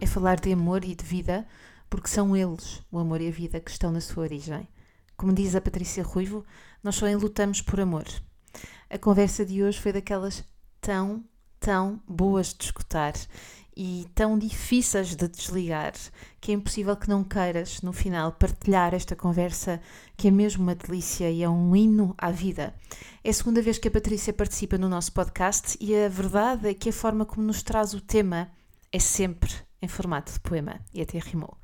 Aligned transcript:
é 0.00 0.06
falar 0.06 0.40
de 0.40 0.52
amor 0.52 0.82
e 0.84 0.94
de 0.94 1.04
vida, 1.04 1.46
porque 1.88 2.08
são 2.08 2.34
eles, 2.34 2.82
o 2.90 2.98
amor 2.98 3.20
e 3.20 3.28
a 3.28 3.30
vida, 3.30 3.60
que 3.60 3.70
estão 3.70 3.92
na 3.92 4.00
sua 4.00 4.22
origem. 4.22 4.66
Como 5.16 5.34
diz 5.34 5.54
a 5.54 5.60
Patrícia 5.60 6.02
Ruivo, 6.02 6.44
nós 6.82 6.96
só 6.96 7.06
lutamos 7.06 7.60
por 7.60 7.78
amor. 7.78 8.06
A 8.88 8.98
conversa 8.98 9.44
de 9.44 9.62
hoje 9.62 9.78
foi 9.78 9.92
daquelas 9.92 10.42
tão, 10.80 11.22
tão 11.60 12.00
boas 12.08 12.54
de 12.54 12.64
escutar 12.64 13.12
e 13.76 14.06
tão 14.14 14.38
difíceis 14.38 15.14
de 15.14 15.28
desligar 15.28 15.92
que 16.40 16.50
é 16.50 16.54
impossível 16.54 16.96
que 16.96 17.08
não 17.08 17.22
queiras, 17.22 17.82
no 17.82 17.92
final, 17.92 18.32
partilhar 18.32 18.94
esta 18.94 19.14
conversa 19.14 19.80
que 20.16 20.28
é 20.28 20.30
mesmo 20.30 20.62
uma 20.62 20.74
delícia 20.74 21.30
e 21.30 21.42
é 21.42 21.48
um 21.48 21.76
hino 21.76 22.14
à 22.16 22.30
vida. 22.30 22.74
É 23.22 23.28
a 23.28 23.32
segunda 23.34 23.60
vez 23.60 23.78
que 23.78 23.88
a 23.88 23.90
Patrícia 23.90 24.32
participa 24.32 24.78
no 24.78 24.88
nosso 24.88 25.12
podcast 25.12 25.76
e 25.78 25.94
a 25.94 26.08
verdade 26.08 26.68
é 26.68 26.74
que 26.74 26.88
a 26.88 26.92
forma 26.92 27.26
como 27.26 27.46
nos 27.46 27.62
traz 27.62 27.92
o 27.92 28.00
tema 28.00 28.50
é 28.90 28.98
sempre 28.98 29.69
em 29.82 29.88
formato 29.88 30.32
de 30.32 30.40
poema 30.40 30.80
e 30.92 31.00
até 31.00 31.18
rimou. 31.18 31.56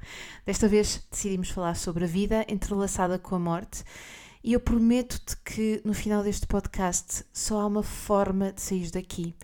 Desta 0.44 0.68
vez 0.68 1.06
decidimos 1.10 1.50
falar 1.50 1.74
sobre 1.74 2.04
a 2.04 2.08
vida 2.08 2.44
entrelaçada 2.48 3.18
com 3.18 3.34
a 3.34 3.38
morte 3.38 3.84
e 4.42 4.52
eu 4.52 4.60
prometo-te 4.60 5.36
que 5.38 5.82
no 5.84 5.92
final 5.92 6.22
deste 6.22 6.46
podcast 6.46 7.24
só 7.32 7.60
há 7.60 7.66
uma 7.66 7.82
forma 7.82 8.52
de 8.52 8.60
sair 8.60 8.90
daqui. 8.90 9.34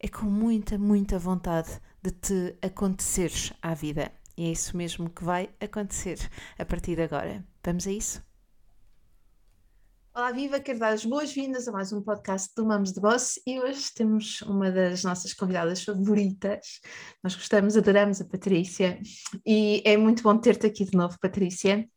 É 0.00 0.08
com 0.08 0.26
muita, 0.26 0.76
muita 0.76 1.18
vontade 1.18 1.70
de 2.02 2.10
te 2.10 2.56
aconteceres 2.60 3.52
à 3.62 3.74
vida. 3.74 4.10
E 4.36 4.46
é 4.46 4.52
isso 4.52 4.76
mesmo 4.76 5.10
que 5.10 5.24
vai 5.24 5.48
acontecer 5.60 6.18
a 6.58 6.64
partir 6.64 6.96
de 6.96 7.02
agora. 7.02 7.44
Vamos 7.62 7.86
a 7.86 7.92
isso? 7.92 8.27
Olá, 10.18 10.32
viva! 10.32 10.58
Quero 10.58 10.80
dar 10.80 10.94
as 10.94 11.04
boas-vindas 11.04 11.68
a 11.68 11.70
mais 11.70 11.92
um 11.92 12.02
podcast 12.02 12.52
do 12.56 12.66
Mamos 12.66 12.92
de 12.92 13.00
Boss 13.00 13.40
e 13.46 13.60
hoje 13.60 13.94
temos 13.94 14.42
uma 14.42 14.68
das 14.68 15.04
nossas 15.04 15.32
convidadas 15.32 15.84
favoritas. 15.84 16.80
Nós 17.22 17.36
gostamos, 17.36 17.76
adoramos 17.76 18.20
a 18.20 18.24
Patrícia 18.24 18.98
e 19.46 19.80
é 19.84 19.96
muito 19.96 20.24
bom 20.24 20.36
ter-te 20.36 20.66
aqui 20.66 20.84
de 20.84 20.98
novo, 20.98 21.16
Patrícia. 21.20 21.88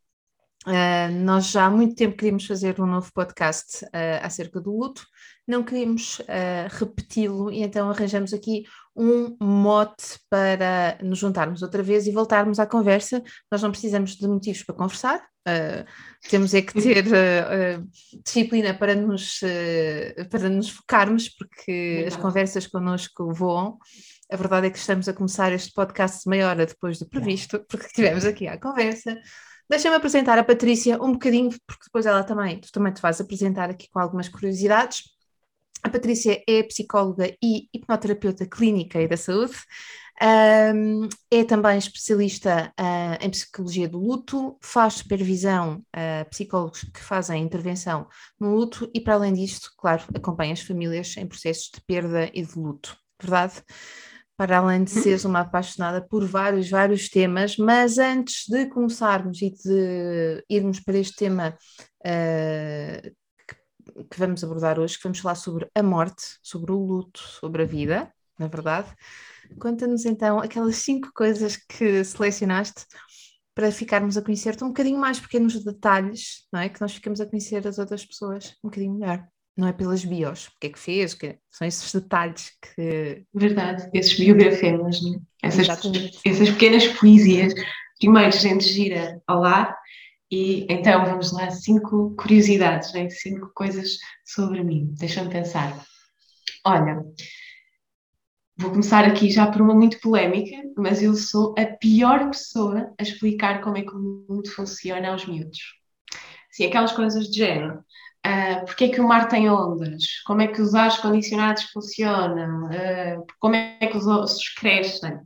Uh, 0.67 1.11
nós 1.23 1.49
já 1.49 1.65
há 1.65 1.69
muito 1.71 1.95
tempo 1.95 2.15
queríamos 2.15 2.45
fazer 2.45 2.79
um 2.79 2.85
novo 2.85 3.11
podcast 3.11 3.83
uh, 3.85 4.21
acerca 4.21 4.61
do 4.61 4.71
luto, 4.77 5.03
não 5.47 5.63
queríamos 5.63 6.19
uh, 6.19 6.69
repeti-lo 6.69 7.51
e 7.51 7.63
então 7.63 7.89
arranjamos 7.89 8.31
aqui 8.31 8.65
um 8.95 9.35
mote 9.41 10.19
para 10.29 10.99
nos 11.01 11.17
juntarmos 11.17 11.63
outra 11.63 11.81
vez 11.81 12.05
e 12.05 12.11
voltarmos 12.11 12.59
à 12.59 12.67
conversa. 12.67 13.23
Nós 13.51 13.63
não 13.63 13.71
precisamos 13.71 14.15
de 14.15 14.27
motivos 14.27 14.61
para 14.61 14.75
conversar, 14.75 15.25
temos 16.29 16.53
é 16.53 16.61
que 16.61 16.73
ter 16.73 17.05
disciplina 18.23 18.75
para 18.75 18.93
nos, 18.93 19.39
para 20.29 20.49
nos 20.49 20.69
focarmos, 20.69 21.29
porque 21.29 22.05
as 22.05 22.15
conversas 22.15 22.67
connosco 22.67 23.33
voam. 23.33 23.79
A 24.29 24.35
verdade 24.35 24.67
é 24.67 24.69
que 24.69 24.77
estamos 24.77 25.07
a 25.09 25.13
começar 25.13 25.51
este 25.53 25.73
podcast 25.73 26.27
meia 26.29 26.49
hora 26.49 26.65
depois 26.65 26.99
do 26.99 27.07
previsto, 27.07 27.65
porque 27.67 27.87
tivemos 27.95 28.25
aqui 28.25 28.47
a 28.47 28.59
conversa. 28.59 29.17
Deixa-me 29.71 29.95
apresentar 29.95 30.37
a 30.37 30.43
Patrícia 30.43 31.01
um 31.01 31.13
bocadinho, 31.13 31.49
porque 31.65 31.85
depois 31.85 32.05
ela 32.05 32.25
também, 32.25 32.59
tu 32.59 32.69
também 32.73 32.91
te 32.91 33.01
vais 33.01 33.21
apresentar 33.21 33.69
aqui 33.69 33.89
com 33.89 33.99
algumas 33.99 34.27
curiosidades. 34.27 35.03
A 35.81 35.89
Patrícia 35.89 36.43
é 36.45 36.61
psicóloga 36.63 37.33
e 37.41 37.69
hipnoterapeuta 37.73 38.45
clínica 38.45 39.01
e 39.01 39.07
da 39.07 39.15
saúde. 39.15 39.55
Um, 40.21 41.07
é 41.31 41.45
também 41.45 41.77
especialista 41.77 42.73
uh, 42.77 43.25
em 43.25 43.29
psicologia 43.29 43.87
do 43.87 43.97
luto, 43.97 44.57
faz 44.61 44.95
supervisão 44.95 45.81
a 45.93 46.23
uh, 46.23 46.29
psicólogos 46.29 46.83
que 46.93 46.99
fazem 46.99 47.41
intervenção 47.41 48.09
no 48.37 48.53
luto 48.53 48.91
e, 48.93 48.99
para 48.99 49.13
além 49.13 49.31
disto, 49.31 49.71
claro, 49.77 50.03
acompanha 50.13 50.51
as 50.51 50.61
famílias 50.61 51.15
em 51.15 51.25
processos 51.25 51.71
de 51.73 51.79
perda 51.79 52.29
e 52.33 52.45
de 52.45 52.59
luto. 52.59 52.97
Verdade? 53.21 53.63
Para 54.41 54.57
além 54.57 54.83
de 54.83 54.89
seres 54.89 55.23
uma 55.23 55.41
apaixonada 55.41 56.01
por 56.01 56.25
vários, 56.25 56.67
vários 56.67 57.07
temas, 57.07 57.57
mas 57.57 57.99
antes 57.99 58.47
de 58.49 58.65
começarmos 58.65 59.39
e 59.39 59.51
de 59.51 60.43
irmos 60.49 60.79
para 60.79 60.97
este 60.97 61.15
tema 61.15 61.55
uh, 61.99 63.15
que, 63.47 64.03
que, 64.09 64.17
vamos 64.17 64.43
abordar 64.43 64.79
hoje, 64.79 64.97
que 64.97 65.03
vamos 65.03 65.19
falar 65.19 65.35
sobre 65.35 65.69
a 65.75 65.83
morte, 65.83 66.39
sobre 66.41 66.71
o 66.71 66.75
luto, 66.75 67.19
sobre 67.19 67.61
a 67.61 67.65
vida, 67.67 68.11
na 68.39 68.47
verdade, 68.47 68.87
conta-nos 69.59 70.05
então 70.05 70.39
aquelas 70.39 70.77
cinco 70.77 71.11
coisas 71.13 71.55
que 71.55 72.03
selecionaste 72.03 72.87
para 73.53 73.71
ficarmos 73.71 74.17
a 74.17 74.23
conhecer-te 74.23 74.63
um 74.63 74.69
bocadinho 74.69 74.97
mais 74.97 75.19
pequenos 75.19 75.63
detalhes, 75.63 76.47
não 76.51 76.61
é? 76.61 76.67
Que 76.67 76.81
nós 76.81 76.95
ficamos 76.95 77.21
a 77.21 77.27
conhecer 77.27 77.67
as 77.67 77.77
outras 77.77 78.03
pessoas 78.03 78.55
um 78.63 78.69
bocadinho 78.69 78.95
melhor 78.95 79.23
não 79.57 79.67
é 79.67 79.73
pelas 79.73 80.03
bios, 80.05 80.47
o 80.47 80.51
que 80.59 80.67
é 80.67 80.69
que 80.69 80.79
fez, 80.79 81.13
que 81.13 81.37
são 81.49 81.67
esses 81.67 81.93
detalhes 81.93 82.51
que. 82.61 83.25
Verdade, 83.33 83.89
esses 83.93 84.17
biografemas, 84.17 85.01
né? 85.01 85.19
essas, 85.41 85.67
essas 86.25 86.49
pequenas 86.51 86.87
poesias. 86.87 87.53
Primeiro 87.99 88.27
a 88.27 88.31
gente 88.31 88.63
gira 88.63 89.21
ao 89.27 89.41
lar 89.41 89.77
e 90.31 90.65
então 90.69 91.05
vamos 91.05 91.31
lá, 91.33 91.49
cinco 91.51 92.15
curiosidades, 92.15 92.93
né? 92.93 93.09
cinco 93.09 93.51
coisas 93.53 93.97
sobre 94.25 94.63
mim. 94.63 94.93
Deixa-me 94.97 95.29
pensar. 95.29 95.85
Olha, 96.65 97.03
vou 98.57 98.71
começar 98.71 99.03
aqui 99.05 99.29
já 99.29 99.51
por 99.51 99.61
uma 99.61 99.75
muito 99.75 99.99
polémica, 99.99 100.55
mas 100.77 101.03
eu 101.03 101.13
sou 101.15 101.53
a 101.57 101.65
pior 101.65 102.29
pessoa 102.29 102.93
a 102.97 103.03
explicar 103.03 103.61
como 103.61 103.77
é 103.77 103.81
que 103.81 103.93
o 103.93 104.25
mundo 104.29 104.49
funciona 104.49 105.09
aos 105.09 105.25
miúdos. 105.25 105.59
Sim, 106.51 106.65
aquelas 106.65 106.91
coisas 106.91 107.29
de 107.29 107.37
género. 107.37 107.83
Uh, 108.25 108.65
porque 108.65 108.85
é 108.85 108.89
que 108.89 109.01
o 109.01 109.07
mar 109.07 109.27
tem 109.27 109.49
ondas? 109.49 110.21
Como 110.25 110.41
é 110.41 110.47
que 110.47 110.61
os 110.61 110.75
ares 110.75 110.97
condicionados 110.97 111.63
funcionam? 111.71 112.65
Uh, 112.65 113.25
como 113.39 113.55
é 113.55 113.77
que 113.87 113.97
os 113.97 114.05
ossos 114.07 114.49
crescem? 114.49 115.19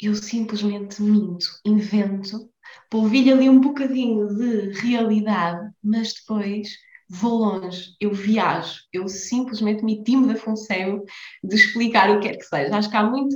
Eu 0.00 0.14
simplesmente 0.14 1.02
minto, 1.02 1.46
invento, 1.64 2.48
polvilho 2.88 3.34
ali 3.34 3.50
um 3.50 3.60
bocadinho 3.60 4.28
de 4.28 4.70
realidade, 4.80 5.70
mas 5.82 6.14
depois 6.14 6.68
vou 7.08 7.38
longe, 7.38 7.96
eu 8.00 8.12
viajo, 8.12 8.80
eu 8.92 9.08
simplesmente 9.08 9.82
me 9.82 10.02
timo 10.04 10.26
da 10.26 10.36
função 10.36 11.04
de 11.42 11.56
explicar 11.56 12.10
o 12.10 12.20
que 12.20 12.28
quer 12.28 12.36
que 12.36 12.44
seja. 12.44 12.76
Acho 12.76 12.90
que 12.90 12.96
há 12.96 13.02
muito, 13.02 13.34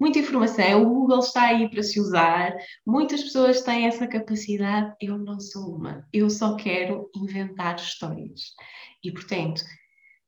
muita 0.00 0.18
informação, 0.18 0.82
o 0.82 0.88
Google 0.88 1.20
está 1.20 1.42
aí 1.48 1.68
para 1.68 1.82
se 1.82 2.00
usar, 2.00 2.56
muitas 2.86 3.22
pessoas 3.22 3.60
têm 3.60 3.86
essa 3.86 4.06
capacidade, 4.06 4.94
eu 5.00 5.18
não 5.18 5.38
sou 5.38 5.76
uma, 5.76 6.08
eu 6.12 6.30
só 6.30 6.56
quero 6.56 7.10
inventar 7.14 7.76
histórias. 7.76 8.54
E, 9.04 9.12
portanto, 9.12 9.62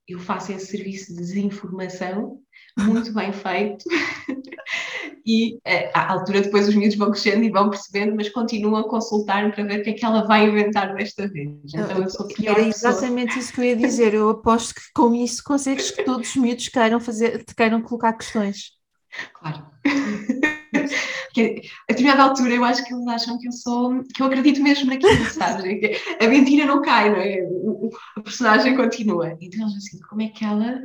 eu 0.07 0.19
faço 0.19 0.53
esse 0.53 0.67
serviço 0.67 1.13
de 1.13 1.21
desinformação 1.21 2.39
muito 2.79 3.13
bem 3.13 3.33
feito 3.33 3.85
e 5.25 5.59
eh, 5.65 5.91
à 5.95 6.13
altura 6.13 6.43
depois 6.43 6.69
os 6.69 6.75
miúdos 6.75 6.97
vão 6.97 7.11
crescendo 7.11 7.45
e 7.45 7.51
vão 7.51 7.71
percebendo, 7.71 8.15
mas 8.17 8.29
continuam 8.29 8.77
a 8.77 8.89
consultar-me 8.89 9.53
para 9.53 9.65
ver 9.65 9.81
o 9.81 9.83
que 9.83 9.91
é 9.91 9.93
que 9.93 10.05
ela 10.05 10.27
vai 10.27 10.49
inventar 10.49 10.95
desta 10.95 11.29
vez. 11.29 11.49
Então 11.75 12.03
eu 12.03 12.11
sou 12.11 12.27
pior 12.29 12.59
Era 12.59 12.69
exatamente 12.69 13.35
pessoa. 13.35 13.43
isso 13.43 13.53
que 13.53 13.61
eu 13.61 13.65
ia 13.65 13.77
dizer, 13.77 14.15
eu 14.15 14.29
aposto 14.29 14.75
que 14.75 14.83
com 14.95 15.15
isso 15.15 15.43
consegues 15.45 15.91
que 15.91 16.05
todos 16.05 16.31
os 16.31 16.37
miúdos 16.37 16.69
queiram, 16.69 17.01
fazer, 17.01 17.45
queiram 17.57 17.81
colocar 17.81 18.13
questões. 18.15 18.82
Claro. 19.35 19.67
Porque 21.33 21.63
a 21.89 21.93
determinada 21.93 22.23
altura 22.25 22.55
eu 22.55 22.65
acho 22.65 22.85
que 22.85 22.93
eles 22.93 23.07
acham 23.07 23.39
que 23.39 23.49
eu 23.49 23.53
sou, 23.53 24.03
que 24.05 24.23
eu 24.23 24.27
acredito 24.27 24.63
mesmo 24.63 24.91
naquilo, 24.91 25.25
sabes? 25.33 25.65
A 26.21 26.29
mentira 26.29 26.67
não 26.67 26.83
cai, 26.83 27.11
não 27.11 27.17
é? 27.17 27.43
O 27.43 27.91
personagem 28.23 28.77
continua. 28.77 29.37
Então 29.41 29.63
eles 29.63 29.77
assim, 29.77 29.99
como 30.09 30.23
é 30.23 30.29
que 30.29 30.45
ela 30.45 30.83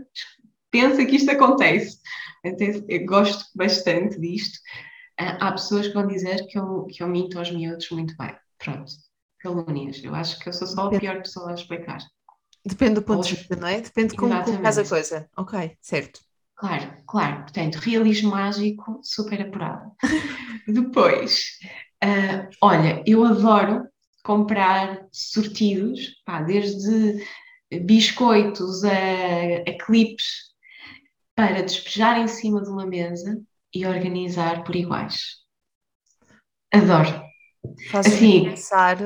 pensa 0.71 1.06
que 1.06 1.15
isto 1.15 1.31
acontece? 1.31 2.00
Então, 2.44 2.68
eu 2.88 3.06
gosto 3.06 3.45
bastante 3.56 4.19
disto. 4.19 4.57
Ah, 5.19 5.47
há 5.47 5.51
pessoas 5.51 5.88
que 5.88 5.94
vão 5.94 6.07
dizer 6.07 6.45
que 6.47 6.57
eu, 6.57 6.85
que 6.85 7.01
eu 7.01 7.07
minto 7.07 7.38
aos 7.38 7.51
miúdos 7.51 7.89
muito 7.89 8.15
bem. 8.18 8.35
Pronto, 8.57 8.91
calúnias. 9.39 10.01
Eu 10.03 10.13
acho 10.15 10.39
que 10.39 10.47
eu 10.47 10.53
sou 10.53 10.68
só 10.68 10.88
a 10.88 11.00
pior 11.00 11.18
pessoa 11.18 11.51
a 11.51 11.56
explicar. 11.56 12.00
Depende 12.65 12.95
do 12.95 13.01
ponto 13.01 13.25
de 13.27 13.35
vista, 13.35 13.56
não 13.56 13.68
é? 13.68 13.81
Depende 13.81 14.12
de 14.12 14.18
como, 14.18 14.44
como 14.44 14.62
faz 14.62 14.77
a 14.77 14.85
coisa. 14.85 15.30
Ok, 15.38 15.77
certo. 15.81 16.19
Claro, 16.57 16.92
claro. 17.06 17.44
Portanto, 17.44 17.75
realismo 17.75 18.31
mágico 18.31 19.00
super 19.04 19.42
apurado. 19.42 19.92
Depois, 20.68 21.59
uh, 22.04 22.50
olha, 22.62 23.04
eu 23.06 23.24
adoro 23.24 23.88
comprar 24.24 25.07
sortidos, 25.12 26.21
pá, 26.25 26.42
desde 26.42 27.24
biscoitos 27.83 28.83
a, 28.83 28.89
a 29.68 29.77
clipes 29.86 30.25
para 31.36 31.62
despejar 31.62 32.19
em 32.19 32.27
cima 32.27 32.62
de 32.62 32.69
uma 32.69 32.86
mesa 32.86 33.39
e 33.74 33.86
organizar 33.86 34.63
por 34.63 34.75
iguais. 34.75 35.38
Adoro. 36.74 37.21
Faz 37.92 38.07
assim, 38.07 38.45
pensar. 38.45 38.98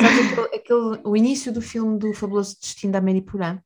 Sabes 0.00 0.32
aquele, 0.32 0.56
aquele, 0.56 1.00
o 1.04 1.16
início 1.16 1.52
do 1.52 1.62
filme 1.62 1.98
do 1.98 2.12
Fabuloso 2.12 2.58
Destino 2.58 2.92
da 2.92 3.00
Mary 3.00 3.22
Porã, 3.22 3.62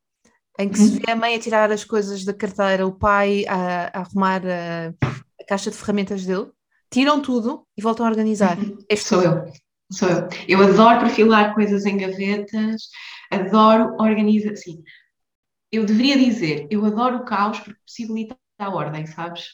em 0.57 0.69
que 0.69 0.77
se 0.77 0.99
vê 0.99 1.11
a 1.11 1.15
mãe 1.15 1.35
a 1.35 1.39
tirar 1.39 1.71
as 1.71 1.83
coisas 1.83 2.25
da 2.25 2.33
carteira, 2.33 2.85
o 2.85 2.91
pai 2.91 3.45
a, 3.47 3.91
a 3.93 4.01
arrumar 4.01 4.41
a, 4.45 4.93
a, 5.01 5.45
caixa 5.47 5.69
de 5.69 5.77
ferramentas 5.77 6.25
dele, 6.25 6.47
tiram 6.89 7.21
tudo 7.21 7.65
e 7.77 7.81
voltam 7.81 8.05
a 8.05 8.09
organizar. 8.09 8.57
Uhum. 8.57 8.77
Sou 8.97 9.21
eu. 9.21 9.45
Sou 9.91 10.09
eu. 10.09 10.27
Eu 10.47 10.61
adoro 10.61 11.01
perfilar 11.01 11.53
coisas 11.53 11.85
em 11.85 11.97
gavetas, 11.97 12.89
adoro 13.31 13.95
organizar. 13.99 14.55
Sim, 14.55 14.83
eu 15.71 15.85
deveria 15.85 16.17
dizer, 16.17 16.67
eu 16.69 16.85
adoro 16.85 17.17
o 17.17 17.25
caos 17.25 17.59
porque 17.59 17.79
possibilita 17.85 18.37
a 18.59 18.69
ordem, 18.69 19.05
sabes? 19.05 19.47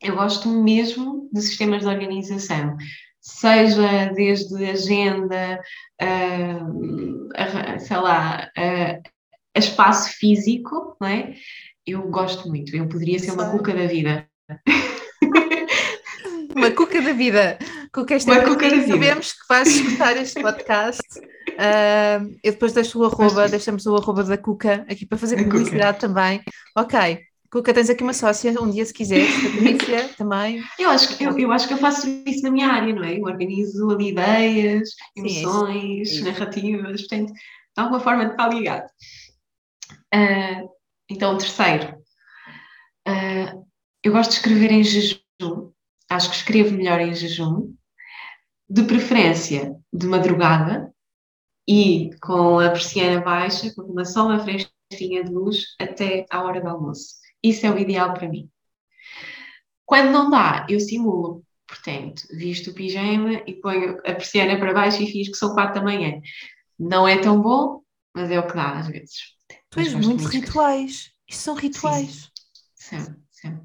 Eu 0.00 0.16
gosto 0.16 0.48
mesmo 0.48 1.28
de 1.32 1.42
sistemas 1.42 1.82
de 1.82 1.88
organização, 1.88 2.76
seja 3.20 4.06
desde 4.14 4.64
agenda, 4.64 5.60
uh, 6.00 7.78
sei 7.80 7.96
lá, 7.96 8.50
uh, 8.56 9.17
a 9.58 9.60
espaço 9.60 10.16
físico, 10.16 10.96
não 11.00 11.08
é? 11.08 11.34
Eu 11.86 12.02
gosto 12.08 12.48
muito, 12.48 12.74
eu 12.76 12.88
poderia 12.88 13.18
ser 13.18 13.32
uma 13.32 13.50
cuca 13.50 13.74
da 13.74 13.86
vida. 13.86 14.26
uma 16.54 16.70
cuca 16.70 17.02
da 17.02 17.12
vida. 17.12 17.58
Cuca 17.92 18.14
esta 18.14 18.32
uma 18.32 18.42
cuca 18.42 18.70
da 18.70 18.76
vida. 18.76 18.88
Sabemos 18.88 19.32
que 19.32 19.48
vais 19.48 19.68
escutar 19.68 20.16
este 20.16 20.40
podcast. 20.40 21.02
Uh, 21.58 22.38
eu 22.44 22.52
depois 22.52 22.72
deixo 22.72 23.00
o 23.00 23.04
arroba, 23.04 23.48
deixamos 23.48 23.84
o 23.84 23.96
arroba 23.96 24.22
da 24.22 24.38
Cuca 24.38 24.86
aqui 24.88 25.04
para 25.04 25.18
fazer 25.18 25.42
publicidade 25.42 25.98
também. 25.98 26.40
Ok, 26.76 27.18
Cuca, 27.50 27.72
tens 27.72 27.90
aqui 27.90 28.04
uma 28.04 28.12
sócia, 28.12 28.54
um 28.60 28.70
dia 28.70 28.84
se 28.84 28.92
quiseres, 28.92 29.34
Patrícia 29.34 30.08
também. 30.16 30.62
Eu 30.78 30.90
acho, 30.90 31.16
que, 31.16 31.24
eu, 31.24 31.36
eu 31.36 31.50
acho 31.50 31.66
que 31.66 31.74
eu 31.74 31.78
faço 31.78 32.06
isso 32.26 32.42
na 32.42 32.50
minha 32.50 32.68
área, 32.68 32.94
não 32.94 33.02
é? 33.02 33.18
Eu 33.18 33.22
organizo 33.22 33.90
ali 33.90 34.10
ideias, 34.10 34.90
emoções, 35.16 36.10
Sim, 36.10 36.24
narrativas, 36.24 37.00
portanto, 37.00 37.32
de 37.32 37.82
alguma 37.82 38.00
forma 38.00 38.24
está 38.24 38.48
ligado. 38.48 38.86
Uh, 40.14 40.68
então, 41.08 41.36
terceiro, 41.38 41.96
uh, 43.06 43.66
eu 44.02 44.12
gosto 44.12 44.30
de 44.30 44.36
escrever 44.36 44.70
em 44.70 44.84
jejum, 44.84 45.72
acho 46.08 46.30
que 46.30 46.36
escrevo 46.36 46.74
melhor 46.74 47.00
em 47.00 47.14
jejum, 47.14 47.74
de 48.68 48.82
preferência 48.84 49.74
de 49.92 50.06
madrugada 50.06 50.92
e 51.66 52.10
com 52.22 52.58
a 52.58 52.70
persiana 52.70 53.20
baixa, 53.20 53.72
com 53.74 53.82
uma 53.82 54.04
só 54.04 54.26
uma 54.26 54.40
fresquinha 54.40 55.24
de 55.24 55.30
luz 55.30 55.74
até 55.80 56.26
à 56.30 56.42
hora 56.42 56.60
do 56.60 56.68
almoço. 56.68 57.16
Isso 57.42 57.66
é 57.66 57.70
o 57.70 57.78
ideal 57.78 58.14
para 58.14 58.28
mim. 58.28 58.50
Quando 59.84 60.10
não 60.10 60.30
dá, 60.30 60.66
eu 60.68 60.80
simulo. 60.80 61.44
Portanto, 61.66 62.22
visto 62.30 62.70
o 62.70 62.74
pijama 62.74 63.42
e 63.46 63.54
ponho 63.54 63.98
a 63.98 64.14
persiana 64.14 64.58
para 64.58 64.72
baixo 64.72 65.02
e 65.02 65.10
fiz 65.10 65.28
que 65.28 65.36
são 65.36 65.54
quatro 65.54 65.74
da 65.74 65.82
manhã. 65.82 66.20
Não 66.78 67.06
é 67.06 67.18
tão 67.18 67.40
bom, 67.40 67.82
mas 68.14 68.30
é 68.30 68.38
o 68.38 68.46
que 68.46 68.54
dá 68.54 68.78
às 68.78 68.88
vezes. 68.88 69.37
Pois, 69.70 69.94
muitos 69.94 70.26
rituais. 70.26 71.10
Isto 71.28 71.42
são 71.42 71.54
rituais. 71.54 72.30
Sim, 72.74 73.00
sim, 73.00 73.14
sim. 73.30 73.58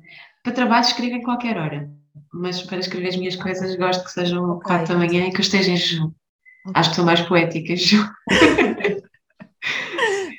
Para 0.44 0.54
trabalho 0.54 0.86
escrevo 0.86 1.16
em 1.16 1.24
qualquer 1.24 1.58
hora, 1.58 1.90
mas 2.34 2.62
para 2.64 2.80
escrever 2.80 3.10
as 3.10 3.16
minhas 3.16 3.36
coisas 3.36 3.76
gosto 3.76 4.04
que 4.04 4.12
sejam 4.12 4.60
quatro 4.60 4.94
da 4.94 5.00
manhã 5.00 5.26
e 5.26 5.32
que 5.32 5.38
eu 5.38 5.42
esteja 5.42 5.72
em 5.72 5.78
jejum. 5.78 6.12
Okay. 6.66 6.74
Acho 6.76 6.90
que 6.90 6.96
são 6.96 7.06
mais 7.06 7.22
poéticas. 7.22 7.82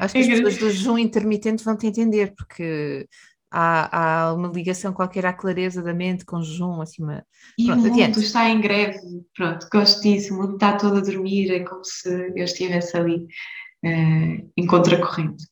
Acho 0.01 0.13
que 0.13 0.21
as 0.21 0.27
pessoas 0.27 0.59
do 0.59 0.71
jejum 0.71 0.99
intermitente 0.99 1.65
vão 1.65 1.77
te 1.77 1.87
entender, 1.87 2.35
porque 2.37 3.07
há, 3.51 4.27
há 4.27 4.35
uma 4.35 4.49
ligação 4.49 4.93
qualquer 4.93 5.25
à 5.25 5.33
clareza 5.33 5.81
da 5.83 5.95
mente 5.95 6.25
com 6.25 6.37
o 6.37 6.43
jejum, 6.43 6.81
assim, 6.81 7.03
uma... 7.03 7.25
E 7.57 7.67
Pronto, 7.67 7.79
o 7.79 7.83
mundo 7.83 7.93
adiante. 7.93 8.21
está 8.21 8.51
em 8.51 8.61
greve, 8.61 8.99
pronto, 9.35 9.67
gosto 9.73 10.03
disso, 10.03 10.35
o 10.35 10.39
mundo 10.39 10.55
está 10.55 10.77
todo 10.77 10.99
a 10.99 11.01
dormir, 11.01 11.51
é 11.51 11.61
como 11.61 11.85
se 11.85 12.09
eu 12.09 12.45
estivesse 12.45 12.97
ali 12.97 13.27
uh, 13.85 14.51
em 14.57 14.67
contracorrente. 14.67 15.45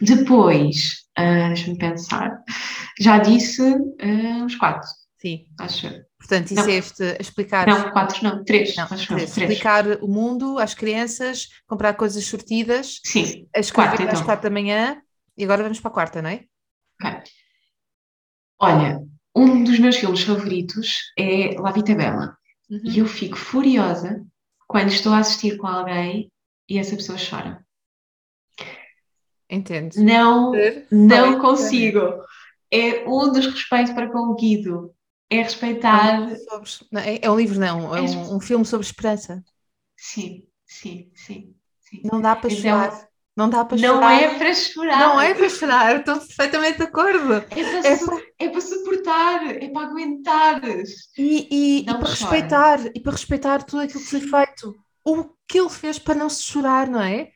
Depois, 0.00 1.06
uh, 1.18 1.48
deixa-me 1.48 1.78
pensar, 1.78 2.38
já 3.00 3.18
disse 3.18 3.62
uh, 3.62 4.44
os 4.44 4.54
quatro. 4.56 4.88
Sim. 5.18 5.46
Acho. 5.58 5.88
Portanto, 6.18 6.48
disseste 6.48 7.02
não. 7.02 7.16
explicar. 7.20 7.66
Não, 7.66 7.90
quatro, 7.90 8.22
não, 8.22 8.44
três. 8.44 8.76
Não, 8.76 8.86
três. 8.86 9.06
três. 9.06 9.36
Explicar 9.36 9.86
o 10.02 10.08
mundo 10.08 10.58
às 10.58 10.74
crianças, 10.74 11.48
comprar 11.66 11.94
coisas 11.94 12.24
sortidas. 12.24 13.00
Sim. 13.04 13.48
Escrever 13.54 13.72
quatro, 13.88 14.02
então. 14.02 14.14
às 14.14 14.24
quatro 14.24 14.42
da 14.44 14.50
manhã. 14.50 15.00
E 15.36 15.44
agora 15.44 15.62
vamos 15.62 15.80
para 15.80 15.90
a 15.90 15.94
quarta, 15.94 16.22
não 16.22 16.30
é? 16.30 16.44
Ok. 17.02 17.22
Olha, 18.58 19.00
um 19.34 19.64
dos 19.64 19.78
meus 19.78 19.96
filmes 19.96 20.22
favoritos 20.22 21.12
é 21.18 21.54
La 21.58 21.70
Vita 21.70 21.94
Bella. 21.94 22.36
Uhum. 22.70 22.80
E 22.84 22.98
eu 22.98 23.06
fico 23.06 23.36
furiosa 23.36 24.24
quando 24.66 24.88
estou 24.88 25.12
a 25.12 25.18
assistir 25.18 25.56
com 25.58 25.66
alguém 25.66 26.30
e 26.68 26.78
essa 26.78 26.96
pessoa 26.96 27.18
chora. 27.18 27.65
Entendo. 29.48 29.94
Não, 29.96 30.52
não 30.90 31.38
consigo. 31.40 32.00
É 32.70 33.08
um 33.08 33.32
dos 33.32 33.46
respeitos 33.46 33.92
para 33.92 34.10
com 34.10 34.18
o 34.18 34.34
Guido. 34.34 34.92
É 35.30 35.42
respeitar. 35.42 36.28
É, 36.94 37.26
é, 37.26 37.30
um 37.30 37.36
livro, 37.36 37.58
não, 37.58 37.94
é, 37.94 37.98
é 37.98 38.02
um, 38.02 38.36
um, 38.36 38.40
filme 38.40 38.64
sobre 38.64 38.86
esperança. 38.86 39.42
Sim, 39.96 40.44
sim, 40.64 41.10
sim. 41.14 41.54
sim. 41.80 42.00
Não 42.04 42.20
dá 42.20 42.36
para 42.36 42.52
então, 42.52 42.62
chorar. 42.62 43.08
Não 43.36 43.50
dá 43.50 43.64
para 43.64 43.76
não 43.76 43.94
chorar. 43.94 44.00
Não 44.00 44.10
é 44.10 44.38
para 44.38 44.54
chorar. 44.54 44.98
Não 44.98 45.20
é 45.20 45.34
para 45.34 45.48
chorar, 45.48 45.96
estou 45.98 46.16
perfeitamente 46.16 46.78
de 46.78 46.84
acordo. 46.84 47.34
É 47.34 47.40
para, 47.40 47.88
é, 47.88 47.96
su 47.96 48.06
para... 48.06 48.22
é 48.38 48.48
para 48.48 48.60
suportar, 48.60 49.46
é 49.46 49.68
para 49.68 49.86
aguentar. 49.86 50.62
E, 51.18 51.48
e, 51.50 51.80
e 51.80 51.84
para 51.84 52.08
respeitar, 52.08 52.80
e 52.94 53.00
para 53.00 53.12
respeitar 53.12 53.62
tudo 53.64 53.82
aquilo 53.82 54.00
que 54.00 54.10
foi 54.10 54.20
feito. 54.20 54.74
O 55.04 55.24
que 55.46 55.58
ele 55.58 55.68
fez 55.68 55.98
para 55.98 56.14
não 56.14 56.28
se 56.28 56.42
chorar, 56.42 56.88
não 56.88 57.02
é? 57.02 57.30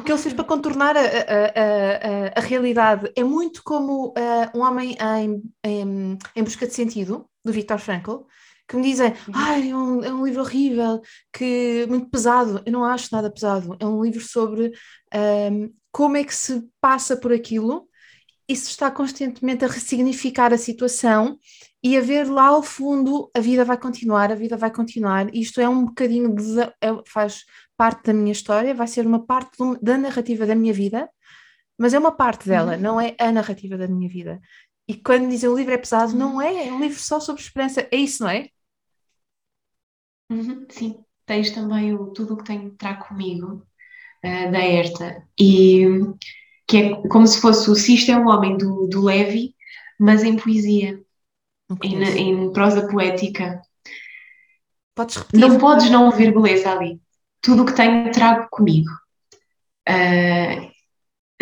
O 0.00 0.02
que 0.02 0.10
ele 0.10 0.18
fez 0.18 0.32
para 0.32 0.46
contornar 0.46 0.96
a, 0.96 1.00
a, 1.00 1.04
a, 1.04 2.32
a 2.36 2.40
realidade 2.40 3.12
é 3.14 3.22
muito 3.22 3.62
como 3.62 4.08
uh, 4.08 4.58
um 4.58 4.62
homem 4.62 4.96
em, 4.98 5.42
em, 5.62 6.18
em, 6.34 6.42
busca 6.42 6.66
de 6.66 6.72
sentido, 6.72 7.28
do 7.44 7.52
Viktor 7.52 7.78
Frankl, 7.78 8.22
que 8.66 8.76
me 8.76 8.82
dizem, 8.82 9.12
ah, 9.30 9.58
é 9.58 9.76
um, 9.76 10.02
é 10.02 10.10
um 10.10 10.24
livro 10.24 10.40
horrível, 10.40 11.02
que 11.30 11.84
muito 11.86 12.08
pesado. 12.08 12.62
Eu 12.64 12.72
não 12.72 12.82
acho 12.82 13.10
nada 13.12 13.30
pesado. 13.30 13.76
É 13.78 13.84
um 13.84 14.02
livro 14.02 14.22
sobre 14.22 14.68
um, 14.68 14.70
ehm, 15.12 15.70
como 15.92 16.16
é 16.16 16.24
que 16.24 16.34
se 16.34 16.66
passa 16.80 17.14
por 17.14 17.30
aquilo 17.30 17.86
e 18.48 18.56
se 18.56 18.70
está 18.70 18.90
constantemente 18.90 19.66
a 19.66 19.68
ressignificar 19.68 20.50
a 20.54 20.58
situação 20.58 21.38
e 21.82 21.94
a 21.96 22.00
ver 22.00 22.26
lá 22.26 22.46
ao 22.46 22.62
fundo 22.62 23.30
a 23.36 23.40
vida 23.40 23.66
vai 23.66 23.76
continuar, 23.76 24.32
a 24.32 24.34
vida 24.34 24.56
vai 24.56 24.70
continuar. 24.70 25.34
Isto 25.34 25.60
é 25.60 25.68
um 25.68 25.84
bocadinho 25.84 26.34
de, 26.34 26.60
é, 26.80 27.02
faz 27.06 27.44
parte 27.80 28.02
da 28.08 28.12
minha 28.12 28.30
história, 28.30 28.74
vai 28.74 28.86
ser 28.86 29.06
uma 29.06 29.24
parte 29.24 29.52
da 29.80 29.96
narrativa 29.96 30.44
da 30.44 30.54
minha 30.54 30.74
vida, 30.74 31.08
mas 31.78 31.94
é 31.94 31.98
uma 31.98 32.12
parte 32.12 32.46
dela, 32.46 32.74
uhum. 32.74 32.80
não 32.82 33.00
é 33.00 33.16
a 33.18 33.32
narrativa 33.32 33.78
da 33.78 33.88
minha 33.88 34.06
vida. 34.06 34.38
E 34.86 34.94
quando 34.94 35.30
dizem 35.30 35.48
o 35.48 35.56
livro 35.56 35.72
é 35.72 35.78
pesado, 35.78 36.14
não 36.14 36.34
uhum. 36.34 36.42
é, 36.42 36.68
é 36.68 36.72
um 36.74 36.78
livro 36.78 36.98
só 36.98 37.18
sobre 37.18 37.40
esperança, 37.40 37.88
é 37.90 37.96
isso, 37.96 38.22
não 38.22 38.28
é? 38.28 38.50
Uhum, 40.30 40.66
sim, 40.68 41.02
tens 41.24 41.52
também 41.52 41.94
o 41.94 42.08
Tudo 42.08 42.34
o 42.34 42.36
que 42.36 42.44
tenho 42.44 42.70
trago 42.72 43.08
comigo, 43.08 43.66
uh, 44.26 44.52
da 44.52 44.60
Herta, 44.62 45.26
e 45.40 45.86
que 46.68 46.76
é 46.76 47.08
como 47.08 47.26
se 47.26 47.40
fosse 47.40 47.70
o 47.70 47.74
Sisto 47.74 48.10
é 48.10 48.16
um 48.18 48.28
homem 48.28 48.58
do, 48.58 48.88
do 48.88 49.02
Levi, 49.02 49.54
mas 49.98 50.22
em 50.22 50.36
poesia, 50.36 51.02
em, 51.82 52.04
em 52.04 52.52
prosa 52.52 52.86
poética. 52.86 53.62
Podes 54.94 55.16
repetir? 55.16 55.40
Não 55.40 55.58
podes 55.58 55.90
não 55.90 56.10
ver 56.10 56.30
beleza 56.30 56.72
ali 56.72 57.00
tudo 57.42 57.62
o 57.62 57.66
que 57.66 57.74
tenho 57.74 58.10
trago 58.12 58.48
comigo. 58.50 58.90
Uh, 59.88 60.70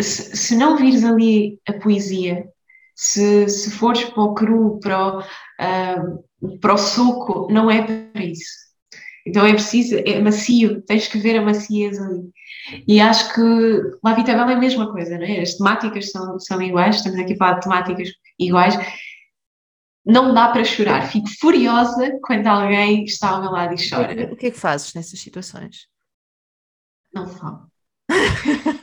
se, 0.01 0.35
se, 0.35 0.55
não 0.55 0.77
vires 0.77 1.03
ali 1.03 1.59
a 1.67 1.73
poesia, 1.73 2.47
se, 2.95 3.47
se 3.47 3.71
fores 3.71 4.03
para 4.05 4.23
o 4.23 4.33
cru, 4.33 4.79
para 4.79 5.07
o, 5.07 5.19
uh, 5.19 6.59
para 6.59 6.73
o 6.73 6.77
suco, 6.77 7.51
não 7.51 7.69
é 7.69 7.81
para 7.81 8.23
isso. 8.23 8.69
Então 9.25 9.45
é 9.45 9.53
preciso, 9.53 9.97
é 9.97 10.19
macio, 10.19 10.81
tens 10.83 11.07
que 11.07 11.19
ver 11.19 11.37
a 11.37 11.41
maciez 11.41 11.99
ali. 11.99 12.31
E 12.87 12.99
acho 12.99 13.33
que 13.33 13.41
La 14.03 14.13
Vita 14.13 14.33
Bella 14.33 14.51
é 14.51 14.55
a 14.55 14.59
mesma 14.59 14.91
coisa, 14.91 15.17
não 15.17 15.25
é? 15.25 15.41
As 15.41 15.55
temáticas 15.55 16.11
são, 16.11 16.39
são 16.39 16.61
iguais, 16.61 16.97
estamos 16.97 17.19
aqui 17.19 17.33
a 17.33 17.37
falar 17.37 17.53
de 17.55 17.61
temáticas 17.61 18.09
iguais. 18.39 18.75
Não 20.05 20.33
dá 20.33 20.47
para 20.49 20.63
chorar, 20.63 21.07
fico 21.07 21.27
furiosa 21.39 22.17
quando 22.23 22.47
alguém 22.47 23.03
está 23.03 23.29
ao 23.29 23.41
meu 23.41 23.51
lado 23.51 23.75
e 23.75 23.89
chora. 23.89 24.31
O 24.31 24.35
que 24.35 24.47
é 24.47 24.51
que 24.51 24.57
fazes 24.57 24.93
nessas 24.93 25.19
situações? 25.19 25.88
Não 27.13 27.27
falo. 27.27 27.69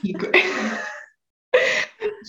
Fico... 0.01 0.25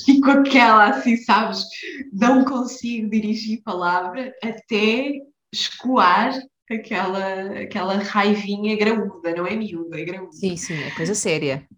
Fico 0.04 0.30
aquela 0.30 0.90
assim, 0.90 1.16
sabes? 1.16 1.64
Não 2.12 2.44
consigo 2.44 3.10
dirigir 3.10 3.62
palavra 3.62 4.32
até 4.42 5.12
escoar 5.52 6.40
aquela, 6.70 7.60
aquela 7.60 7.94
raivinha 7.98 8.76
graúda, 8.76 9.34
não 9.34 9.46
é 9.46 9.56
miúda, 9.56 10.00
é 10.00 10.04
graúda. 10.04 10.32
Sim, 10.32 10.56
sim, 10.56 10.74
é 10.74 10.90
coisa 10.92 11.14
séria. 11.14 11.68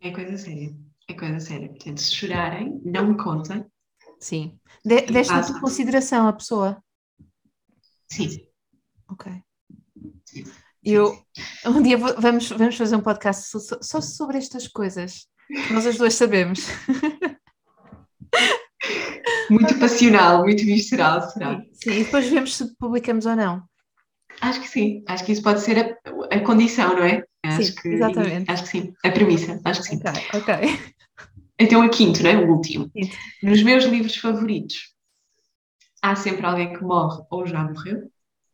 É 0.00 0.10
coisa 0.10 0.36
séria, 0.36 0.70
é 1.08 1.14
coisa 1.14 1.40
séria. 1.40 1.68
Portanto, 1.68 1.98
se 1.98 2.14
chorarem, 2.14 2.80
não 2.84 3.08
me 3.08 3.16
contem, 3.16 3.64
Sim. 4.20 4.58
De, 4.84 4.96
a 4.96 5.42
tua 5.42 5.60
consideração 5.60 6.26
a 6.26 6.32
pessoa? 6.32 6.82
Sim. 8.10 8.46
Ok. 9.08 9.32
Sim. 10.24 10.44
Eu, 10.92 11.16
um 11.66 11.82
dia 11.82 11.96
vamos, 11.96 12.48
vamos 12.50 12.76
fazer 12.76 12.96
um 12.96 13.00
podcast 13.00 13.50
só, 13.50 13.78
só 13.80 14.00
sobre 14.00 14.38
estas 14.38 14.68
coisas 14.68 15.28
nós 15.70 15.86
as 15.86 15.96
duas 15.96 16.14
sabemos. 16.14 16.66
Muito 19.50 19.78
passional, 19.78 20.44
muito 20.44 20.62
visceral, 20.62 21.22
será? 21.30 21.62
Sim, 21.72 21.92
e 21.92 22.04
depois 22.04 22.28
vemos 22.28 22.54
se 22.54 22.76
publicamos 22.76 23.24
ou 23.24 23.34
não. 23.34 23.62
Acho 24.42 24.60
que 24.60 24.68
sim, 24.68 25.02
acho 25.08 25.24
que 25.24 25.32
isso 25.32 25.42
pode 25.42 25.60
ser 25.60 25.78
a, 25.78 26.36
a 26.36 26.40
condição, 26.40 26.94
não 26.94 27.02
é? 27.02 27.24
Acho 27.42 27.62
sim, 27.62 27.74
que, 27.74 27.88
exatamente. 27.88 28.50
Acho 28.50 28.62
que 28.64 28.68
sim, 28.68 28.92
a 29.02 29.10
premissa, 29.10 29.58
acho 29.64 29.80
que 29.80 29.88
sim. 29.88 29.96
Ok, 29.96 30.12
ok. 30.34 30.54
Então 31.58 31.80
a 31.80 31.88
quinto, 31.88 32.22
não 32.22 32.30
é? 32.30 32.36
O 32.36 32.52
último. 32.52 32.90
Quinto. 32.90 33.16
Nos 33.42 33.62
meus 33.62 33.84
livros 33.84 34.16
favoritos 34.16 34.94
há 36.02 36.14
sempre 36.14 36.44
alguém 36.44 36.74
que 36.74 36.84
morre 36.84 37.24
ou 37.30 37.46
já 37.46 37.64
morreu. 37.64 38.02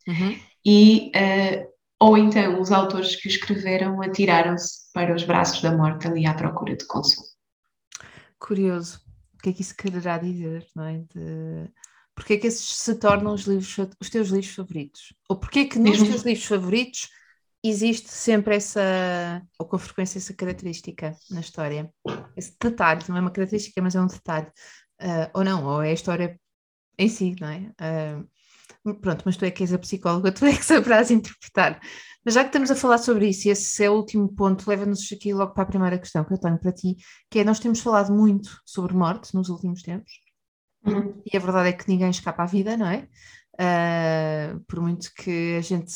Uhum. 0.07 0.39
E, 0.65 1.11
uh, 1.11 1.74
ou 2.05 2.19
então 2.19 2.61
os 2.61 2.71
autores 2.71 3.17
que 3.17 3.29
o 3.29 3.31
escreveram 3.31 4.03
atiraram-se 4.03 4.93
para 4.93 5.15
os 5.15 5.25
braços 5.25 5.63
da 5.63 5.75
morte 5.75 6.07
ali 6.07 6.27
à 6.27 6.35
procura 6.35 6.77
de 6.77 6.87
consolo. 6.87 7.27
Curioso. 8.39 9.01
O 9.33 9.39
que 9.43 9.49
é 9.49 9.53
que 9.55 9.63
isso 9.63 9.75
quererá 9.75 10.19
dizer, 10.19 10.67
não 10.77 10.85
é? 10.85 10.99
De... 10.99 11.73
Porquê 12.15 12.35
é 12.35 12.37
que 12.37 12.47
esses 12.47 12.77
se 12.77 12.95
tornam 12.97 13.33
os, 13.33 13.45
livros, 13.45 13.75
os 13.99 14.11
teus 14.11 14.29
livros 14.29 14.55
favoritos? 14.55 15.15
Ou 15.31 15.39
porquê 15.39 15.61
é 15.61 15.65
que 15.65 15.79
nos 15.79 15.97
teus 15.97 16.23
livros 16.23 16.45
favoritos 16.45 17.09
existe 17.63 18.11
sempre 18.11 18.57
essa, 18.57 19.43
ou 19.59 19.67
com 19.67 19.79
frequência, 19.79 20.19
essa 20.19 20.35
característica 20.35 21.17
na 21.31 21.41
história? 21.41 21.91
Esse 22.37 22.55
detalhe, 22.61 23.03
não 23.09 23.17
é 23.17 23.21
uma 23.21 23.31
característica, 23.31 23.81
mas 23.81 23.95
é 23.95 24.01
um 24.03 24.07
detalhe. 24.07 24.49
Uh, 25.01 25.31
ou 25.33 25.43
não, 25.43 25.65
ou 25.65 25.83
é 25.83 25.89
a 25.89 25.95
história 25.95 26.39
em 26.99 27.09
si, 27.09 27.35
não 27.41 27.49
é? 27.49 27.73
Uh, 27.81 28.29
pronto, 29.01 29.23
mas 29.25 29.37
tu 29.37 29.45
é 29.45 29.51
que 29.51 29.63
és 29.63 29.73
a 29.73 29.79
psicóloga, 29.79 30.33
tu 30.33 30.45
é 30.45 30.55
que 30.57 30.65
saberás 30.65 31.11
interpretar. 31.11 31.81
Mas 32.25 32.35
já 32.35 32.43
que 32.43 32.49
estamos 32.49 32.71
a 32.71 32.77
falar 32.77 32.99
sobre 32.99 33.29
isso, 33.29 33.49
e 33.49 33.51
esse 33.51 33.85
é 33.85 33.91
o 33.91 33.95
último 33.95 34.29
ponto, 34.35 34.69
leva-nos 34.69 35.11
aqui 35.13 35.33
logo 35.35 35.53
para 35.53 35.63
a 35.63 35.67
primeira 35.67 35.99
questão 35.99 36.25
que 36.25 36.33
eu 36.33 36.41
tenho 36.41 36.59
para 36.59 36.73
ti, 36.73 36.97
que 37.31 37.39
é, 37.39 37.45
nós 37.45 37.59
temos 37.59 37.81
falado 37.81 38.13
muito 38.13 38.61
sobre 38.65 38.95
morte 38.95 39.35
nos 39.35 39.49
últimos 39.49 39.83
tempos, 39.83 40.13
uhum. 40.87 41.23
e 41.31 41.37
a 41.37 41.41
verdade 41.41 41.69
é 41.69 41.73
que 41.73 41.89
ninguém 41.89 42.11
escapa 42.11 42.43
à 42.43 42.47
vida, 42.47 42.77
não 42.77 42.87
é? 42.87 43.09
Uh, 43.55 44.59
por 44.67 44.81
muito 44.81 45.13
que 45.15 45.57
a 45.57 45.61
gente 45.61 45.93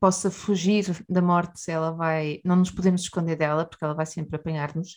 possa 0.00 0.28
fugir 0.30 1.04
da 1.08 1.22
morte, 1.22 1.70
ela 1.70 1.92
vai, 1.92 2.40
não 2.44 2.56
nos 2.56 2.70
podemos 2.70 3.02
esconder 3.02 3.36
dela, 3.36 3.64
porque 3.64 3.84
ela 3.84 3.94
vai 3.94 4.06
sempre 4.06 4.36
apanhar-nos. 4.36 4.94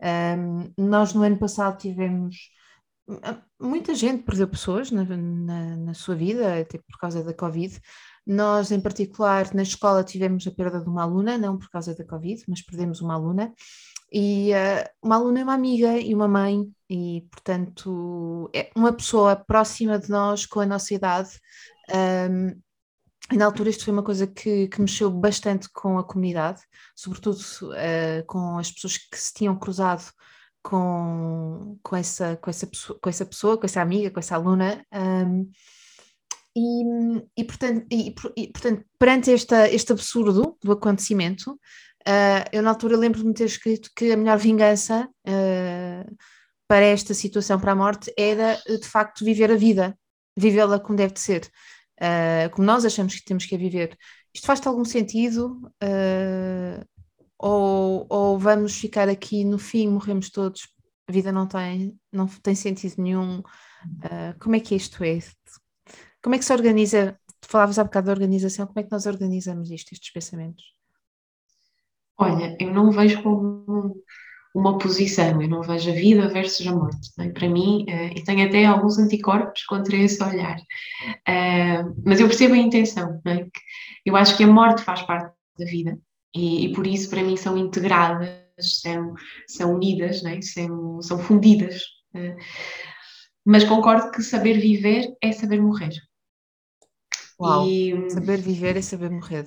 Uh, 0.00 0.72
nós 0.76 1.14
no 1.14 1.22
ano 1.22 1.38
passado 1.38 1.78
tivemos 1.78 2.36
muita 3.60 3.94
gente 3.94 4.22
perdeu 4.22 4.48
pessoas 4.48 4.90
na, 4.90 5.04
na, 5.04 5.76
na, 5.76 5.94
sua 5.94 6.14
vida, 6.14 6.60
até 6.60 6.78
por 6.78 6.98
causa 6.98 7.22
da 7.22 7.34
Covid. 7.34 7.80
Nós, 8.26 8.70
em 8.70 8.80
particular, 8.80 9.52
na 9.54 9.62
escola 9.62 10.04
tivemos 10.04 10.46
a 10.46 10.50
perda 10.50 10.80
de 10.80 10.88
uma 10.88 11.02
aluna, 11.02 11.36
não 11.36 11.58
por 11.58 11.68
causa 11.68 11.94
da 11.94 12.04
Covid, 12.04 12.44
mas 12.48 12.62
perdemos 12.62 13.00
uma 13.00 13.14
aluna. 13.14 13.52
E 14.12 14.52
uh, 14.52 14.88
uma 15.02 15.16
aluna 15.16 15.40
é 15.40 15.42
uma 15.42 15.54
amiga 15.54 15.98
e 15.98 16.14
uma 16.14 16.28
mãe, 16.28 16.70
e 16.88 17.26
portanto, 17.30 18.50
é 18.54 18.70
uma 18.76 18.92
pessoa 18.92 19.34
próxima 19.34 19.98
de 19.98 20.08
nós, 20.08 20.46
com 20.46 20.60
a 20.60 20.66
nossa 20.66 20.94
idade. 20.94 21.30
Um, 22.30 22.60
e 23.32 23.36
na 23.36 23.46
altura 23.46 23.70
isto 23.70 23.84
foi 23.84 23.92
uma 23.92 24.02
coisa 24.02 24.26
que, 24.26 24.68
que 24.68 24.80
mexeu 24.80 25.10
bastante 25.10 25.68
com 25.72 25.98
a 25.98 26.04
comunidade, 26.04 26.60
sobretudo 26.94 27.38
uh, 27.38 28.26
com 28.26 28.58
as 28.58 28.70
pessoas 28.70 28.98
que 28.98 29.18
se 29.18 29.32
tinham 29.32 29.58
cruzado 29.58 30.04
com, 30.62 31.78
com, 31.82 31.96
essa, 31.96 32.36
com, 32.36 32.50
essa 32.50 32.66
pessoa, 32.66 32.98
com 33.00 33.08
essa 33.08 33.26
pessoa, 33.26 33.58
com 33.58 33.66
essa 33.66 33.80
amiga, 33.80 34.10
com 34.10 34.20
essa 34.20 34.36
aluna. 34.36 34.84
Um, 34.92 35.50
e, 36.56 36.82
e, 37.36 37.44
portanto, 37.44 37.86
e, 37.90 38.14
e, 38.36 38.48
portanto, 38.48 38.84
perante 38.98 39.32
esta, 39.32 39.68
este 39.68 39.92
absurdo 39.92 40.56
do 40.62 40.72
acontecimento, 40.72 41.52
uh, 41.52 42.44
eu 42.52 42.62
na 42.62 42.70
altura 42.70 42.96
lembro-me 42.96 43.32
de 43.32 43.38
ter 43.38 43.46
escrito 43.46 43.90
que 43.96 44.12
a 44.12 44.16
melhor 44.16 44.38
vingança 44.38 45.08
uh, 45.26 46.16
para 46.68 46.84
esta 46.84 47.14
situação, 47.14 47.58
para 47.58 47.72
a 47.72 47.76
morte, 47.76 48.12
era 48.16 48.56
de 48.66 48.86
facto 48.86 49.24
viver 49.24 49.50
a 49.50 49.56
vida, 49.56 49.98
vivê-la 50.36 50.78
como 50.78 50.96
deve 50.96 51.14
de 51.14 51.20
ser, 51.20 51.50
uh, 52.00 52.50
como 52.52 52.66
nós 52.66 52.84
achamos 52.84 53.14
que 53.14 53.24
temos 53.24 53.46
que 53.46 53.54
a 53.54 53.58
viver. 53.58 53.96
Isto 54.34 54.46
faz-te 54.46 54.68
algum 54.68 54.84
sentido? 54.84 55.60
Ou, 57.42 58.06
ou 58.08 58.38
vamos 58.38 58.78
ficar 58.78 59.08
aqui 59.08 59.44
no 59.44 59.58
fim, 59.58 59.88
morremos 59.88 60.30
todos, 60.30 60.68
a 61.08 61.12
vida 61.12 61.32
não 61.32 61.46
tem, 61.46 61.98
não 62.12 62.26
tem 62.26 62.54
sentido 62.54 63.02
nenhum. 63.02 63.40
Uh, 63.40 64.38
como 64.40 64.54
é 64.54 64.60
que 64.60 64.76
isto 64.76 65.02
é? 65.02 65.18
Como 66.22 66.36
é 66.36 66.38
que 66.38 66.44
se 66.44 66.52
organiza? 66.52 67.18
Tu 67.40 67.48
falavas 67.48 67.78
há 67.80 67.84
bocado 67.84 68.06
da 68.06 68.12
organização, 68.12 68.66
como 68.66 68.78
é 68.78 68.84
que 68.84 68.92
nós 68.92 69.06
organizamos 69.06 69.70
isto, 69.72 69.92
estes 69.92 70.12
pensamentos? 70.12 70.62
Olha, 72.16 72.56
eu 72.60 72.72
não 72.72 72.92
vejo 72.92 73.20
como 73.24 73.96
uma 74.54 74.78
posição, 74.78 75.42
eu 75.42 75.48
não 75.48 75.62
vejo 75.62 75.90
a 75.90 75.94
vida 75.94 76.28
versus 76.28 76.64
a 76.64 76.72
morte. 76.72 77.10
É? 77.18 77.28
Para 77.30 77.48
mim, 77.48 77.84
uh, 77.88 78.16
e 78.16 78.22
tenho 78.22 78.46
até 78.46 78.64
alguns 78.64 78.98
anticorpos 78.98 79.64
contra 79.64 79.96
esse 79.96 80.22
olhar. 80.22 80.58
Uh, 81.28 81.92
mas 82.04 82.20
eu 82.20 82.28
percebo 82.28 82.54
a 82.54 82.58
intenção, 82.58 83.20
é? 83.26 83.48
eu 84.06 84.14
acho 84.14 84.36
que 84.36 84.44
a 84.44 84.46
morte 84.46 84.82
faz 84.82 85.02
parte 85.02 85.34
da 85.58 85.64
vida, 85.64 85.98
e, 86.34 86.66
e, 86.66 86.72
por 86.72 86.86
isso 86.86 87.10
para 87.10 87.22
mim 87.22 87.36
são 87.36 87.56
integradas, 87.56 88.30
são, 88.58 89.14
são 89.48 89.74
unidas, 89.74 90.22
né? 90.22 90.40
são, 90.40 91.00
são 91.02 91.18
fundidas. 91.18 91.82
Uh, 92.14 92.36
mas 93.44 93.64
concordo 93.64 94.10
que 94.10 94.22
saber 94.22 94.58
viver 94.58 95.14
é 95.20 95.32
saber 95.32 95.60
morrer. 95.60 95.92
Uau, 97.40 97.66
e, 97.66 98.10
saber 98.10 98.38
viver 98.38 98.76
é 98.76 98.82
saber 98.82 99.10
morrer. 99.10 99.46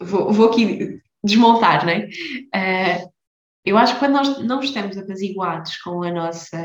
Vou, 0.00 0.32
vou 0.32 0.48
aqui 0.48 1.00
desmontar, 1.22 1.84
não 1.84 1.92
é? 1.92 2.06
Uh, 2.54 3.18
eu 3.64 3.76
acho 3.76 3.94
que 3.94 3.98
quando 4.00 4.12
nós 4.12 4.44
não 4.44 4.60
estamos 4.60 4.96
apaziguados 4.96 5.76
com 5.78 6.02
a 6.02 6.10
nossa 6.10 6.58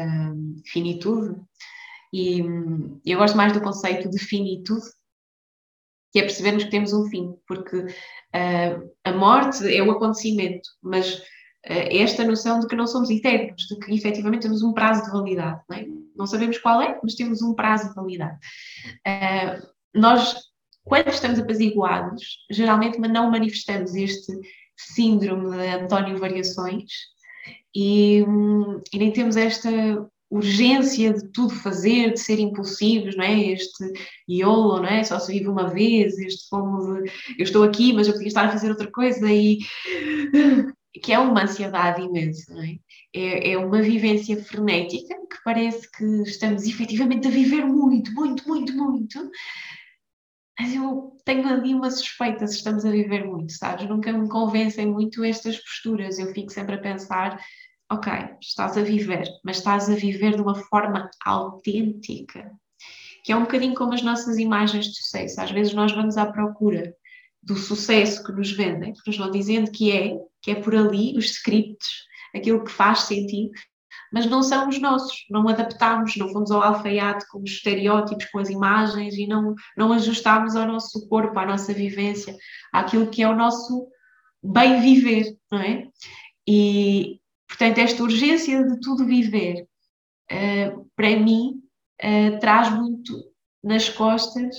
finitude, 0.71 1.35
e 2.13 2.39
eu 3.05 3.17
gosto 3.17 3.35
mais 3.35 3.51
do 3.51 3.61
conceito 3.61 4.09
de 4.09 4.19
finitude, 4.19 4.85
que 6.13 6.19
é 6.19 6.21
percebermos 6.21 6.63
que 6.63 6.69
temos 6.69 6.93
um 6.93 7.09
fim, 7.09 7.33
porque 7.47 7.75
uh, 7.75 8.91
a 9.03 9.11
morte 9.11 9.75
é 9.75 9.81
o 9.81 9.89
acontecimento, 9.89 10.69
mas 10.81 11.15
uh, 11.15 11.23
esta 11.89 12.23
noção 12.23 12.59
de 12.59 12.67
que 12.67 12.75
não 12.75 12.85
somos 12.85 13.09
eternos, 13.09 13.63
de 13.63 13.79
que 13.79 13.95
efetivamente 13.95 14.43
temos 14.43 14.61
um 14.61 14.73
prazo 14.73 15.03
de 15.03 15.11
validade, 15.11 15.59
não, 15.67 15.75
é? 15.75 15.85
não 16.15 16.27
sabemos 16.27 16.59
qual 16.59 16.83
é, 16.83 16.99
mas 17.01 17.15
temos 17.15 17.41
um 17.41 17.55
prazo 17.55 17.89
de 17.89 17.95
validade. 17.95 18.37
Uh, 19.07 19.67
nós, 19.95 20.35
quando 20.83 21.07
estamos 21.07 21.39
apaziguados, 21.39 22.37
geralmente 22.51 22.99
não 22.99 23.31
manifestamos 23.31 23.95
este 23.95 24.31
síndrome 24.77 25.57
de 25.57 25.67
António 25.67 26.19
Variações 26.19 26.91
e, 27.75 28.23
um, 28.23 28.81
e 28.93 28.99
nem 28.99 29.11
temos 29.11 29.35
esta 29.35 29.69
urgência 30.33 31.13
de 31.13 31.27
tudo 31.31 31.53
fazer, 31.53 32.13
de 32.13 32.19
ser 32.19 32.39
impulsivos, 32.39 33.15
não 33.15 33.23
é? 33.23 33.51
Este 33.51 33.93
YOLO, 34.27 34.77
não 34.77 34.87
é? 34.87 35.03
Só 35.03 35.19
se 35.19 35.31
vive 35.31 35.47
uma 35.47 35.69
vez, 35.69 36.17
este 36.17 36.49
fomo 36.49 37.01
de 37.03 37.11
eu 37.37 37.43
estou 37.43 37.63
aqui, 37.63 37.93
mas 37.93 38.07
eu 38.07 38.13
podia 38.13 38.27
estar 38.27 38.45
a 38.45 38.51
fazer 38.51 38.69
outra 38.69 38.91
coisa 38.91 39.31
e 39.31 39.59
que 41.01 41.11
é 41.11 41.19
uma 41.19 41.43
ansiedade 41.43 42.01
imensa, 42.01 42.53
não 42.53 42.63
é? 42.63 42.77
É, 43.15 43.51
é 43.51 43.57
uma 43.57 43.81
vivência 43.81 44.43
frenética 44.43 45.15
que 45.29 45.43
parece 45.43 45.89
que 45.91 46.05
estamos 46.23 46.65
efetivamente 46.65 47.27
a 47.27 47.31
viver 47.31 47.65
muito, 47.65 48.11
muito, 48.13 48.47
muito, 48.47 48.73
muito. 48.73 49.31
Mas 50.59 50.73
eu 50.73 51.17
tenho 51.25 51.47
ali 51.47 51.73
uma 51.73 51.89
suspeita 51.89 52.45
se 52.47 52.57
estamos 52.57 52.85
a 52.85 52.91
viver 52.91 53.25
muito, 53.25 53.53
sabes? 53.53 53.87
Nunca 53.87 54.11
me 54.13 54.29
convencem 54.29 54.85
muito 54.85 55.23
estas 55.23 55.57
posturas. 55.57 56.19
Eu 56.19 56.33
fico 56.33 56.51
sempre 56.51 56.75
a 56.75 56.81
pensar 56.81 57.39
ok, 57.93 58.11
estás 58.41 58.77
a 58.77 58.81
viver, 58.81 59.27
mas 59.43 59.57
estás 59.57 59.89
a 59.89 59.95
viver 59.95 60.35
de 60.35 60.41
uma 60.41 60.55
forma 60.55 61.09
autêntica, 61.25 62.51
que 63.23 63.31
é 63.31 63.35
um 63.35 63.41
bocadinho 63.41 63.75
como 63.75 63.93
as 63.93 64.01
nossas 64.01 64.37
imagens 64.37 64.85
de 64.85 64.95
sucesso. 64.95 65.39
Às 65.39 65.51
vezes 65.51 65.73
nós 65.73 65.91
vamos 65.91 66.17
à 66.17 66.25
procura 66.25 66.93
do 67.41 67.55
sucesso 67.55 68.23
que 68.23 68.31
nos 68.31 68.51
vendem, 68.51 68.93
que 68.93 69.01
nos 69.05 69.17
vão 69.17 69.29
dizendo 69.29 69.71
que 69.71 69.91
é, 69.91 70.17
que 70.41 70.51
é 70.51 70.55
por 70.55 70.75
ali, 70.75 71.17
os 71.17 71.25
scripts, 71.25 72.05
aquilo 72.35 72.63
que 72.63 72.71
faz 72.71 73.01
sentido, 73.01 73.51
mas 74.11 74.25
não 74.25 74.43
são 74.43 74.69
os 74.69 74.79
nossos, 74.79 75.25
não 75.29 75.47
adaptámos, 75.47 76.15
não 76.17 76.29
fomos 76.29 76.51
ao 76.51 76.61
alfaiate 76.61 77.27
com 77.29 77.39
os 77.39 77.51
estereótipos, 77.51 78.25
com 78.25 78.39
as 78.39 78.49
imagens 78.49 79.15
e 79.15 79.27
não, 79.27 79.55
não 79.77 79.91
ajustámos 79.93 80.55
ao 80.55 80.67
nosso 80.67 81.07
corpo, 81.07 81.37
à 81.39 81.45
nossa 81.45 81.73
vivência, 81.73 82.35
àquilo 82.71 83.09
que 83.09 83.23
é 83.23 83.27
o 83.27 83.35
nosso 83.35 83.87
bem 84.43 84.81
viver, 84.81 85.35
não 85.51 85.59
é? 85.59 85.87
E, 86.47 87.19
Portanto, 87.53 87.77
esta 87.77 88.01
urgência 88.01 88.63
de 88.67 88.79
tudo 88.79 89.05
viver, 89.05 89.67
uh, 90.31 90.89
para 90.95 91.15
mim, 91.19 91.61
uh, 92.03 92.39
traz 92.39 92.73
muito 92.73 93.13
nas 93.63 93.87
costas, 93.89 94.57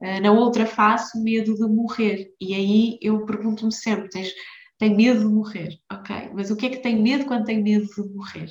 uh, 0.00 0.20
na 0.22 0.30
outra 0.30 0.64
face, 0.64 1.20
medo 1.20 1.56
de 1.56 1.66
morrer. 1.66 2.32
E 2.40 2.54
aí 2.54 2.98
eu 3.02 3.26
pergunto-me 3.26 3.72
sempre: 3.72 4.08
tens, 4.08 4.32
tem 4.78 4.94
medo 4.94 5.18
de 5.18 5.34
morrer? 5.34 5.80
Ok, 5.92 6.30
mas 6.32 6.48
o 6.52 6.56
que 6.56 6.66
é 6.66 6.70
que 6.70 6.78
tem 6.78 7.02
medo 7.02 7.26
quando 7.26 7.44
tem 7.44 7.60
medo 7.60 7.86
de 7.86 8.14
morrer? 8.14 8.48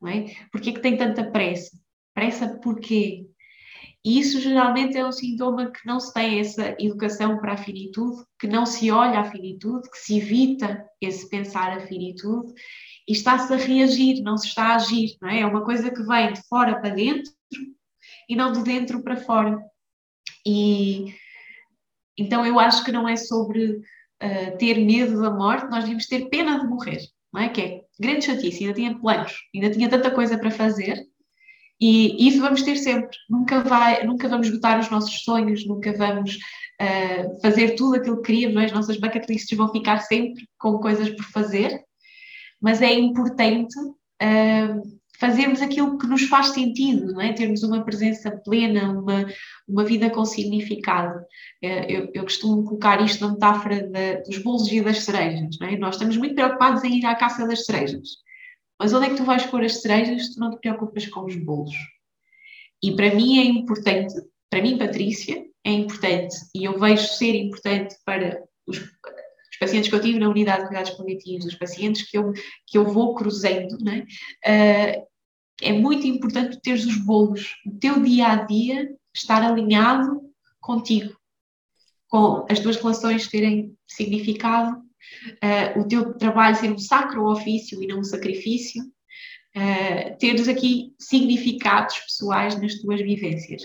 não 0.00 0.08
é? 0.08 0.26
Porquê 0.52 0.72
que 0.72 0.80
tem 0.80 0.96
tanta 0.96 1.28
pressa? 1.28 1.76
Pressa 2.14 2.60
porquê? 2.62 3.26
E 4.04 4.20
isso 4.20 4.38
geralmente 4.38 4.96
é 4.96 5.04
um 5.04 5.10
sintoma 5.10 5.72
que 5.72 5.84
não 5.84 5.98
se 5.98 6.12
tem 6.12 6.38
essa 6.38 6.76
educação 6.78 7.38
para 7.38 7.54
a 7.54 7.56
finitude, 7.56 8.22
que 8.38 8.46
não 8.46 8.64
se 8.64 8.92
olha 8.92 9.18
à 9.18 9.24
finitude, 9.24 9.90
que 9.90 9.98
se 9.98 10.18
evita 10.18 10.86
esse 11.00 11.28
pensar 11.28 11.76
a 11.76 11.80
finitude 11.80 12.52
e 13.06 13.12
está-se 13.12 13.52
a 13.52 13.56
reagir, 13.56 14.22
não 14.22 14.36
se 14.36 14.48
está 14.48 14.68
a 14.68 14.76
agir, 14.76 15.16
não 15.20 15.28
é? 15.28 15.40
É 15.40 15.46
uma 15.46 15.64
coisa 15.64 15.90
que 15.90 16.02
vem 16.02 16.32
de 16.32 16.42
fora 16.48 16.80
para 16.80 16.94
dentro 16.94 17.30
e 18.28 18.34
não 18.34 18.52
de 18.52 18.62
dentro 18.62 19.02
para 19.02 19.16
fora. 19.16 19.60
E 20.46 21.14
então 22.16 22.46
eu 22.46 22.58
acho 22.58 22.84
que 22.84 22.92
não 22.92 23.08
é 23.08 23.16
sobre 23.16 23.72
uh, 23.72 24.58
ter 24.58 24.78
medo 24.78 25.20
da 25.20 25.30
morte, 25.30 25.70
nós 25.70 25.84
devemos 25.84 26.06
ter 26.06 26.28
pena 26.28 26.60
de 26.60 26.66
morrer, 26.66 27.00
não 27.32 27.42
é? 27.42 27.48
Que 27.48 27.60
é 27.60 27.80
grande 27.98 28.26
chatice, 28.26 28.64
ainda 28.64 28.74
tinha 28.74 28.98
planos, 28.98 29.34
ainda 29.54 29.70
tinha 29.70 29.88
tanta 29.88 30.10
coisa 30.10 30.38
para 30.38 30.50
fazer 30.50 31.04
e 31.80 32.28
isso 32.28 32.40
vamos 32.40 32.62
ter 32.62 32.76
sempre. 32.76 33.16
Nunca, 33.28 33.60
vai, 33.60 34.06
nunca 34.06 34.28
vamos 34.28 34.48
botar 34.48 34.78
os 34.78 34.90
nossos 34.90 35.22
sonhos, 35.22 35.66
nunca 35.66 35.92
vamos 35.92 36.36
uh, 36.36 37.40
fazer 37.42 37.74
tudo 37.74 37.96
aquilo 37.96 38.22
que 38.22 38.32
queríamos, 38.32 38.62
é? 38.62 38.66
as 38.66 38.72
nossas 38.72 38.96
bucket 38.96 39.28
lists 39.28 39.56
vão 39.56 39.70
ficar 39.70 39.98
sempre 39.98 40.48
com 40.58 40.78
coisas 40.78 41.10
por 41.10 41.24
fazer, 41.24 41.82
mas 42.64 42.80
é 42.80 42.94
importante 42.94 43.78
uh, 43.78 44.82
fazermos 45.20 45.60
aquilo 45.60 45.98
que 45.98 46.06
nos 46.06 46.22
faz 46.22 46.48
sentido, 46.48 47.12
não 47.12 47.20
é? 47.20 47.34
termos 47.34 47.62
uma 47.62 47.84
presença 47.84 48.30
plena, 48.30 48.90
uma, 48.98 49.26
uma 49.68 49.84
vida 49.84 50.08
com 50.08 50.24
significado. 50.24 51.18
Uh, 51.62 51.84
eu, 51.88 52.10
eu, 52.14 52.22
costumo 52.22 52.64
colocar 52.64 53.04
isto 53.04 53.26
na 53.26 53.34
metáfora 53.34 53.82
de, 53.82 54.22
dos 54.22 54.38
bolos 54.38 54.72
e 54.72 54.80
das 54.80 55.04
cerejas. 55.04 55.58
Não 55.60 55.68
é? 55.68 55.76
Nós 55.76 55.96
estamos 55.96 56.16
muito 56.16 56.34
preocupados 56.34 56.82
em 56.82 56.98
ir 56.98 57.04
à 57.04 57.14
caça 57.14 57.46
das 57.46 57.66
cerejas 57.66 58.24
mas 58.78 58.92
onde 58.92 59.06
é 59.06 59.10
que 59.10 59.16
tu 59.16 59.24
vais 59.24 59.46
pôr 59.46 59.64
as 59.64 59.80
cerejas 59.80 60.26
se 60.26 60.34
tu 60.34 60.40
não 60.40 60.50
te 60.50 60.58
preocupas 60.58 61.06
com 61.06 61.24
os 61.24 61.36
bolos? 61.36 61.74
E 62.82 62.94
para 62.94 63.14
mim 63.14 63.38
é 63.38 63.44
importante, 63.44 64.14
para 64.50 64.62
mim, 64.62 64.76
Patrícia, 64.76 65.42
é 65.64 65.70
importante, 65.70 66.36
e 66.54 66.64
eu 66.64 66.78
vejo 66.78 67.06
ser 67.08 67.34
importante 67.34 67.96
para 68.04 68.42
os, 68.66 68.78
os 69.54 69.58
pacientes 69.58 69.88
que 69.88 69.94
eu 69.94 70.00
tive 70.00 70.18
na 70.18 70.28
unidade 70.28 70.62
de 70.62 70.68
cuidados 70.68 70.90
paliativos, 70.90 71.46
os 71.46 71.54
pacientes 71.54 72.02
que 72.02 72.18
eu, 72.18 72.32
que 72.66 72.76
eu 72.76 72.84
vou 72.84 73.14
cruzando, 73.14 73.78
né? 73.78 74.04
Uh, 74.44 75.06
é 75.62 75.72
muito 75.72 76.06
importante 76.06 76.60
teres 76.60 76.84
os 76.84 76.96
bolos, 76.96 77.54
o 77.64 77.70
teu 77.78 78.02
dia 78.02 78.26
a 78.26 78.34
dia 78.44 78.90
estar 79.14 79.42
alinhado 79.42 80.20
contigo, 80.60 81.16
com 82.08 82.44
as 82.50 82.58
tuas 82.58 82.76
relações 82.76 83.28
terem 83.28 83.76
significado, 83.86 84.76
uh, 84.76 85.80
o 85.80 85.86
teu 85.86 86.14
trabalho 86.18 86.56
ser 86.56 86.72
um 86.72 86.78
sacro 86.78 87.30
ofício 87.30 87.80
e 87.82 87.86
não 87.86 88.00
um 88.00 88.04
sacrifício, 88.04 88.82
uh, 88.82 90.18
teres 90.18 90.48
aqui 90.48 90.92
significados 90.98 92.00
pessoais 92.00 92.60
nas 92.60 92.74
tuas 92.74 93.00
vivências. 93.00 93.62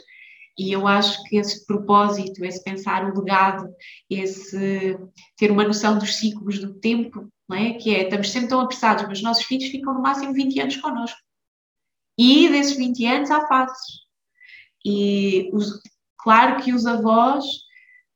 E 0.58 0.72
eu 0.72 0.88
acho 0.88 1.24
que 1.24 1.38
esse 1.38 1.66
propósito, 1.66 2.44
esse 2.44 2.64
pensar 2.64 3.06
o 3.06 3.18
legado, 3.18 3.70
esse 4.10 4.98
ter 5.38 5.52
uma 5.52 5.64
noção 5.64 5.98
dos 5.98 6.16
ciclos 6.16 6.60
do 6.60 6.74
tempo, 6.74 7.30
não 7.48 7.58
é? 7.58 7.74
que 7.74 7.94
é, 7.94 8.04
estamos 8.04 8.30
sempre 8.30 8.50
tão 8.50 8.60
apressados, 8.60 9.06
mas 9.08 9.20
os 9.20 9.24
nossos 9.24 9.46
filhos 9.46 9.70
ficam 9.70 9.94
no 9.94 10.02
máximo 10.02 10.34
20 10.34 10.60
anos 10.60 10.78
connosco. 10.78 11.20
E 12.18 12.50
desses 12.50 12.76
20 12.76 13.06
anos 13.06 13.32
há 13.32 13.48
fases. 13.48 14.02
E 14.86 15.50
os, 15.54 15.82
claro 16.18 16.62
que 16.62 16.74
os 16.74 16.86
avós 16.86 17.46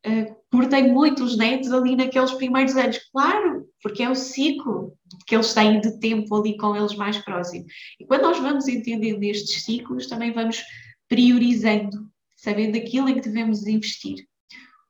uh, 0.06 0.44
muito 0.92 1.24
os 1.24 1.38
netos 1.38 1.72
ali 1.72 1.96
naqueles 1.96 2.32
primeiros 2.34 2.75
anos. 2.75 3.00
Claro, 3.12 3.68
porque 3.82 4.04
é 4.04 4.10
o 4.10 4.16
ciclo 4.16 4.94
que 5.25 5.36
eles 5.36 5.54
têm 5.54 5.80
de 5.80 6.00
tempo 6.00 6.36
ali 6.36 6.58
com 6.58 6.75
eles 6.75 6.96
mais 6.96 7.18
próximo. 7.18 7.66
E 8.00 8.06
quando 8.06 8.24
nós 8.24 8.40
vamos 8.40 8.68
entendendo 8.68 9.24
estes 9.24 9.63
ciclos, 9.63 10.08
também 10.08 10.32
vamos 10.32 10.63
priorizando, 11.08 12.10
sabendo 12.43 12.77
aquilo 12.77 13.07
em 13.07 13.15
que 13.15 13.21
devemos 13.21 13.65
investir. 13.65 14.27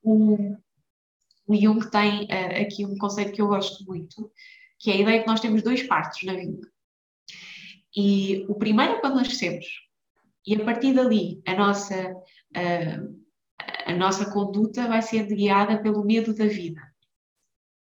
O, 0.02 0.58
o 1.46 1.56
Jung 1.56 1.88
tem 1.92 2.24
uh, 2.24 2.62
aqui 2.62 2.84
um 2.84 2.98
conceito 2.98 3.32
que 3.32 3.42
eu 3.42 3.48
gosto 3.48 3.86
muito, 3.86 4.32
que 4.80 4.90
é 4.90 4.96
a 4.96 5.02
ideia 5.02 5.22
que 5.22 5.28
nós 5.28 5.40
temos 5.40 5.62
dois 5.62 5.84
partos 5.84 6.24
na 6.24 6.34
vida. 6.34 6.68
E 7.96 8.44
o 8.50 8.56
primeiro 8.56 8.94
é 8.94 9.00
quando 9.00 9.18
nascemos. 9.18 9.66
E 10.48 10.56
a 10.56 10.66
partir 10.66 10.94
dali, 10.94 11.44
a 11.46 11.56
nossa 11.56 12.12
uh, 12.12 13.24
a 13.86 13.94
nossa 13.94 14.32
conduta 14.32 14.88
vai 14.88 15.02
ser 15.02 15.28
guiada 15.28 15.82
pelo 15.82 16.04
medo 16.04 16.34
da 16.34 16.48
vida. 16.48 16.82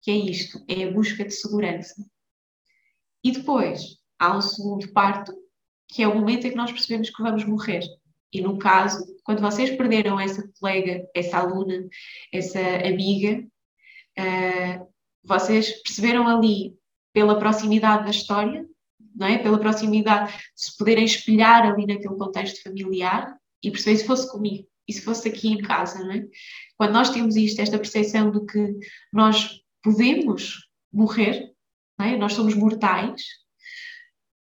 Que 0.00 0.12
é 0.12 0.14
isto, 0.14 0.64
é 0.68 0.84
a 0.84 0.92
busca 0.92 1.24
de 1.24 1.32
segurança. 1.32 1.94
E 3.24 3.32
depois 3.32 3.98
há 4.18 4.36
um 4.36 4.40
segundo 4.40 4.92
parto, 4.92 5.34
que 5.88 6.02
é 6.02 6.08
o 6.08 6.14
momento 6.14 6.46
em 6.46 6.50
que 6.50 6.56
nós 6.56 6.70
percebemos 6.70 7.10
que 7.10 7.22
vamos 7.22 7.44
morrer. 7.44 7.82
E 8.32 8.40
no 8.40 8.58
caso, 8.58 9.04
quando 9.24 9.40
vocês 9.40 9.70
perderam 9.70 10.18
essa 10.18 10.48
colega, 10.58 11.06
essa 11.14 11.38
aluna, 11.38 11.88
essa 12.32 12.60
amiga, 12.60 13.46
uh, 14.18 14.86
vocês 15.24 15.82
perceberam 15.82 16.26
ali, 16.28 16.76
pela 17.12 17.38
proximidade 17.38 18.04
da 18.04 18.10
história, 18.10 18.66
não 19.14 19.26
é? 19.26 19.38
pela 19.38 19.58
proximidade 19.58 20.32
de 20.32 20.38
se 20.54 20.76
poderem 20.76 21.04
espelhar 21.04 21.64
ali 21.64 21.86
naquele 21.86 22.14
contexto 22.14 22.62
familiar 22.62 23.34
e 23.62 23.70
perceber 23.70 23.96
se 23.96 24.06
fosse 24.06 24.30
comigo 24.30 24.68
e 24.86 24.92
se 24.92 25.00
fosse 25.00 25.28
aqui 25.28 25.48
em 25.48 25.62
casa, 25.62 25.98
não 26.04 26.12
é? 26.12 26.26
Quando 26.76 26.92
nós 26.92 27.10
temos 27.10 27.34
isto, 27.34 27.60
esta 27.60 27.78
percepção 27.78 28.30
de 28.30 28.44
que 28.44 28.76
nós 29.12 29.60
podemos 29.82 30.68
morrer, 30.92 31.52
não 31.98 32.06
é? 32.06 32.16
nós 32.16 32.34
somos 32.34 32.54
mortais, 32.54 33.22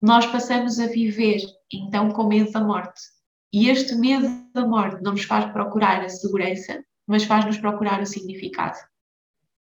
nós 0.02 0.26
passamos 0.26 0.80
a 0.80 0.88
viver 0.88 1.42
então 1.72 2.12
com 2.12 2.28
medo 2.28 2.52
da 2.52 2.60
morte. 2.60 3.02
E 3.52 3.70
este 3.70 3.96
medo 3.96 4.28
da 4.54 4.66
morte 4.66 5.02
não 5.02 5.12
nos 5.14 5.24
faz 5.24 5.52
procurar 5.52 6.04
a 6.04 6.10
segurança, 6.10 6.84
mas 7.06 7.24
faz-nos 7.24 7.58
procurar 7.58 8.02
o 8.02 8.06
significado. 8.06 8.78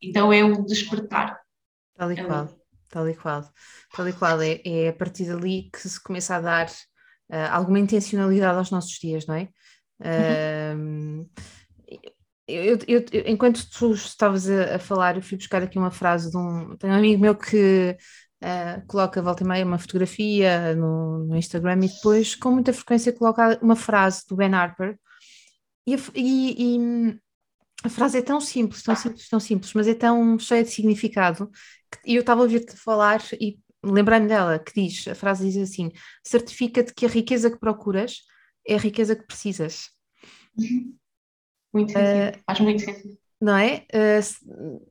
Então 0.00 0.32
é 0.32 0.44
um 0.44 0.64
despertar. 0.64 1.40
Tal 1.96 2.12
e 2.12 2.18
é 2.18 2.24
qual, 2.24 2.48
tal 2.88 3.08
e 3.08 3.14
qual. 3.14 3.52
Tal 3.94 4.08
e 4.08 4.12
qual. 4.12 4.40
É, 4.40 4.60
é 4.64 4.88
a 4.88 4.92
partir 4.92 5.26
dali 5.26 5.70
que 5.72 5.88
se 5.88 6.02
começa 6.02 6.36
a 6.36 6.40
dar 6.40 6.66
uh, 6.66 7.50
alguma 7.50 7.78
intencionalidade 7.78 8.58
aos 8.58 8.70
nossos 8.70 8.98
dias, 8.98 9.26
não 9.26 9.34
é? 9.34 9.48
Uhum. 10.00 11.28
Eu, 12.48 12.78
eu, 12.88 13.04
eu, 13.12 13.22
enquanto 13.26 13.64
tu 13.70 13.92
estavas 13.92 14.50
a, 14.50 14.76
a, 14.76 14.78
falar, 14.78 15.16
eu 15.16 15.22
fui 15.22 15.38
buscar 15.38 15.62
aqui 15.62 15.78
uma 15.78 15.92
frase 15.92 16.30
de 16.30 16.36
um. 16.36 16.76
Tenho 16.76 16.92
um 16.92 16.96
amigo 16.96 17.20
meu 17.20 17.36
que 17.36 17.96
uh, 18.42 18.86
coloca 18.86 19.22
volta 19.22 19.44
e 19.44 19.46
meia 19.46 19.64
uma 19.64 19.78
fotografia 19.78 20.74
no, 20.74 21.26
no, 21.26 21.36
Instagram 21.36 21.84
e 21.84 21.88
depois, 21.88 22.34
com 22.34 22.50
muita 22.50 22.72
frequência, 22.72 23.12
coloca 23.12 23.58
uma 23.62 23.76
frase 23.76 24.26
do 24.28 24.36
Ben 24.36 24.52
Harper. 24.52 24.98
E, 25.86 25.94
e, 26.14 26.76
e 26.76 27.20
a 27.84 27.88
frase 27.88 28.18
é 28.18 28.22
tão 28.22 28.40
simples, 28.40 28.82
tão 28.82 28.94
simples, 28.94 29.28
tão 29.28 29.40
simples, 29.40 29.72
mas 29.74 29.88
é 29.88 29.94
tão 29.94 30.38
cheia 30.38 30.62
de 30.62 30.70
significado. 30.70 31.50
E 32.04 32.14
eu 32.14 32.20
estava 32.20 32.40
a 32.40 32.44
ouvir-te 32.44 32.76
falar 32.76 33.22
e 33.40 33.58
lembrei-me 33.82 34.28
dela, 34.28 34.58
que 34.58 34.72
diz: 34.74 35.08
a 35.08 35.14
frase 35.14 35.50
diz 35.50 35.70
assim: 35.70 35.90
certifica-te 36.24 36.94
que 36.94 37.06
a 37.06 37.08
riqueza 37.08 37.50
que 37.50 37.58
procuras 37.58 38.18
é 38.66 38.74
a 38.74 38.78
riqueza 38.78 39.16
que 39.16 39.26
precisas. 39.26 39.90
Uhum. 40.56 40.96
Muito 41.72 41.92
sentido, 41.92 42.36
uh, 42.36 42.42
faz 42.46 42.60
muito 42.60 42.82
sentido. 42.82 43.21
Não 43.42 43.56
é? 43.56 43.84
Uh, 43.92 44.22
se, 44.22 44.36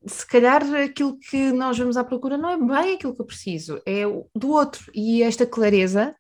se, 0.08 0.28
calhar 0.28 0.62
aquilo 0.76 1.18
que 1.18 1.54
nós 1.54 1.78
vamos 1.78 1.96
à 1.96 2.04
procura 2.04 2.38
não 2.38 2.50
é 2.50 2.58
bem 2.58 2.96
aquilo 2.96 3.16
que 3.16 3.22
eu 3.22 3.26
preciso, 3.26 3.82
é 3.86 4.02
do 4.36 4.50
outro. 4.50 4.92
E 4.94 5.24
esta 5.24 5.46
clareza 5.46 6.14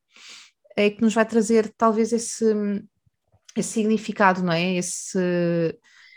é 0.77 0.89
que 0.89 1.01
nos 1.01 1.13
vai 1.13 1.25
trazer 1.25 1.73
talvez 1.77 2.13
esse, 2.13 2.45
esse 3.53 3.73
significado, 3.73 4.41
não 4.41 4.53
é? 4.53 4.75
Esse. 4.75 5.17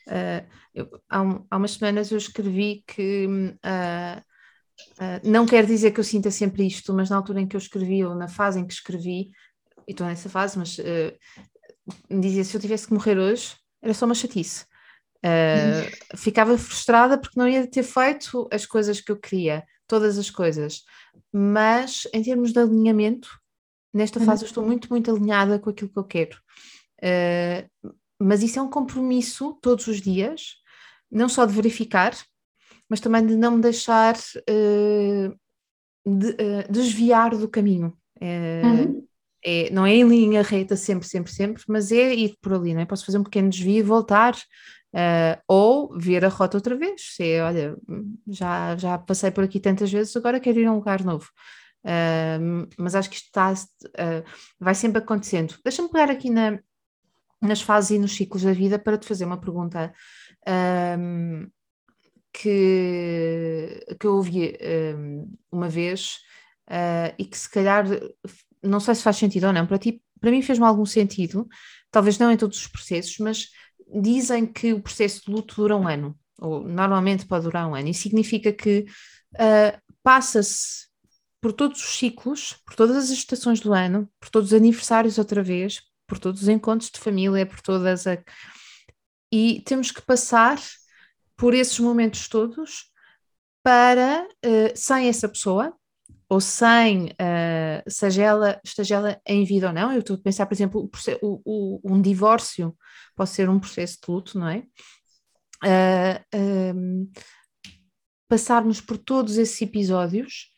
Uh, 0.07 0.47
eu, 0.73 0.89
há, 1.09 1.21
um, 1.21 1.45
há, 1.51 1.57
umas 1.57 1.73
semanas 1.73 2.13
eu 2.13 2.19
escrevi 2.19 2.85
que 2.87 3.27
uh, 3.27 4.23
não 5.25 5.47
quer 5.47 5.67
dizer 5.67 5.91
que 5.91 5.99
eu 5.99 6.05
sinta 6.05 6.31
sempre 6.31 6.65
isto, 6.65 6.95
mas 6.95 7.11
na 7.11 7.17
altura 7.17 7.41
em 7.41 7.49
que 7.49 7.57
eu 7.57 7.61
escrevi, 7.61 8.05
ou 8.05 8.15
na 8.15 8.29
fase 8.29 8.61
em 8.61 8.67
que 8.69 8.73
escrevi, 8.73 9.33
e 9.89 9.91
estou 9.91 10.07
nessa 10.07 10.29
fase, 10.29 10.57
mas 10.57 10.77
dizia 12.09 12.45
se 12.45 12.57
eu 12.57 12.61
tivesse 12.61 12.87
que 12.87 12.95
morrer 12.95 13.19
hoje, 13.19 13.57
era 13.83 13.93
só 13.93 14.07
uma 14.07 14.15
chatice. 14.15 14.65
Uh, 15.25 16.17
ficava 16.17 16.59
frustrada 16.59 17.17
porque 17.17 17.39
não 17.39 17.49
ia 17.49 17.67
ter 17.67 17.83
feito 17.83 18.47
as 18.53 18.67
coisas 18.67 19.01
que 19.01 19.11
eu 19.11 19.17
queria, 19.17 19.65
todas 19.87 20.19
as 20.19 20.31
coisas. 20.31 20.83
Mas 21.33 22.07
em 22.13 22.23
termos 22.23 22.53
de 22.53 22.59
alinhamento, 22.59 23.29
nesta 23.93 24.21
fase 24.21 24.45
eu 24.45 24.47
estou 24.47 24.65
muito, 24.65 24.89
muito 24.91 25.11
alinhada 25.11 25.59
com 25.59 25.71
aquilo 25.71 25.91
que 25.91 25.99
eu 25.99 26.05
quero. 26.05 26.37
Uh, 26.99 27.91
mas 28.21 28.43
isso 28.43 28.59
é 28.59 28.63
um 28.63 28.69
compromisso 28.69 29.59
todos 29.63 29.87
os 29.87 30.01
dias, 30.01 30.57
não 31.11 31.29
só 31.29 31.47
de 31.47 31.55
verificar, 31.55 32.15
mas 32.89 33.01
também 33.01 33.27
de 33.27 33.35
não 33.35 33.53
me 33.53 33.63
deixar 33.63 34.15
uh, 34.17 35.39
de, 36.07 36.37
desviar 36.71 37.35
do 37.37 37.49
caminho. 37.49 37.97
Uhum 38.21 39.05
é, 39.45 39.71
não 39.71 39.85
é 39.85 39.95
em 39.95 40.09
linha 40.09 40.43
reta 40.43 40.75
sempre, 40.75 41.07
sempre, 41.07 41.31
sempre, 41.31 41.63
mas 41.69 41.93
é 41.93 42.15
ir 42.15 42.35
por 42.41 42.55
ali, 42.55 42.73
não 42.73 42.81
é? 42.81 42.87
Posso 42.87 43.05
fazer 43.05 43.19
um 43.19 43.23
pequeno 43.23 43.51
desvio 43.51 43.79
e 43.79 43.83
voltar, 43.83 44.35
uh, 44.95 45.43
ou 45.49 45.99
ver 45.99 46.25
a 46.25 46.29
rota 46.29 46.57
outra 46.57 46.77
vez. 46.77 47.15
Se 47.17 47.25
é, 47.25 47.43
olha, 47.43 47.77
já, 48.29 48.77
já 48.77 48.97
passei 48.99 49.31
por 49.31 49.45
aqui 49.45 49.61
tantas 49.61 49.91
vezes, 49.93 50.17
agora 50.17 50.41
quero 50.41 50.61
ir 50.61 50.67
a 50.67 50.73
um 50.73 50.77
lugar 50.77 51.05
novo. 51.05 51.29
Uh, 51.85 52.67
mas 52.79 52.95
acho 52.95 53.11
que 53.11 53.17
isto 53.17 53.27
está, 53.27 53.53
uh, 53.53 54.25
vai 54.59 54.75
sempre 54.75 54.99
acontecendo. 54.99 55.57
Deixa-me 55.63 55.91
pegar 55.91 56.11
aqui 56.11 56.31
na, 56.31 56.59
nas 57.43 57.61
fases 57.61 57.91
e 57.91 57.99
nos 57.99 58.17
ciclos 58.17 58.43
da 58.43 58.53
vida 58.53 58.79
para 58.79 58.97
te 58.97 59.07
fazer 59.07 59.25
uma 59.25 59.41
pergunta 59.41 59.93
um, 60.99 61.47
que, 62.33 63.85
que 64.01 64.07
eu 64.07 64.17
ouvi 64.17 64.57
um, 64.97 65.37
uma 65.53 65.69
vez 65.69 66.19
uh, 66.71 67.15
e 67.19 67.25
que 67.25 67.37
se 67.37 67.51
calhar, 67.51 67.87
não 68.63 68.81
sei 68.81 68.95
se 68.95 69.03
faz 69.03 69.17
sentido 69.17 69.47
ou 69.47 69.53
não, 69.53 69.67
para 69.67 69.79
ti, 69.79 70.03
para 70.21 70.31
mim 70.31 70.43
fez-me 70.43 70.65
algum 70.65 70.87
sentido, 70.87 71.47
talvez 71.91 72.19
não 72.19 72.33
em 72.33 72.37
todos 72.37 72.59
os 72.59 72.67
processos, 72.67 73.19
mas 73.19 73.51
dizem 73.93 74.47
que 74.47 74.73
o 74.73 74.81
processo 74.81 75.25
de 75.25 75.31
luto 75.31 75.57
dura 75.57 75.77
um 75.77 75.87
ano, 75.87 76.19
ou 76.41 76.67
normalmente 76.67 77.27
pode 77.27 77.45
durar 77.45 77.69
um 77.69 77.75
ano, 77.75 77.89
e 77.89 77.95
significa 77.95 78.53
que 78.53 78.87
uh, 79.35 79.81
passa-se 80.03 80.87
por 81.41 81.53
todos 81.53 81.83
os 81.83 81.99
ciclos, 81.99 82.55
por 82.65 82.75
todas 82.75 82.97
as 82.97 83.11
estações 83.11 83.61
do 83.61 83.73
ano, 83.73 84.09
por 84.19 84.31
todos 84.31 84.53
os 84.53 84.55
aniversários 84.55 85.19
outra 85.19 85.43
vez, 85.43 85.83
por 86.07 86.19
todos 86.19 86.43
os 86.43 86.49
encontros 86.49 86.91
de 86.91 86.99
família, 86.99 87.47
por 87.47 87.61
todas 87.61 88.07
a... 88.07 88.19
E 89.33 89.61
temos 89.63 89.91
que 89.91 90.01
passar 90.03 90.59
por 91.37 91.55
esses 91.55 91.79
momentos 91.81 92.29
todos 92.29 92.91
para, 93.63 94.27
uh, 94.45 94.73
sem 94.75 95.09
essa 95.09 95.29
pessoa, 95.29 95.75
ou 96.29 96.41
sem, 96.41 97.07
uh, 97.07 97.89
seja 97.91 98.23
ela, 98.23 98.61
esteja 98.65 98.97
ela 98.97 99.21
em 99.27 99.45
vida 99.45 99.69
ou 99.69 99.73
não, 99.73 99.93
eu 99.93 100.01
estou 100.01 100.17
a 100.17 100.19
pensar, 100.19 100.47
por 100.47 100.55
exemplo, 100.55 100.91
o, 101.23 101.41
o, 101.45 101.81
um 101.95 102.01
divórcio 102.01 102.77
pode 103.15 103.31
ser 103.31 103.49
um 103.49 103.61
processo 103.61 103.99
de 104.03 104.11
luto, 104.11 104.39
não 104.39 104.49
é? 104.49 104.65
Uh, 105.65 106.37
um, 106.77 107.11
passarmos 108.29 108.81
por 108.81 108.99
todos 108.99 109.39
esses 109.39 109.61
episódios 109.63 110.51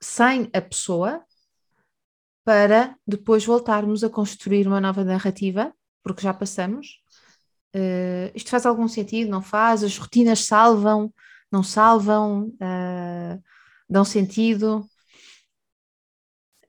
sem 0.00 0.48
a 0.52 0.60
pessoa 0.60 1.24
para 2.44 2.96
depois 3.06 3.44
voltarmos 3.44 4.02
a 4.02 4.10
construir 4.10 4.66
uma 4.66 4.80
nova 4.80 5.04
narrativa, 5.04 5.72
porque 6.02 6.22
já 6.22 6.32
passamos. 6.32 7.00
Uh, 7.74 8.32
isto 8.34 8.50
faz 8.50 8.64
algum 8.64 8.88
sentido? 8.88 9.30
Não 9.30 9.42
faz? 9.42 9.84
As 9.84 9.98
rotinas 9.98 10.44
salvam? 10.44 11.12
Não 11.52 11.62
salvam? 11.62 12.48
Uh, 12.54 13.42
dão 13.88 14.04
sentido? 14.04 14.84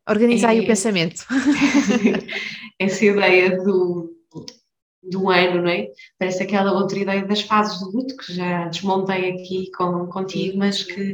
Organizar 0.07 0.55
é, 0.55 0.59
o 0.61 0.65
pensamento. 0.65 1.25
Essa 2.79 3.05
ideia 3.05 3.57
do, 3.57 4.11
do 5.03 5.29
ano, 5.29 5.61
não 5.61 5.69
é? 5.69 5.87
Parece 6.17 6.43
aquela 6.43 6.71
outra 6.71 6.97
ideia 6.97 7.25
das 7.25 7.41
fases 7.41 7.79
do 7.79 7.91
luto 7.91 8.17
que 8.17 8.33
já 8.33 8.67
desmontei 8.67 9.31
aqui 9.31 9.69
com, 9.71 10.07
contigo, 10.07 10.57
mas 10.57 10.83
que 10.83 11.13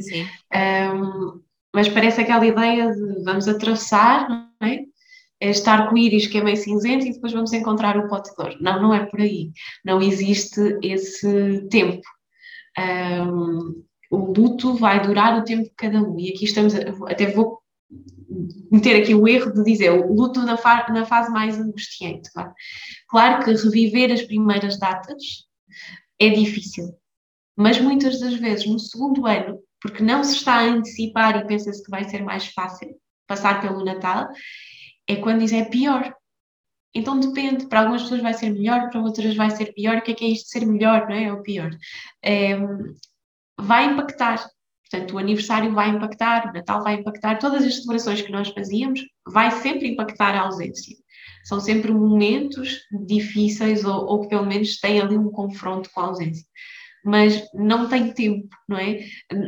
um, 0.54 1.40
mas 1.74 1.88
parece 1.88 2.22
aquela 2.22 2.46
ideia 2.46 2.90
de 2.90 3.22
vamos 3.22 3.46
atravessar, 3.46 4.28
não 4.30 4.68
é? 4.68 4.80
É 5.38 5.50
estar 5.50 5.88
com 5.88 5.94
o 5.94 5.98
íris 5.98 6.26
que 6.26 6.38
é 6.38 6.42
meio 6.42 6.56
cinzento 6.56 7.04
e 7.04 7.12
depois 7.12 7.34
vamos 7.34 7.52
encontrar 7.52 7.98
o 7.98 8.08
pote 8.08 8.30
de 8.30 8.36
dor. 8.36 8.56
Não, 8.58 8.80
não 8.80 8.94
é 8.94 9.04
por 9.04 9.20
aí. 9.20 9.50
Não 9.84 10.00
existe 10.00 10.78
esse 10.82 11.68
tempo. 11.68 12.00
Um, 12.78 13.84
o 14.10 14.32
luto 14.32 14.74
vai 14.74 15.02
durar 15.02 15.38
o 15.38 15.44
tempo 15.44 15.64
de 15.64 15.74
cada 15.76 16.02
um. 16.02 16.18
E 16.18 16.30
aqui 16.30 16.44
estamos, 16.44 16.74
até 16.74 17.30
vou 17.30 17.60
meter 18.70 19.02
aqui 19.02 19.14
o 19.14 19.26
erro 19.26 19.52
de 19.52 19.62
dizer 19.62 19.90
o 19.90 20.12
luto 20.12 20.42
na, 20.42 20.56
fa 20.56 20.86
na 20.90 21.04
fase 21.04 21.30
mais 21.30 21.58
angustiante. 21.58 22.30
Claro. 22.32 22.52
claro 23.08 23.44
que 23.44 23.52
reviver 23.52 24.12
as 24.12 24.22
primeiras 24.22 24.78
datas 24.78 25.46
é 26.18 26.28
difícil, 26.30 26.94
mas 27.56 27.80
muitas 27.80 28.20
das 28.20 28.34
vezes 28.34 28.66
no 28.66 28.78
segundo 28.78 29.26
ano 29.26 29.60
porque 29.80 30.02
não 30.02 30.24
se 30.24 30.36
está 30.36 30.54
a 30.54 30.64
antecipar 30.64 31.36
e 31.36 31.46
pensa-se 31.46 31.82
que 31.82 31.90
vai 31.90 32.04
ser 32.04 32.22
mais 32.22 32.46
fácil 32.46 32.88
passar 33.26 33.60
pelo 33.60 33.84
Natal, 33.84 34.28
é 35.06 35.16
quando 35.16 35.40
diz 35.40 35.52
é 35.52 35.64
pior. 35.64 36.14
Então 36.94 37.20
depende, 37.20 37.66
para 37.66 37.80
algumas 37.80 38.02
pessoas 38.02 38.22
vai 38.22 38.32
ser 38.32 38.50
melhor, 38.50 38.88
para 38.88 39.00
outras 39.00 39.36
vai 39.36 39.50
ser 39.50 39.72
pior. 39.74 39.98
O 39.98 40.02
que 40.02 40.12
é 40.12 40.14
que 40.14 40.24
é 40.24 40.28
isto 40.28 40.44
de 40.44 40.50
ser 40.50 40.66
melhor, 40.66 41.06
não 41.06 41.14
é? 41.14 41.32
Ou 41.32 41.42
pior? 41.42 41.70
É, 42.22 42.56
vai 43.58 43.86
impactar. 43.86 44.46
Portanto, 44.88 45.14
o 45.14 45.18
aniversário 45.18 45.72
vai 45.72 45.88
impactar, 45.90 46.48
o 46.48 46.52
Natal 46.52 46.82
vai 46.82 46.94
impactar, 46.94 47.38
todas 47.38 47.64
as 47.64 47.74
celebrações 47.76 48.22
que 48.22 48.30
nós 48.30 48.48
fazíamos, 48.48 49.00
vai 49.26 49.50
sempre 49.50 49.88
impactar 49.88 50.34
a 50.34 50.42
ausência. 50.42 50.96
São 51.44 51.60
sempre 51.60 51.92
momentos 51.92 52.80
difíceis 53.06 53.84
ou, 53.84 54.06
ou 54.06 54.20
que 54.22 54.28
pelo 54.28 54.46
menos 54.46 54.78
têm 54.78 55.00
ali 55.00 55.16
um 55.16 55.30
confronto 55.30 55.90
com 55.92 56.00
a 56.00 56.04
ausência 56.04 56.44
mas 57.06 57.48
não 57.54 57.88
tem 57.88 58.12
tempo, 58.12 58.48
não 58.68 58.76
é? 58.76 58.98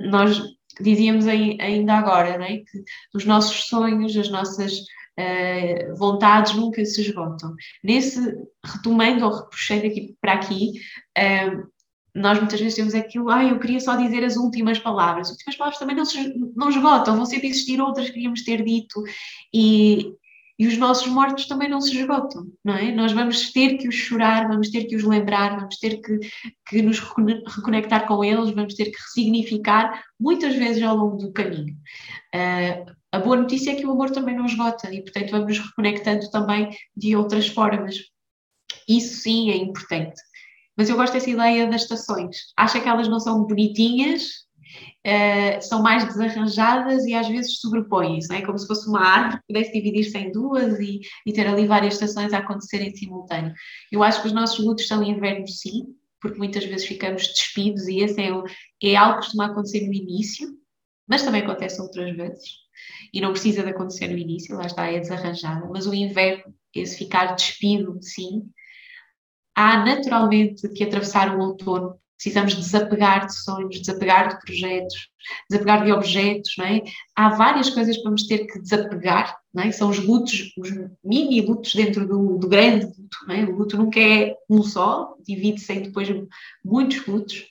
Nós 0.09 0.41
dizíamos 0.81 1.27
ainda 1.27 1.95
agora, 1.95 2.39
não 2.39 2.45
é? 2.45 2.59
Que 2.59 2.85
os 3.13 3.25
nossos 3.25 3.67
sonhos, 3.67 4.17
as 4.17 4.31
nossas 4.31 4.79
uh, 4.79 5.97
vontades 5.99 6.55
nunca 6.55 6.85
se 6.85 7.01
esgotam. 7.01 7.53
Nesse, 7.83 8.21
retomando 8.65 9.27
ou 9.27 9.35
repuxando 9.35 9.87
aqui 9.87 10.17
para 10.21 10.35
aqui, 10.35 10.75
uh, 11.19 11.69
nós 12.15 12.39
muitas 12.39 12.61
vezes 12.61 12.75
temos 12.75 12.95
aquilo, 12.95 13.31
ah, 13.31 13.45
eu 13.45 13.59
queria 13.59 13.81
só 13.81 13.97
dizer 13.97 14.25
as 14.25 14.37
últimas 14.37 14.79
palavras. 14.79 15.29
As 15.29 15.33
últimas 15.33 15.57
palavras 15.57 15.79
também 15.79 15.97
não, 15.97 16.05
se, 16.05 16.35
não 16.57 16.71
esgotam, 16.71 17.17
vão 17.17 17.27
sempre 17.27 17.49
existir 17.49 17.81
outras 17.81 18.07
que 18.07 18.15
queríamos 18.15 18.43
ter 18.43 18.65
dito, 18.65 19.03
e, 19.53 20.13
e 20.59 20.67
os 20.67 20.77
nossos 20.77 21.07
mortos 21.07 21.47
também 21.47 21.69
não 21.69 21.81
se 21.81 21.97
esgotam, 21.97 22.47
não 22.65 22.75
é? 22.75 22.91
Nós 22.91 23.13
vamos 23.13 23.53
ter 23.53 23.77
que 23.77 23.87
os 23.87 23.95
chorar, 23.95 24.49
vamos 24.49 24.71
ter 24.71 24.85
que 24.87 24.97
os 24.97 25.05
lembrar, 25.05 25.57
vamos 25.57 25.79
ter 25.79 26.01
que, 26.01 26.19
que 26.69 26.83
nos 26.83 26.99
reconectar 26.99 28.07
com 28.07 28.25
eles, 28.25 28.51
vamos 28.51 28.75
ter 28.75 28.87
que 28.87 28.99
ressignificar 28.99 30.03
muitas 30.19 30.57
vezes 30.57 30.83
ao 30.83 30.97
longo 30.97 31.17
do 31.17 31.33
caminho. 31.33 31.77
Uh, 32.35 32.93
a 33.13 33.19
boa 33.21 33.37
notícia 33.37 33.71
é 33.71 33.75
que 33.75 33.87
o 33.87 33.93
amor 33.93 34.11
também 34.11 34.37
não 34.37 34.47
esgota 34.47 34.93
e, 34.93 35.03
portanto, 35.03 35.31
vamos 35.31 35.59
nos 35.59 35.67
reconectando 35.67 36.31
também 36.31 36.71
de 36.97 37.17
outras 37.17 37.47
formas. 37.47 37.97
Isso 38.89 39.23
sim 39.23 39.51
é 39.51 39.57
importante. 39.57 40.21
Mas 40.79 40.89
eu 40.89 40.97
gosto 40.97 41.13
dessa 41.13 41.29
ideia 41.29 41.67
das 41.67 41.83
estações. 41.83 42.37
Acho 42.57 42.81
que 42.81 42.89
elas 42.89 43.09
não 43.09 43.19
são 43.19 43.45
bonitinhas, 43.45 44.23
uh, 45.05 45.61
são 45.61 45.83
mais 45.83 46.05
desarranjadas 46.05 47.05
e 47.05 47.15
às 47.15 47.27
vezes 47.27 47.59
sobrepõem-se, 47.59 48.33
é? 48.33 48.43
como 48.43 48.57
se 48.57 48.67
fosse 48.67 48.89
uma 48.89 49.01
árvore 49.01 49.39
que 49.39 49.47
pudesse 49.49 49.73
dividir-se 49.73 50.17
em 50.17 50.31
duas 50.31 50.79
e, 50.79 51.01
e, 51.27 51.33
ter 51.33 51.49
ali 51.49 51.67
várias 51.67 51.95
estações 51.95 52.33
a 52.33 52.39
acontecer 52.39 52.81
em 52.81 52.95
simultâneo. 52.95 53.53
Eu 53.91 54.05
acho 54.05 54.23
que 54.23 54.29
os 54.29 54.33
nossos 54.33 54.65
lutos 54.65 54.87
são 54.87 55.03
inverno, 55.03 55.49
sim, 55.49 55.83
porque 56.21 56.39
muitas 56.39 56.65
vezes 56.65 56.87
ficamos 56.87 57.27
despidos 57.27 57.89
e 57.89 57.99
esse 57.99 58.21
é, 58.21 58.31
é 58.83 58.97
algo 58.97 59.15
que 59.15 59.25
costuma 59.25 59.47
acontecer 59.47 59.85
no 59.87 59.93
início, 59.93 60.49
mas 61.09 61.23
também 61.25 61.43
acontece 61.43 61.81
outras 61.81 62.17
vezes. 62.17 62.45
E 63.13 63.21
não 63.21 63.33
precisa 63.33 63.65
de 63.65 63.71
acontecer 63.71 64.07
no 64.07 64.17
início, 64.19 64.57
lá 64.57 64.67
está, 64.67 64.87
é 64.87 65.01
desarranjada. 65.01 65.69
Mas 65.69 65.87
o 65.87 65.95
inverno, 65.95 66.55
esse 66.73 66.97
ficar 66.97 67.35
despido, 67.35 67.99
sim, 68.01 68.49
há 69.59 69.85
naturalmente 69.85 70.69
que 70.69 70.85
atravessar 70.85 71.37
o 71.37 71.41
outono 71.41 71.99
precisamos 72.17 72.55
desapegar 72.55 73.27
de 73.27 73.35
sonhos, 73.35 73.81
desapegar 73.81 74.29
de 74.29 74.41
projetos, 74.41 75.09
desapegar 75.51 75.85
de 75.85 75.93
objetos, 75.93 76.55
não 76.59 76.65
é? 76.65 76.83
Há 77.15 77.31
várias 77.31 77.71
coisas 77.71 77.97
que 77.97 78.03
vamos 78.03 78.27
ter 78.27 78.47
que 78.47 78.61
desapegar, 78.61 79.37
não 79.53 79.65
é? 79.65 79.73
São 79.73 79.91
os 79.91 79.99
lutos, 79.99 80.53
os 80.57 80.71
mini 81.03 81.41
lutos 81.41 81.75
dentro 81.75 82.07
do, 82.07 82.39
do 82.39 82.49
grande 82.49 82.87
luto, 82.87 83.19
não 83.27 83.35
é? 83.35 83.45
O 83.45 83.57
luto 83.57 83.77
nunca 83.77 84.01
é 84.01 84.35
um 84.49 84.63
só, 84.63 85.15
divide-se 85.25 85.73
em 85.73 85.83
depois 85.83 86.09
muitos 86.65 87.05
lutos 87.07 87.45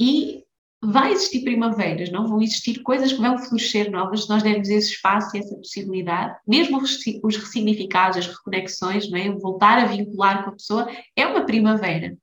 e 0.00 0.44
vai 0.82 1.12
existir 1.12 1.42
primaveras, 1.42 2.10
não 2.10 2.26
vão 2.26 2.40
existir 2.40 2.82
coisas 2.82 3.12
que 3.12 3.20
vão 3.20 3.38
florescer 3.38 3.90
novas 3.90 4.24
se 4.24 4.28
nós 4.28 4.42
dermos 4.42 4.68
esse 4.68 4.92
espaço 4.92 5.36
e 5.36 5.40
essa 5.40 5.56
possibilidade, 5.56 6.36
mesmo 6.46 6.78
os 6.78 7.36
ressignificados, 7.36 8.18
as 8.18 8.26
reconexões, 8.28 9.10
não 9.10 9.18
é? 9.18 9.30
voltar 9.30 9.78
a 9.78 9.86
vincular 9.86 10.44
com 10.44 10.50
a 10.50 10.54
pessoa, 10.54 10.88
é 11.16 11.26
uma 11.26 11.44
primavera. 11.44 12.16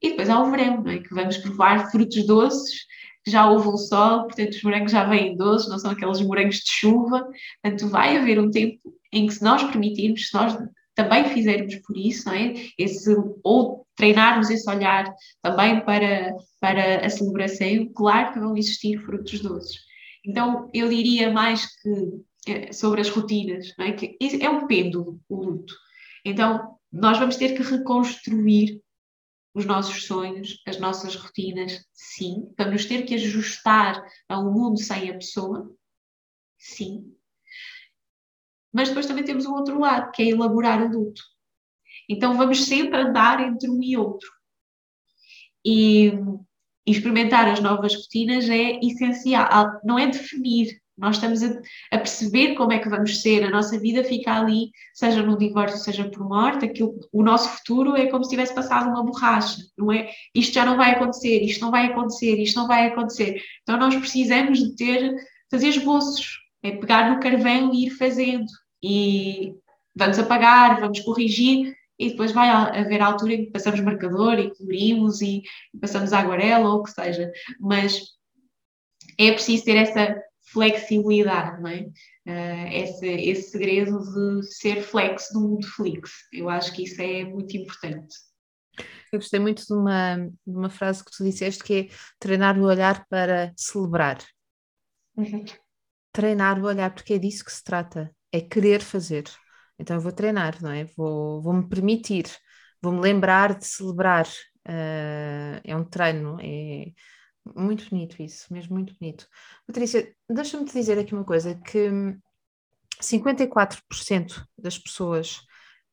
E 0.00 0.10
depois 0.10 0.30
há 0.30 0.40
o 0.40 0.50
verão, 0.50 0.82
não 0.82 0.92
é? 0.92 0.98
que 0.98 1.12
vamos 1.12 1.38
provar 1.38 1.90
frutos 1.90 2.24
doces, 2.24 2.86
já 3.26 3.50
houve 3.50 3.68
o 3.68 3.76
sol, 3.76 4.24
portanto 4.24 4.52
os 4.52 4.62
morangos 4.62 4.92
já 4.92 5.04
vêm 5.04 5.36
doces, 5.36 5.68
não 5.68 5.78
são 5.78 5.90
aqueles 5.90 6.20
morangos 6.20 6.56
de 6.56 6.70
chuva. 6.70 7.26
Portanto, 7.62 7.90
vai 7.90 8.16
haver 8.16 8.38
um 8.38 8.50
tempo 8.50 8.78
em 9.12 9.26
que, 9.26 9.34
se 9.34 9.42
nós 9.42 9.62
permitirmos, 9.64 10.28
se 10.28 10.34
nós 10.34 10.56
também 10.98 11.28
fizermos 11.28 11.76
por 11.76 11.96
isso, 11.96 12.26
não 12.26 12.34
é? 12.34 12.54
Esse, 12.76 13.14
ou 13.44 13.86
treinarmos 13.94 14.50
esse 14.50 14.68
olhar 14.68 15.08
também 15.40 15.80
para, 15.84 16.34
para 16.60 17.06
a 17.06 17.08
celebração, 17.08 17.88
claro 17.94 18.32
que 18.32 18.40
vão 18.40 18.56
existir 18.56 18.98
frutos 18.98 19.38
doces. 19.38 19.78
Então, 20.26 20.68
eu 20.74 20.88
diria 20.88 21.32
mais 21.32 21.66
que 21.80 22.50
é, 22.50 22.72
sobre 22.72 23.00
as 23.00 23.08
rotinas, 23.10 23.72
não 23.78 23.86
é? 23.86 23.92
que 23.92 24.18
é 24.40 24.50
um 24.50 24.66
pêndulo, 24.66 25.20
o 25.28 25.36
luto. 25.36 25.72
Então, 26.24 26.76
nós 26.90 27.16
vamos 27.16 27.36
ter 27.36 27.54
que 27.56 27.62
reconstruir 27.62 28.82
os 29.54 29.64
nossos 29.64 30.04
sonhos, 30.04 30.60
as 30.66 30.80
nossas 30.80 31.14
rotinas, 31.14 31.80
sim. 31.92 32.52
Vamos 32.58 32.86
ter 32.86 33.04
que 33.04 33.14
ajustar 33.14 34.04
a 34.28 34.40
um 34.40 34.52
mundo 34.52 34.80
sem 34.80 35.10
a 35.10 35.14
pessoa, 35.14 35.72
sim. 36.58 37.14
Mas 38.72 38.88
depois 38.88 39.06
também 39.06 39.24
temos 39.24 39.46
o 39.46 39.54
outro 39.54 39.78
lado, 39.78 40.10
que 40.12 40.22
é 40.22 40.26
elaborar 40.26 40.82
o 40.82 40.88
luto. 40.88 41.22
Então 42.08 42.36
vamos 42.36 42.64
sempre 42.64 42.98
andar 42.98 43.40
entre 43.40 43.70
um 43.70 43.82
e 43.82 43.96
outro. 43.96 44.28
E 45.64 46.12
experimentar 46.86 47.48
as 47.48 47.60
novas 47.60 47.94
rotinas 47.94 48.48
é 48.48 48.78
essencial. 48.80 49.80
Não 49.84 49.98
é 49.98 50.06
definir, 50.06 50.80
Nós 50.96 51.16
estamos 51.16 51.42
a, 51.42 51.60
a, 51.92 51.98
perceber 51.98 52.54
como 52.54 52.72
é 52.72 52.78
que 52.78 52.88
vamos 52.88 53.20
ser, 53.20 53.44
a 53.44 53.50
nossa 53.50 53.78
vida 53.78 54.02
fica 54.02 54.32
ali, 54.32 54.70
seja 54.94 55.22
no 55.22 55.38
divórcio, 55.38 55.78
seja 55.78 56.10
por 56.10 56.26
morte, 56.26 56.64
aquilo, 56.64 56.98
o 57.12 57.22
nosso 57.22 57.48
futuro 57.58 57.96
é 57.96 58.06
como 58.06 58.24
se 58.24 58.30
tivesse 58.30 58.54
passado 58.54 58.88
uma 58.88 59.04
borracha, 59.04 59.62
não 59.76 59.92
é? 59.92 60.10
Isto 60.34 60.54
já 60.54 60.64
não 60.64 60.76
vai 60.76 60.92
acontecer, 60.92 61.40
isto 61.42 61.60
não 61.60 61.70
vai 61.70 61.86
acontecer, 61.86 62.40
isto 62.40 62.58
não 62.58 62.66
vai 62.66 62.88
acontecer. 62.88 63.40
Então 63.62 63.78
nós 63.78 63.94
precisamos 63.94 64.58
de 64.58 64.74
ter, 64.74 65.14
fazer 65.50 65.68
esboços, 65.68 66.38
é 66.62 66.72
pegar 66.72 67.10
no 67.10 67.20
carvão 67.20 67.72
e 67.72 67.86
ir 67.86 67.90
fazendo. 67.90 68.46
E 68.82 69.54
vamos 69.94 70.18
apagar, 70.18 70.80
vamos 70.80 71.00
corrigir, 71.00 71.74
e 71.98 72.10
depois 72.10 72.30
vai 72.30 72.48
haver 72.48 73.02
a 73.02 73.06
altura 73.06 73.34
em 73.34 73.44
que 73.46 73.50
passamos 73.50 73.80
marcador 73.80 74.38
e 74.38 74.54
colorimos 74.54 75.20
e, 75.20 75.42
passamos 75.80 76.12
a 76.12 76.20
aguarela 76.20 76.68
ou 76.68 76.80
o 76.80 76.82
que 76.84 76.92
seja. 76.92 77.30
Mas 77.58 78.02
é 79.18 79.32
preciso 79.32 79.64
ter 79.64 79.76
essa 79.76 80.22
flexibilidade, 80.52 81.60
não 81.60 81.68
é? 81.68 81.80
Uh, 82.26 82.68
esse, 82.72 83.06
esse 83.06 83.50
segredo 83.50 83.98
de 83.98 84.42
ser 84.46 84.82
flex 84.82 85.30
no 85.34 85.40
mundo 85.40 85.66
flix. 85.66 86.10
Eu 86.32 86.48
acho 86.48 86.72
que 86.72 86.84
isso 86.84 87.02
é 87.02 87.24
muito 87.24 87.56
importante. 87.56 88.14
Eu 89.12 89.18
gostei 89.18 89.40
muito 89.40 89.66
de 89.66 89.72
uma, 89.72 90.16
de 90.16 90.56
uma 90.56 90.70
frase 90.70 91.04
que 91.04 91.10
tu 91.10 91.24
disseste 91.24 91.64
que 91.64 91.74
é 91.74 91.88
treinar 92.18 92.58
o 92.58 92.64
olhar 92.64 93.06
para 93.08 93.52
celebrar. 93.56 94.18
Uhum. 95.16 95.44
Treinar 96.12 96.58
o 96.58 96.66
olhar, 96.66 96.92
porque 96.92 97.14
é 97.14 97.18
disso 97.18 97.44
que 97.44 97.52
se 97.52 97.62
trata, 97.62 98.14
é 98.32 98.40
querer 98.40 98.80
fazer. 98.80 99.24
Então 99.78 99.96
eu 99.96 100.00
vou 100.02 100.12
treinar, 100.12 100.60
não 100.62 100.70
é? 100.70 100.84
Vou, 100.96 101.40
vou 101.42 101.52
me 101.52 101.68
permitir, 101.68 102.26
vou-me 102.82 103.00
lembrar 103.00 103.58
de 103.58 103.66
celebrar. 103.66 104.26
Uh, 104.66 105.60
é 105.64 105.74
um 105.74 105.84
treino, 105.84 106.36
é, 106.40 106.92
muito 107.56 107.88
bonito 107.88 108.22
isso, 108.22 108.52
mesmo 108.52 108.74
muito 108.74 108.94
bonito. 108.98 109.26
Patrícia, 109.66 110.14
deixa-me 110.28 110.64
te 110.64 110.74
dizer 110.74 110.98
aqui 110.98 111.14
uma 111.14 111.24
coisa, 111.24 111.54
que 111.54 111.90
54% 113.00 114.44
das 114.56 114.78
pessoas 114.78 115.40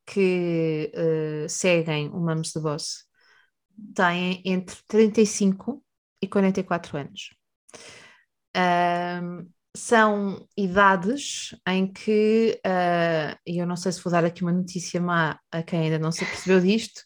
que 0.06 0.92
uh, 0.94 1.50
seguem 1.50 2.10
o 2.10 2.20
Mamos 2.20 2.52
de 2.52 2.60
Boss 2.60 3.06
têm 3.94 4.42
entre 4.46 4.78
35 4.88 5.84
e 6.22 6.28
44 6.28 6.98
anos. 6.98 7.30
São 9.76 10.48
idades 10.58 11.56
em 11.68 11.92
que, 11.92 12.60
uh, 12.66 13.38
e 13.46 13.60
eu 13.60 13.68
não 13.68 13.76
sei 13.76 13.92
se 13.92 14.02
vou 14.02 14.12
dar 14.12 14.24
aqui 14.24 14.42
uma 14.42 14.52
notícia 14.52 15.00
má 15.02 15.40
a 15.52 15.62
quem 15.62 15.82
ainda 15.82 16.00
não 16.00 16.12
se 16.12 16.24
apercebeu 16.24 16.62
disto, 16.62 17.02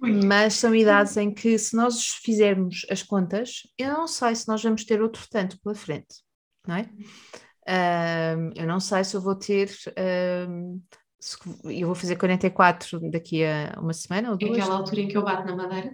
mas 0.26 0.54
são 0.54 0.74
idades 0.74 1.16
em 1.16 1.32
que, 1.32 1.58
se 1.58 1.76
nós 1.76 2.04
fizermos 2.24 2.86
as 2.90 3.02
contas, 3.02 3.62
eu 3.76 3.92
não 3.92 4.06
sei 4.06 4.34
se 4.34 4.48
nós 4.48 4.62
vamos 4.62 4.84
ter 4.84 5.02
outro 5.02 5.26
tanto 5.30 5.60
pela 5.60 5.74
frente, 5.74 6.22
não 6.66 6.76
é? 6.76 6.88
Uh, 7.68 8.50
eu 8.56 8.66
não 8.66 8.80
sei 8.80 9.04
se 9.04 9.14
eu 9.14 9.20
vou 9.20 9.34
ter. 9.34 9.70
Uh, 9.90 10.80
eu 11.64 11.86
vou 11.86 11.94
fazer 11.94 12.16
44 12.16 13.10
daqui 13.10 13.44
a 13.44 13.76
uma 13.78 13.92
semana 13.92 14.30
ou 14.30 14.38
duas. 14.38 14.56
É 14.56 14.60
aquela 14.62 14.78
altura 14.78 15.00
em 15.00 15.08
que 15.08 15.16
eu 15.16 15.24
bato 15.24 15.46
na 15.46 15.56
madeira? 15.56 15.92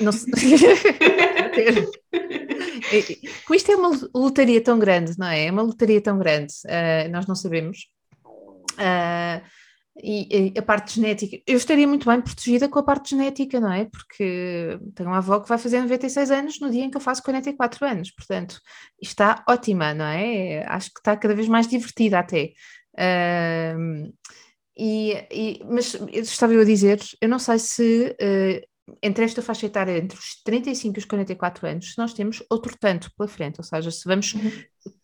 Não. 0.00 0.12
Com 3.46 3.54
isto 3.54 3.72
é 3.72 3.76
uma 3.76 3.90
lotaria 4.14 4.62
tão 4.62 4.78
grande, 4.78 5.18
não 5.18 5.26
é? 5.26 5.46
É 5.46 5.50
uma 5.50 5.62
lotaria 5.62 6.00
tão 6.00 6.16
grande, 6.18 6.52
uh, 6.64 7.10
nós 7.10 7.26
não 7.26 7.34
sabemos. 7.34 7.88
Uh, 8.74 9.42
e, 10.02 10.52
e, 10.52 10.58
a 10.58 10.62
parte 10.62 10.96
genética, 10.96 11.40
eu 11.46 11.56
estaria 11.56 11.86
muito 11.86 12.08
bem 12.08 12.20
protegida 12.20 12.68
com 12.68 12.80
a 12.80 12.82
parte 12.82 13.10
genética, 13.10 13.60
não 13.60 13.72
é? 13.72 13.84
Porque 13.84 14.78
tenho 14.94 15.08
uma 15.08 15.18
avó 15.18 15.38
que 15.38 15.48
vai 15.48 15.56
fazer 15.56 15.80
96 15.80 16.30
anos 16.32 16.60
no 16.60 16.70
dia 16.70 16.84
em 16.84 16.90
que 16.90 16.96
eu 16.96 17.00
faço 17.00 17.22
44 17.22 17.86
anos, 17.86 18.10
portanto, 18.10 18.60
está 19.00 19.44
ótima, 19.48 19.94
não 19.94 20.06
é? 20.06 20.64
Acho 20.66 20.92
que 20.92 20.98
está 20.98 21.16
cada 21.16 21.34
vez 21.34 21.48
mais 21.48 21.68
divertida 21.68 22.18
até. 22.18 22.52
Uh, 22.94 24.12
e, 24.76 25.12
e, 25.30 25.60
mas 25.64 25.94
estava 26.12 26.52
eu 26.52 26.62
a 26.62 26.64
dizer, 26.64 27.00
eu 27.20 27.28
não 27.28 27.38
sei 27.38 27.60
se 27.60 28.16
uh, 28.20 28.73
entre 29.02 29.24
esta 29.24 29.42
faixa 29.42 29.66
etária, 29.66 29.98
entre 29.98 30.18
os 30.18 30.42
35 30.42 30.96
e 30.96 31.00
os 31.00 31.04
44 31.04 31.66
anos, 31.66 31.94
nós 31.96 32.12
temos 32.12 32.42
outro 32.50 32.76
tanto 32.78 33.10
pela 33.16 33.28
frente, 33.28 33.58
ou 33.58 33.64
seja, 33.64 33.90
se 33.90 34.04
vamos, 34.04 34.34
uhum. 34.34 34.50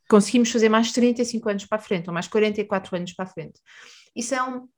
conseguimos 0.09 0.51
fazer 0.51 0.69
mais 0.69 0.93
35 0.93 1.49
anos 1.49 1.67
para 1.67 1.79
a 1.79 1.81
frente, 1.81 2.09
ou 2.09 2.15
mais 2.15 2.29
44 2.29 2.97
anos 2.97 3.13
para 3.13 3.25
a 3.25 3.29
frente. 3.29 3.61
E 4.15 4.23
são 4.23 4.69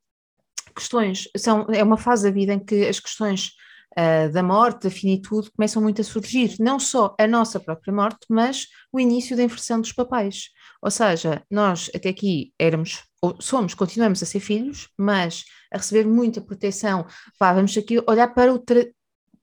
questões, 0.75 1.27
são, 1.37 1.67
é 1.69 1.83
uma 1.83 1.97
fase 1.97 2.23
da 2.23 2.31
vida 2.31 2.53
em 2.53 2.59
que 2.59 2.87
as 2.87 2.99
questões 2.99 3.51
uh, 3.97 4.31
da 4.31 4.41
morte, 4.41 4.83
da 4.83 4.89
finitude, 4.89 5.51
começam 5.51 5.81
muito 5.81 6.01
a 6.01 6.03
surgir, 6.03 6.55
não 6.59 6.79
só 6.79 7.15
a 7.19 7.27
nossa 7.27 7.59
própria 7.59 7.93
morte, 7.93 8.25
mas 8.29 8.67
o 8.91 8.99
início 8.99 9.35
da 9.35 9.43
inversão 9.43 9.81
dos 9.81 9.91
papéis. 9.91 10.49
Ou 10.83 10.91
seja, 10.91 11.41
nós 11.49 11.89
até 11.95 12.09
aqui 12.09 12.53
éramos, 12.59 13.03
somos, 13.39 13.73
continuamos 13.73 14.21
a 14.21 14.25
ser 14.25 14.41
filhos, 14.41 14.89
mas 14.97 15.45
a 15.71 15.77
receber 15.77 16.05
muita 16.05 16.41
proteção. 16.41 17.07
Vá, 17.39 17.53
vamos 17.53 17.77
aqui 17.77 18.03
olhar 18.05 18.27
para 18.33 18.53
o, 18.53 18.61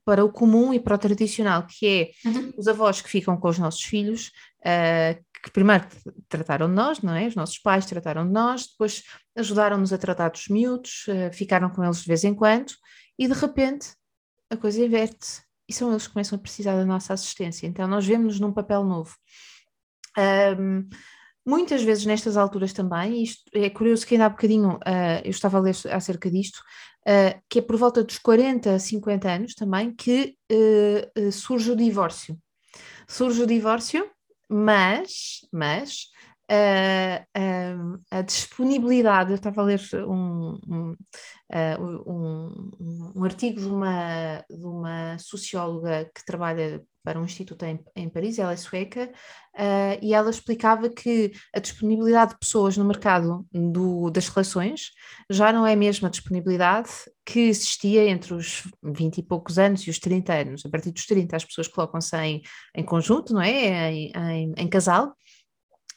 para 0.05 0.23
o 0.23 0.31
comum 0.31 0.71
e 0.71 0.79
para 0.79 0.93
o 0.93 0.99
tradicional, 0.99 1.65
que 1.65 2.13
é 2.23 2.29
uhum. 2.29 2.53
os 2.55 2.67
avós 2.67 3.01
que 3.01 3.09
ficam 3.09 3.35
com 3.37 3.49
os 3.49 3.57
nossos 3.57 3.81
filhos, 3.81 4.27
uh, 4.59 5.19
que 5.43 5.49
primeiro 5.49 5.87
trataram 6.29 6.67
de 6.67 6.75
nós, 6.75 7.01
não 7.01 7.15
é? 7.15 7.25
Os 7.25 7.33
nossos 7.33 7.57
pais 7.57 7.87
trataram 7.87 8.27
de 8.27 8.31
nós, 8.31 8.67
depois 8.67 9.01
ajudaram-nos 9.35 9.91
a 9.91 9.97
tratar 9.97 10.29
dos 10.29 10.47
miúdos, 10.47 11.05
uh, 11.07 11.33
ficaram 11.33 11.71
com 11.71 11.83
eles 11.83 12.01
de 12.01 12.07
vez 12.07 12.23
em 12.23 12.35
quando, 12.35 12.71
e 13.17 13.27
de 13.27 13.33
repente 13.33 13.95
a 14.47 14.55
coisa 14.55 14.79
inverte. 14.79 15.41
E 15.67 15.73
são 15.73 15.89
eles 15.89 16.05
que 16.05 16.13
começam 16.13 16.37
a 16.37 16.41
precisar 16.41 16.75
da 16.75 16.85
nossa 16.85 17.13
assistência. 17.13 17.65
Então 17.65 17.87
nós 17.87 18.05
vemos-nos 18.05 18.39
num 18.39 18.53
papel 18.53 18.83
novo. 18.83 19.15
Um, 20.59 20.87
Muitas 21.45 21.81
vezes 21.81 22.05
nestas 22.05 22.37
alturas 22.37 22.71
também, 22.71 23.23
isto 23.23 23.43
é 23.53 23.69
curioso 23.69 24.05
que 24.05 24.13
ainda 24.13 24.25
há 24.25 24.29
bocadinho 24.29 24.75
uh, 24.75 25.21
eu 25.23 25.31
estava 25.31 25.57
a 25.57 25.61
ler 25.61 25.75
acerca 25.91 26.29
disto, 26.29 26.57
uh, 27.07 27.41
que 27.49 27.59
é 27.59 27.61
por 27.61 27.77
volta 27.77 28.03
dos 28.03 28.19
40, 28.19 28.77
50 28.77 29.29
anos 29.29 29.55
também 29.55 29.93
que 29.93 30.35
uh, 30.51 31.31
surge 31.31 31.71
o 31.71 31.75
divórcio. 31.75 32.37
Surge 33.07 33.41
o 33.41 33.47
divórcio, 33.47 34.07
mas, 34.47 35.39
mas 35.51 36.09
a 38.11 38.21
disponibilidade, 38.21 39.31
eu 39.31 39.35
estava 39.35 39.61
a 39.61 39.65
ler 39.65 39.81
um, 40.07 40.59
um, 40.67 40.95
um, 42.05 43.11
um 43.15 43.23
artigo 43.23 43.59
de 43.59 43.67
uma, 43.67 44.43
de 44.49 44.65
uma 44.65 45.17
socióloga 45.19 46.09
que 46.13 46.25
trabalha 46.25 46.83
para 47.03 47.19
um 47.19 47.25
instituto 47.25 47.63
em, 47.63 47.79
em 47.95 48.09
Paris, 48.09 48.37
ela 48.37 48.53
é 48.53 48.57
sueca, 48.57 49.11
uh, 49.55 49.97
e 50.01 50.13
ela 50.13 50.29
explicava 50.29 50.89
que 50.89 51.31
a 51.53 51.59
disponibilidade 51.59 52.33
de 52.33 52.39
pessoas 52.39 52.77
no 52.77 52.85
mercado 52.85 53.45
do, 53.51 54.09
das 54.11 54.27
relações 54.27 54.91
já 55.29 55.51
não 55.51 55.65
é 55.65 55.73
a 55.73 55.77
mesma 55.77 56.09
disponibilidade 56.09 56.89
que 57.25 57.39
existia 57.39 58.07
entre 58.07 58.33
os 58.33 58.63
20 58.83 59.17
e 59.17 59.23
poucos 59.23 59.57
anos 59.57 59.81
e 59.81 59.89
os 59.89 59.99
30 59.99 60.33
anos. 60.33 60.65
A 60.65 60.69
partir 60.69 60.91
dos 60.91 61.05
30 61.05 61.35
as 61.35 61.45
pessoas 61.45 61.67
colocam-se 61.67 62.15
em, 62.17 62.41
em 62.75 62.83
conjunto, 62.83 63.33
não 63.33 63.41
é? 63.41 63.91
Em, 63.91 64.11
em, 64.15 64.53
em 64.57 64.67
casal, 64.67 65.15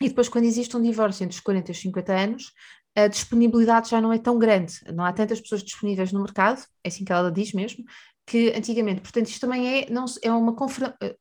e 0.05 0.09
depois 0.09 0.29
quando 0.29 0.45
existe 0.45 0.77
um 0.77 0.83
divórcio 0.83 1.25
entre 1.25 1.35
os 1.35 1.41
40 1.41 1.71
e 1.71 1.73
os 1.73 1.81
50 1.81 2.13
anos, 2.13 2.53
a 2.95 3.09
disponibilidade 3.09 3.91
já 3.91 4.01
não 4.01 4.13
é 4.13 4.19
tão 4.19 4.39
grande, 4.39 4.75
não 4.93 5.05
há 5.05 5.13
tantas 5.13 5.41
pessoas 5.41 5.63
disponíveis 5.63 6.13
no 6.13 6.23
mercado, 6.23 6.63
é 6.85 6.89
assim 6.89 7.05
que 7.05 7.13
ela 7.13 7.33
diz 7.33 7.53
mesmo, 7.53 7.85
que 8.27 8.53
antigamente. 8.55 9.01
Portanto, 9.01 9.27
isto 9.27 9.41
também 9.41 9.83
é, 9.83 9.91
não, 9.91 10.05
é 10.23 10.31
uma 10.31 10.55
eh, 11.01 11.17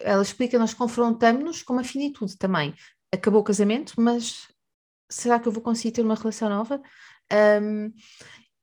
ela 0.00 0.22
explica, 0.22 0.58
nós 0.58 0.74
confrontamos-nos 0.74 1.62
com 1.62 1.72
uma 1.72 1.84
finitude 1.84 2.36
também. 2.36 2.74
Acabou 3.12 3.40
o 3.40 3.44
casamento, 3.44 3.94
mas 3.96 4.48
será 5.10 5.38
que 5.38 5.48
eu 5.48 5.52
vou 5.52 5.62
conseguir 5.62 5.92
ter 5.92 6.02
uma 6.02 6.14
relação 6.14 6.48
nova? 6.48 6.80
Um, 7.62 7.92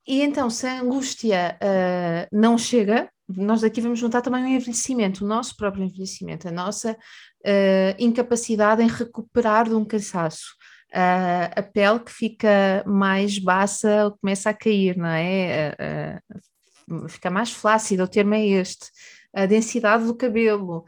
e 0.08 0.22
então, 0.22 0.50
se 0.50 0.68
a 0.68 0.82
angústia 0.82 1.58
uh, 1.62 2.28
não 2.32 2.58
chega, 2.58 3.10
nós 3.28 3.64
aqui 3.64 3.82
vamos 3.82 4.00
juntar 4.00 4.22
também 4.22 4.44
o 4.44 4.48
envelhecimento, 4.48 5.26
o 5.26 5.28
nosso 5.28 5.56
próprio 5.56 5.84
envelhecimento, 5.84 6.48
a 6.48 6.52
nossa 6.52 6.92
uh, 6.94 7.96
incapacidade 7.98 8.84
em 8.84 8.88
recuperar 8.88 9.68
de 9.68 9.76
um 9.76 9.84
cansaço. 9.84 10.56
Uh, 10.92 11.52
a 11.56 11.64
pele 11.64 12.00
que 12.00 12.12
fica 12.12 12.84
mais 12.86 13.40
baça 13.40 14.14
começa 14.22 14.50
a 14.50 14.54
cair, 14.54 14.96
não 14.96 15.08
é? 15.08 16.22
Uh, 16.90 17.10
fica 17.10 17.32
mais 17.32 17.52
flácida, 17.52 18.04
o 18.04 18.08
termo 18.08 18.36
é 18.36 18.46
este. 18.46 18.92
A 19.34 19.46
densidade 19.46 20.06
do 20.06 20.16
cabelo, 20.16 20.86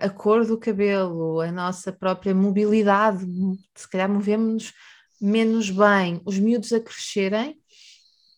a, 0.00 0.08
cor 0.08 0.46
do 0.46 0.58
cabelo, 0.58 1.40
a 1.42 1.52
nossa 1.52 1.92
própria 1.92 2.34
mobilidade, 2.34 3.26
se 3.74 3.90
calhar 3.90 4.08
movemos-nos 4.08 4.72
menos 5.20 5.68
bem, 5.68 6.22
os 6.24 6.38
miúdos 6.38 6.72
a 6.72 6.80
crescerem 6.80 7.58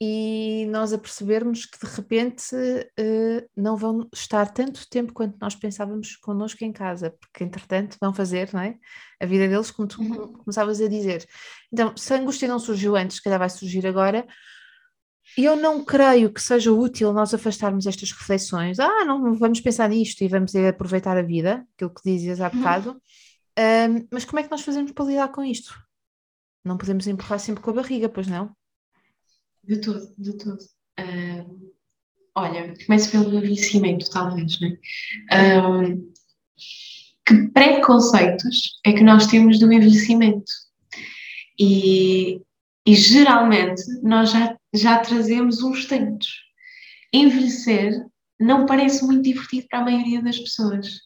e 0.01 0.67
nós 0.71 0.93
a 0.93 0.99
percebermos 0.99 1.67
que 1.67 1.85
de 1.85 1.93
repente 1.93 2.55
uh, 2.55 3.49
não 3.57 3.77
vão 3.77 4.09
estar 4.15 4.47
tanto 4.53 4.89
tempo 4.89 5.13
quanto 5.13 5.37
nós 5.41 5.57
pensávamos 5.57 6.15
connosco 6.17 6.65
em 6.65 6.73
casa, 6.73 7.11
porque 7.19 7.43
entretanto 7.43 7.97
vão 8.01 8.15
fazer 8.15 8.51
não 8.53 8.61
é? 8.61 8.77
a 9.21 9.27
vida 9.27 9.49
deles, 9.49 9.73
como 9.73 9.89
tu 9.89 10.01
uhum. 10.01 10.35
começavas 10.35 10.81
a 10.81 10.87
dizer. 10.87 11.27
Então, 11.73 11.97
se 11.97 12.15
a 12.15 12.17
angústia 12.17 12.47
não 12.47 12.61
surgiu 12.61 12.95
antes, 12.95 13.17
se 13.17 13.23
calhar 13.23 13.41
vai 13.41 13.51
surgir 13.51 13.85
agora, 13.87 14.25
e 15.37 15.45
eu 15.45 15.57
não 15.57 15.85
creio 15.85 16.33
que 16.33 16.41
seja 16.41 16.73
útil 16.73 17.13
nós 17.13 17.35
afastarmos 17.35 17.87
estas 17.87 18.13
reflexões. 18.13 18.79
Ah, 18.79 19.05
não, 19.05 19.35
vamos 19.35 19.61
pensar 19.61 19.89
nisto 19.89 20.23
e 20.23 20.29
vamos 20.29 20.55
aproveitar 20.55 21.19
a 21.19 21.23
vida, 21.23 21.67
aquilo 21.75 21.91
que 21.91 22.03
dizias 22.05 22.41
há 22.41 22.49
uhum. 22.49 22.57
bocado. 22.59 23.03
Um, 23.59 24.07
mas 24.13 24.25
como 24.25 24.39
é 24.39 24.45
que 24.45 24.51
nós 24.51 24.63
fazemos 24.63 24.93
para 24.93 25.05
lidar 25.05 25.29
com 25.29 25.43
isto? 25.43 25.75
Não 26.65 26.79
podemos 26.79 27.07
empurrar 27.07 27.41
sempre 27.41 27.63
com 27.63 27.71
a 27.71 27.75
barriga, 27.75 28.09
pois 28.09 28.29
não? 28.29 28.57
De 29.65 29.81
tudo, 29.81 30.15
de 30.17 30.37
tudo. 30.37 30.59
Uh, 30.99 31.73
olha, 32.35 32.75
começo 32.87 33.11
pelo 33.11 33.37
envelhecimento, 33.37 34.11
talvez, 34.11 34.59
né? 34.61 34.79
Uh, 35.33 36.13
que 37.27 37.49
preconceitos 37.49 38.81
é 38.87 38.93
que 38.93 39.03
nós 39.03 39.27
temos 39.27 39.59
do 39.59 39.71
envelhecimento? 39.73 40.51
E, 41.61 42.41
e 42.87 42.95
geralmente 42.95 43.83
nós 44.03 44.31
já, 44.31 44.57
já 44.73 44.99
trazemos 44.99 45.63
uns 45.63 45.87
tantos. 45.87 46.29
Envelhecer 47.13 48.07
não 48.41 48.65
parece 48.65 49.05
muito 49.05 49.23
divertido 49.23 49.67
para 49.69 49.81
a 49.81 49.85
maioria 49.85 50.23
das 50.23 50.39
pessoas. 50.39 51.01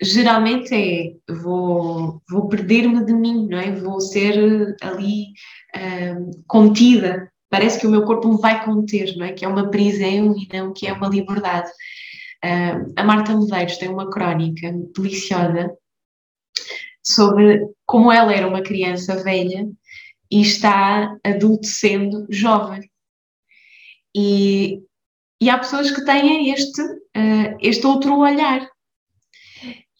Geralmente 0.00 0.74
é 0.74 1.34
vou, 1.34 2.22
vou 2.28 2.48
perder-me 2.48 3.04
de 3.04 3.12
mim, 3.12 3.48
não 3.48 3.58
é? 3.58 3.72
Vou 3.72 4.00
ser 4.00 4.76
ali 4.80 5.26
uh, 5.76 6.44
contida. 6.46 7.30
Parece 7.50 7.78
que 7.78 7.86
o 7.86 7.90
meu 7.90 8.04
corpo 8.04 8.28
me 8.28 8.40
vai 8.40 8.64
conter, 8.64 9.16
não 9.16 9.26
é? 9.26 9.32
Que 9.32 9.44
é 9.44 9.48
uma 9.48 9.70
prisão 9.70 10.34
e 10.36 10.48
não 10.52 10.72
que 10.72 10.86
é 10.86 10.92
uma 10.92 11.08
liberdade. 11.08 11.70
Uh, 12.44 12.92
a 12.96 13.04
Marta 13.04 13.36
Medeiros 13.36 13.78
tem 13.78 13.88
uma 13.88 14.10
crónica 14.10 14.72
deliciosa 14.94 15.70
sobre 17.02 17.66
como 17.86 18.10
ela 18.10 18.34
era 18.34 18.48
uma 18.48 18.62
criança 18.62 19.22
velha 19.22 19.68
e 20.30 20.40
está 20.40 21.16
adultecendo 21.22 22.26
jovem. 22.30 22.90
E, 24.16 24.80
e 25.40 25.50
há 25.50 25.58
pessoas 25.58 25.90
que 25.90 26.04
têm 26.04 26.50
este, 26.50 26.82
uh, 26.82 27.56
este 27.60 27.86
outro 27.86 28.18
olhar. 28.18 28.68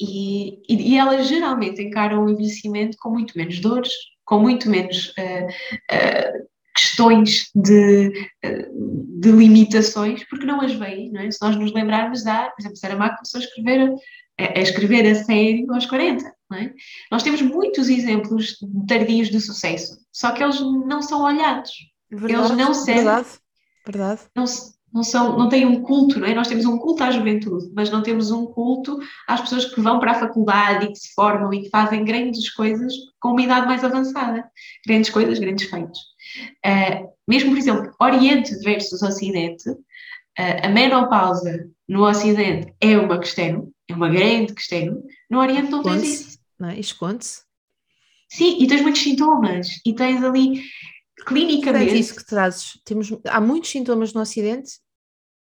E, 0.04 0.62
e, 0.68 0.92
e, 0.92 0.98
elas 0.98 1.26
geralmente 1.26 1.82
encaram 1.82 2.24
o 2.24 2.30
envelhecimento 2.30 2.96
com 2.98 3.10
muito 3.10 3.36
menos 3.36 3.58
dores, 3.60 3.92
com 4.24 4.38
muito 4.38 4.68
menos 4.68 5.08
uh, 5.18 5.46
uh, 5.46 6.48
questões 6.76 7.50
de, 7.54 8.10
de 9.20 9.30
limitações, 9.30 10.24
porque 10.28 10.44
não 10.44 10.60
as 10.60 10.74
veem, 10.74 11.10
não 11.10 11.20
é? 11.20 11.30
Se 11.30 11.38
nós 11.40 11.56
nos 11.56 11.72
lembrarmos 11.72 12.24
da, 12.24 12.50
por 12.50 12.60
exemplo, 12.60 12.76
Saramago 12.76 13.14
começou 13.16 13.40
a 13.40 13.44
escrever 13.44 13.94
a, 14.38 14.58
a 14.58 14.60
escrever 14.60 15.06
a 15.06 15.14
sério 15.14 15.72
aos 15.72 15.86
40. 15.86 16.34
É? 16.52 16.70
Nós 17.10 17.22
temos 17.22 17.42
muitos 17.42 17.88
exemplos 17.88 18.56
tardios 18.86 19.28
de 19.28 19.40
sucesso, 19.40 19.98
só 20.12 20.30
que 20.32 20.42
eles 20.42 20.60
não 20.60 21.02
são 21.02 21.22
olhados. 21.22 21.72
Verdade, 22.10 22.34
eles 22.34 22.50
não 22.56 22.74
servem. 22.74 23.04
Verdade, 23.04 23.28
verdade. 23.84 24.20
Não, 24.36 24.44
não, 24.94 25.02
são, 25.02 25.36
não 25.36 25.48
têm 25.48 25.66
um 25.66 25.82
culto, 25.82 26.20
não 26.20 26.28
é? 26.28 26.34
Nós 26.34 26.46
temos 26.46 26.64
um 26.64 26.78
culto 26.78 27.02
à 27.02 27.10
juventude, 27.10 27.68
mas 27.74 27.90
não 27.90 28.00
temos 28.00 28.30
um 28.30 28.46
culto 28.46 29.00
às 29.26 29.40
pessoas 29.40 29.64
que 29.64 29.80
vão 29.80 29.98
para 29.98 30.12
a 30.12 30.20
faculdade 30.20 30.86
e 30.86 30.92
que 30.92 30.98
se 30.98 31.12
formam 31.14 31.52
e 31.52 31.62
que 31.62 31.68
fazem 31.68 32.04
grandes 32.04 32.48
coisas 32.50 32.94
com 33.18 33.30
uma 33.30 33.42
idade 33.42 33.66
mais 33.66 33.82
avançada. 33.82 34.48
Grandes 34.86 35.10
coisas, 35.10 35.40
grandes 35.40 35.68
feitos. 35.68 35.98
Uh, 36.64 37.08
mesmo, 37.26 37.50
por 37.50 37.58
exemplo, 37.58 37.92
Oriente 38.00 38.54
versus 38.60 39.02
Ocidente, 39.02 39.68
uh, 39.68 40.62
a 40.62 40.68
menopausa 40.68 41.68
no 41.88 42.08
Ocidente 42.08 42.72
é 42.80 42.96
uma 42.96 43.18
questão, 43.18 43.72
é 43.90 43.94
uma 43.94 44.08
grande 44.08 44.54
questão, 44.54 45.02
no 45.28 45.40
Oriente 45.40 45.70
não 45.70 45.82
tens 45.82 46.04
isso. 46.04 46.38
Não 46.56 46.68
é? 46.68 46.78
Esconde-se. 46.78 47.42
Sim, 48.28 48.62
e 48.62 48.66
tens 48.68 48.80
muitos 48.80 49.02
sintomas, 49.02 49.80
e 49.84 49.92
tens 49.92 50.22
ali 50.22 50.62
clinicamente. 51.26 51.94
É 51.94 51.96
isso 51.96 52.14
que 52.14 52.24
trazes. 52.24 52.78
Temos, 52.84 53.12
há 53.26 53.40
muitos 53.40 53.70
sintomas 53.70 54.12
no 54.12 54.20
Ocidente 54.20 54.83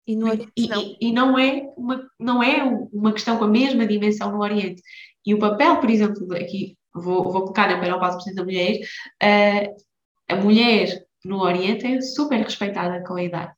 e 0.06 0.16
no 0.16 0.26
Oriente. 0.28 0.52
E 0.56 0.68
não, 0.68 0.96
e, 1.00 1.12
não, 1.12 1.38
é 1.38 1.72
uma, 1.76 2.10
não 2.18 2.42
é 2.42 2.62
uma 2.92 3.12
questão 3.12 3.38
com 3.38 3.44
a 3.44 3.48
mesma 3.48 3.86
dimensão 3.86 4.32
no 4.32 4.42
Oriente. 4.42 4.82
E 5.24 5.34
o 5.34 5.38
papel, 5.38 5.76
por 5.80 5.90
exemplo, 5.90 6.34
aqui 6.34 6.76
vou, 6.94 7.24
vou 7.24 7.42
colocar 7.42 7.68
na 7.68 7.78
menopausa 7.78 8.18
da 8.34 8.44
mulher, 8.44 8.80
uh, 9.22 9.84
a 10.28 10.36
mulher 10.36 11.04
no 11.24 11.40
Oriente 11.40 11.86
é 11.86 12.00
super 12.00 12.40
respeitada 12.40 13.02
com 13.04 13.14
a 13.14 13.22
idade. 13.22 13.52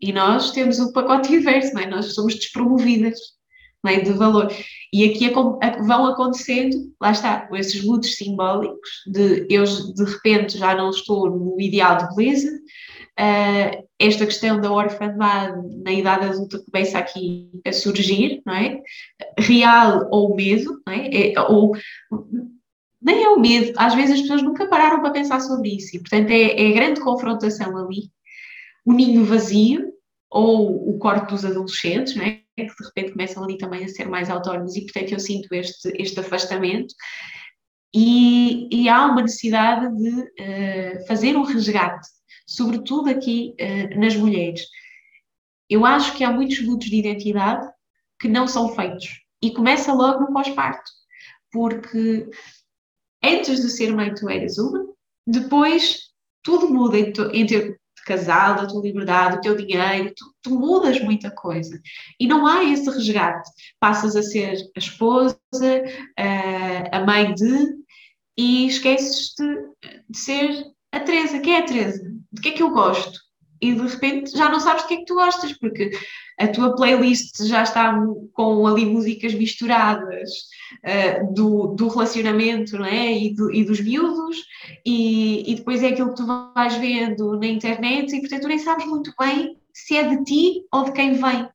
E 0.00 0.12
nós 0.12 0.50
temos 0.50 0.80
o 0.80 0.92
pacote 0.92 1.32
inverso, 1.34 1.74
não 1.74 1.82
é? 1.82 1.86
Nós 1.86 2.14
somos 2.14 2.34
despromovidas 2.34 3.18
é? 3.86 4.00
de 4.00 4.12
valor. 4.12 4.52
E 4.92 5.04
aqui 5.04 5.30
vão 5.30 6.06
acontecendo, 6.06 6.76
lá 7.00 7.12
está, 7.12 7.48
esses 7.52 7.84
lutos 7.84 8.16
simbólicos 8.16 8.90
de 9.06 9.46
eu 9.50 9.64
de 9.64 10.04
repente 10.04 10.58
já 10.58 10.74
não 10.74 10.90
estou 10.90 11.30
no 11.30 11.60
ideal 11.60 11.96
de 11.96 12.14
beleza, 12.14 12.50
uh, 13.18 13.88
esta 13.98 14.26
questão 14.26 14.60
da 14.60 14.70
orfandade 14.70 15.60
na 15.82 15.92
idade 15.92 16.26
adulta 16.26 16.62
começa 16.70 16.98
aqui 16.98 17.50
a 17.66 17.72
surgir, 17.72 18.42
não 18.44 18.54
é? 18.54 18.80
Real 19.38 20.08
ou 20.10 20.34
medo, 20.34 20.80
não 20.86 20.92
é? 20.92 21.32
é 21.32 21.40
ou 21.40 21.72
nem 23.00 23.24
é 23.24 23.28
o 23.28 23.40
medo, 23.40 23.72
às 23.76 23.94
vezes 23.94 24.14
as 24.14 24.20
pessoas 24.22 24.42
nunca 24.42 24.68
pararam 24.68 25.00
para 25.00 25.10
pensar 25.10 25.40
sobre 25.40 25.76
isso, 25.76 25.96
e 25.96 26.00
portanto 26.00 26.30
é, 26.30 26.52
é 26.52 26.68
a 26.68 26.72
grande 26.72 27.00
confrontação 27.00 27.76
ali, 27.76 28.10
o 28.84 28.92
ninho 28.92 29.24
vazio, 29.24 29.92
ou 30.30 30.88
o 30.88 30.98
corte 30.98 31.30
dos 31.30 31.44
adolescentes, 31.44 32.16
não 32.16 32.24
é? 32.24 32.40
que 32.56 32.66
de 32.66 32.84
repente 32.84 33.12
começam 33.12 33.42
ali 33.42 33.58
também 33.58 33.84
a 33.84 33.88
ser 33.88 34.08
mais 34.08 34.30
autónomos 34.30 34.76
e 34.76 34.82
portanto 34.82 35.12
eu 35.12 35.20
sinto 35.20 35.52
este, 35.52 35.90
este 36.00 36.20
afastamento 36.20 36.94
e, 37.94 38.68
e 38.70 38.88
há 38.88 39.06
uma 39.06 39.22
necessidade 39.22 39.94
de 39.96 40.10
uh, 40.10 41.06
fazer 41.06 41.36
um 41.36 41.42
resgate, 41.42 42.06
sobretudo 42.46 43.10
aqui 43.10 43.54
uh, 43.60 43.98
nas 43.98 44.16
mulheres. 44.16 44.66
Eu 45.68 45.86
acho 45.86 46.16
que 46.16 46.24
há 46.24 46.30
muitos 46.30 46.64
lutos 46.64 46.88
de 46.88 46.96
identidade 46.96 47.66
que 48.20 48.28
não 48.28 48.46
são 48.46 48.74
feitos 48.74 49.20
e 49.42 49.52
começa 49.52 49.92
logo 49.92 50.20
no 50.20 50.32
pós-parto, 50.32 50.90
porque 51.50 52.28
antes 53.22 53.60
de 53.60 53.70
ser 53.70 53.92
mãe 53.92 54.14
tu 54.14 54.28
eras 54.28 54.58
uma, 54.58 54.86
depois 55.26 56.12
tudo 56.42 56.68
muda 56.68 56.98
entre, 56.98 57.78
casal, 58.04 58.56
da 58.56 58.66
tua 58.66 58.82
liberdade, 58.82 59.36
do 59.36 59.40
teu 59.42 59.56
dinheiro, 59.56 60.12
tu, 60.16 60.34
tu, 60.42 60.58
mudas 60.58 61.00
muita 61.00 61.30
coisa. 61.30 61.80
E 62.18 62.26
não 62.26 62.46
há 62.46 62.64
esse 62.64 62.90
resgate. 62.90 63.48
Passas 63.78 64.16
a 64.16 64.22
ser 64.22 64.56
a 64.76 64.78
esposa, 64.78 65.38
a, 66.18 66.96
a 66.96 67.06
mãe 67.06 67.32
de, 67.32 67.76
e 68.36 68.66
esqueces-te 68.66 69.44
de 70.08 70.18
ser 70.18 70.64
a 70.90 71.00
Teresa. 71.00 71.40
Quem 71.40 71.54
é 71.54 71.58
a 71.58 71.64
Teresa? 71.64 72.02
De 72.32 72.40
que 72.40 72.48
é 72.48 72.52
que 72.52 72.62
eu 72.62 72.70
gosto? 72.70 73.20
E 73.60 73.74
de 73.74 73.86
repente 73.86 74.36
já 74.36 74.48
não 74.48 74.58
sabes 74.58 74.82
de 74.82 74.88
que 74.88 74.94
é 74.94 74.96
que 74.98 75.04
tu 75.04 75.14
gostas, 75.14 75.52
porque 75.52 75.92
a 76.38 76.48
tua 76.48 76.74
playlist 76.74 77.44
já 77.44 77.62
está 77.62 77.96
com 78.32 78.66
ali 78.66 78.84
músicas 78.84 79.34
misturadas 79.34 80.30
uh, 80.84 81.32
do, 81.32 81.68
do 81.68 81.88
relacionamento 81.88 82.76
não 82.76 82.84
é? 82.84 83.12
e, 83.12 83.34
do, 83.34 83.52
e 83.54 83.64
dos 83.64 83.80
miúdos, 83.80 84.38
e, 84.84 85.52
e 85.52 85.54
depois 85.54 85.82
é 85.82 85.88
aquilo 85.88 86.10
que 86.10 86.16
tu 86.16 86.26
vais 86.26 86.74
vendo 86.74 87.38
na 87.38 87.46
internet, 87.46 88.14
e 88.14 88.20
portanto 88.20 88.42
tu 88.42 88.48
nem 88.48 88.58
sabes 88.58 88.86
muito 88.86 89.12
bem 89.18 89.56
se 89.72 89.96
é 89.96 90.08
de 90.08 90.24
ti 90.24 90.64
ou 90.72 90.84
de 90.84 90.92
quem 90.92 91.12
vem. 91.12 91.48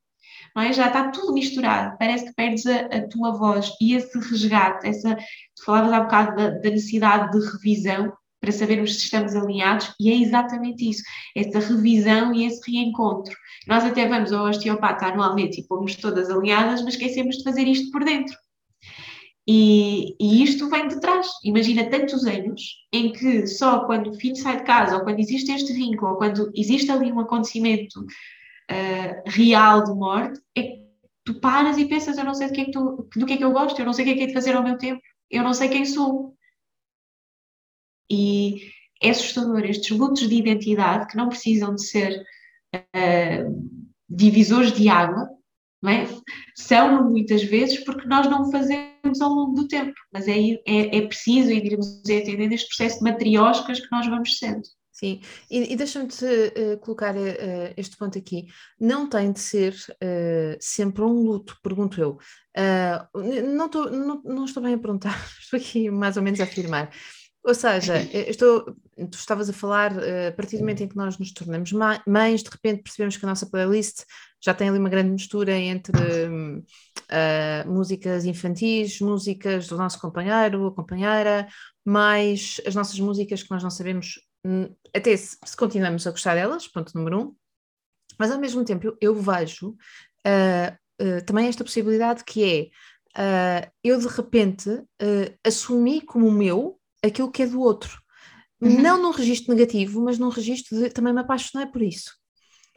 É? 0.57 0.73
Já 0.73 0.87
está 0.87 1.11
tudo 1.11 1.33
misturado, 1.33 1.95
parece 1.99 2.25
que 2.25 2.33
perdes 2.33 2.65
a, 2.65 2.85
a, 2.85 3.07
tua 3.07 3.31
voz 3.31 3.71
e 3.79 3.93
esse 3.93 4.17
resgate, 4.17 4.87
essa, 4.87 5.15
tu 5.55 5.63
falavas 5.63 5.93
há 5.93 5.99
bocado 5.99 6.35
da, 6.35 6.49
da 6.49 6.69
necessidade 6.69 7.31
de 7.31 7.45
revisão, 7.51 8.11
para 8.47 8.53
sabermos 8.53 8.95
se 8.95 9.03
estamos 9.03 9.35
alinhados, 9.35 9.93
e 9.99 10.09
é 10.09 10.15
exatamente 10.15 10.89
isso, 10.89 11.03
essa 11.35 11.59
revisão 11.59 12.33
e 12.33 12.45
esse 12.45 12.71
reencontro. 12.71 13.35
Nós 13.67 13.83
até 13.83 14.07
vamos 14.07 14.31
ao 14.31 14.47
osteopata 14.47 15.07
anualmente 15.07 15.59
e 15.59 15.67
pomos 15.67 15.97
todas 15.97 16.29
alinhadas, 16.29 16.81
mas 16.81 16.93
esquecemos 16.93 17.35
de 17.35 17.43
fazer 17.43 17.67
isto 17.67 17.91
por 17.91 18.05
dentro. 18.05 18.33
E, 19.45 20.15
e, 20.17 20.43
isto 20.43 20.69
vem 20.69 20.87
de 20.87 20.99
trás. 21.01 21.27
Imagina 21.43 21.89
tantos 21.89 22.25
anos 22.25 22.61
em 22.93 23.11
que 23.11 23.47
só 23.47 23.85
quando 23.85 24.11
o 24.11 24.13
filho 24.13 24.35
sai 24.37 24.57
de 24.57 24.63
casa, 24.63 24.95
ou 24.95 25.03
quando 25.03 25.19
existe 25.19 25.51
este 25.51 25.73
vínculo, 25.73 26.11
ou 26.11 26.17
quando 26.17 26.49
existe 26.55 26.89
ali 26.89 27.11
um 27.11 27.19
acontecimento 27.19 27.99
uh, 27.99 29.23
real 29.25 29.83
de 29.83 29.93
morte, 29.93 30.39
é 30.55 30.63
que 30.63 30.79
tu 31.25 31.39
paras 31.41 31.77
e 31.77 31.85
pensas: 31.85 32.17
eu 32.17 32.23
não 32.23 32.33
sei 32.33 32.47
do 32.47 32.53
que, 32.53 32.61
é 32.61 32.65
que 32.65 32.71
tu, 32.71 33.09
do 33.13 33.25
que 33.25 33.33
é 33.33 33.37
que 33.37 33.43
eu 33.43 33.51
gosto, 33.51 33.77
eu 33.79 33.85
não 33.85 33.93
sei 33.93 34.05
o 34.05 34.07
que 34.07 34.13
é 34.13 34.17
que 34.17 34.23
é 34.23 34.27
de 34.27 34.33
fazer 34.33 34.55
ao 34.55 34.63
meu 34.63 34.77
tempo, 34.77 35.01
eu 35.29 35.43
não 35.43 35.53
sei 35.53 35.67
quem 35.67 35.83
sou. 35.85 36.36
E 38.09 38.71
é 39.01 39.09
assustador 39.09 39.63
estes 39.65 39.95
lutos 39.95 40.27
de 40.27 40.35
identidade 40.35 41.07
que 41.07 41.17
não 41.17 41.29
precisam 41.29 41.75
de 41.75 41.85
ser 41.85 42.23
uh, 42.75 43.71
divisores 44.09 44.71
de 44.71 44.89
água, 44.89 45.29
é? 45.85 46.07
são 46.55 47.09
muitas 47.09 47.43
vezes 47.43 47.83
porque 47.83 48.07
nós 48.07 48.27
não 48.27 48.51
fazemos 48.51 49.21
ao 49.21 49.29
longo 49.29 49.53
do 49.53 49.67
tempo, 49.67 49.93
mas 50.11 50.27
é, 50.27 50.37
é, 50.65 50.97
é 50.97 51.07
preciso 51.07 51.51
irmos 51.51 52.01
entendendo 52.09 52.51
este 52.53 52.67
processo 52.67 52.97
de 52.97 53.03
matrioscas 53.03 53.79
que 53.79 53.91
nós 53.91 54.07
vamos 54.07 54.37
sendo. 54.37 54.63
Sim, 54.91 55.21
e, 55.51 55.73
e 55.73 55.75
deixa-me 55.75 56.07
uh, 56.07 56.77
colocar 56.79 57.15
uh, 57.15 57.73
este 57.77 57.95
ponto 57.95 58.17
aqui. 58.17 58.47
Não 58.79 59.07
tem 59.07 59.31
de 59.31 59.39
ser 59.39 59.73
uh, 59.73 60.57
sempre 60.59 61.03
um 61.03 61.21
luto, 61.21 61.55
pergunto 61.61 62.01
eu. 62.01 62.17
não, 63.55 63.69
tô, 63.69 63.91
não, 63.91 64.23
não 64.23 64.45
estou 64.45 64.63
bem 64.63 64.73
a 64.73 64.79
perguntar, 64.79 65.15
estou 65.39 65.59
aqui 65.59 65.91
mais 65.91 66.17
ou 66.17 66.23
menos 66.23 66.39
a 66.39 66.45
afirmar. 66.45 66.89
Ou 67.47 67.55
seja, 67.55 67.93
estou, 68.29 68.75
tu 69.09 69.17
estavas 69.17 69.49
a 69.49 69.53
falar, 69.53 69.93
uh, 69.93 70.27
a 70.27 70.31
partir 70.33 70.57
do 70.57 70.59
momento 70.59 70.83
em 70.83 70.87
que 70.87 70.97
nós 70.97 71.17
nos 71.17 71.31
tornamos 71.31 71.71
mães, 72.05 72.43
de 72.43 72.49
repente 72.49 72.83
percebemos 72.83 73.15
que 73.15 73.25
a 73.25 73.29
nossa 73.29 73.49
playlist 73.49 74.03
já 74.43 74.53
tem 74.53 74.67
ali 74.67 74.77
uma 74.77 74.89
grande 74.89 75.11
mistura 75.11 75.57
entre 75.57 75.97
uh, 75.97 77.71
músicas 77.71 78.25
infantis, 78.25 78.99
músicas 78.99 79.67
do 79.67 79.77
nosso 79.77 79.97
companheiro, 79.99 80.73
companheira, 80.73 81.47
mais 81.85 82.59
as 82.67 82.75
nossas 82.75 82.99
músicas 82.99 83.41
que 83.41 83.49
nós 83.49 83.63
não 83.63 83.69
sabemos, 83.69 84.19
hum, 84.45 84.67
até 84.93 85.15
se, 85.15 85.37
se 85.45 85.55
continuamos 85.55 86.05
a 86.05 86.11
gostar 86.11 86.35
delas, 86.35 86.67
ponto 86.67 86.91
número 86.97 87.21
um, 87.21 87.35
mas 88.19 88.29
ao 88.29 88.39
mesmo 88.39 88.65
tempo 88.65 88.87
eu, 88.87 88.97
eu 88.99 89.15
vejo 89.15 89.69
uh, 89.69 91.21
também 91.25 91.47
esta 91.47 91.63
possibilidade 91.63 92.25
que 92.25 92.43
é 92.43 93.71
eu 93.83 93.97
de 93.99 94.07
repente 94.07 94.69
assumi 95.43 96.01
como 96.01 96.31
meu 96.31 96.79
aquilo 97.07 97.31
que 97.31 97.43
é 97.43 97.47
do 97.47 97.61
outro. 97.61 98.01
Uhum. 98.61 98.81
Não 98.81 99.01
num 99.01 99.11
registro 99.11 99.53
negativo, 99.53 100.01
mas 100.01 100.17
num 100.17 100.29
registro 100.29 100.77
de 100.77 100.89
também 100.89 101.13
me 101.13 101.21
apaixonei 101.21 101.67
por 101.67 101.81
isso. 101.81 102.11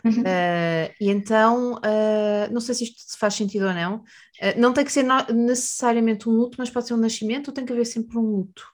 Uhum. 0.05 0.21
Uh, 0.21 0.95
e 1.01 1.11
então, 1.11 1.75
uh, 1.75 2.53
não 2.53 2.61
sei 2.61 2.75
se 2.75 2.85
isto 2.85 3.19
faz 3.19 3.35
sentido 3.35 3.67
ou 3.67 3.75
não, 3.75 3.97
uh, 3.97 4.59
não 4.59 4.73
tem 4.73 4.85
que 4.85 4.93
ser 4.93 5.05
necessariamente 5.33 6.29
um 6.29 6.33
luto, 6.33 6.57
mas 6.59 6.71
pode 6.71 6.87
ser 6.87 6.95
um 6.95 6.99
nascimento 6.99 7.49
ou 7.49 7.55
tem 7.55 7.65
que 7.65 7.73
haver 7.73 7.85
sempre 7.85 8.17
um 8.19 8.23
luto? 8.23 8.65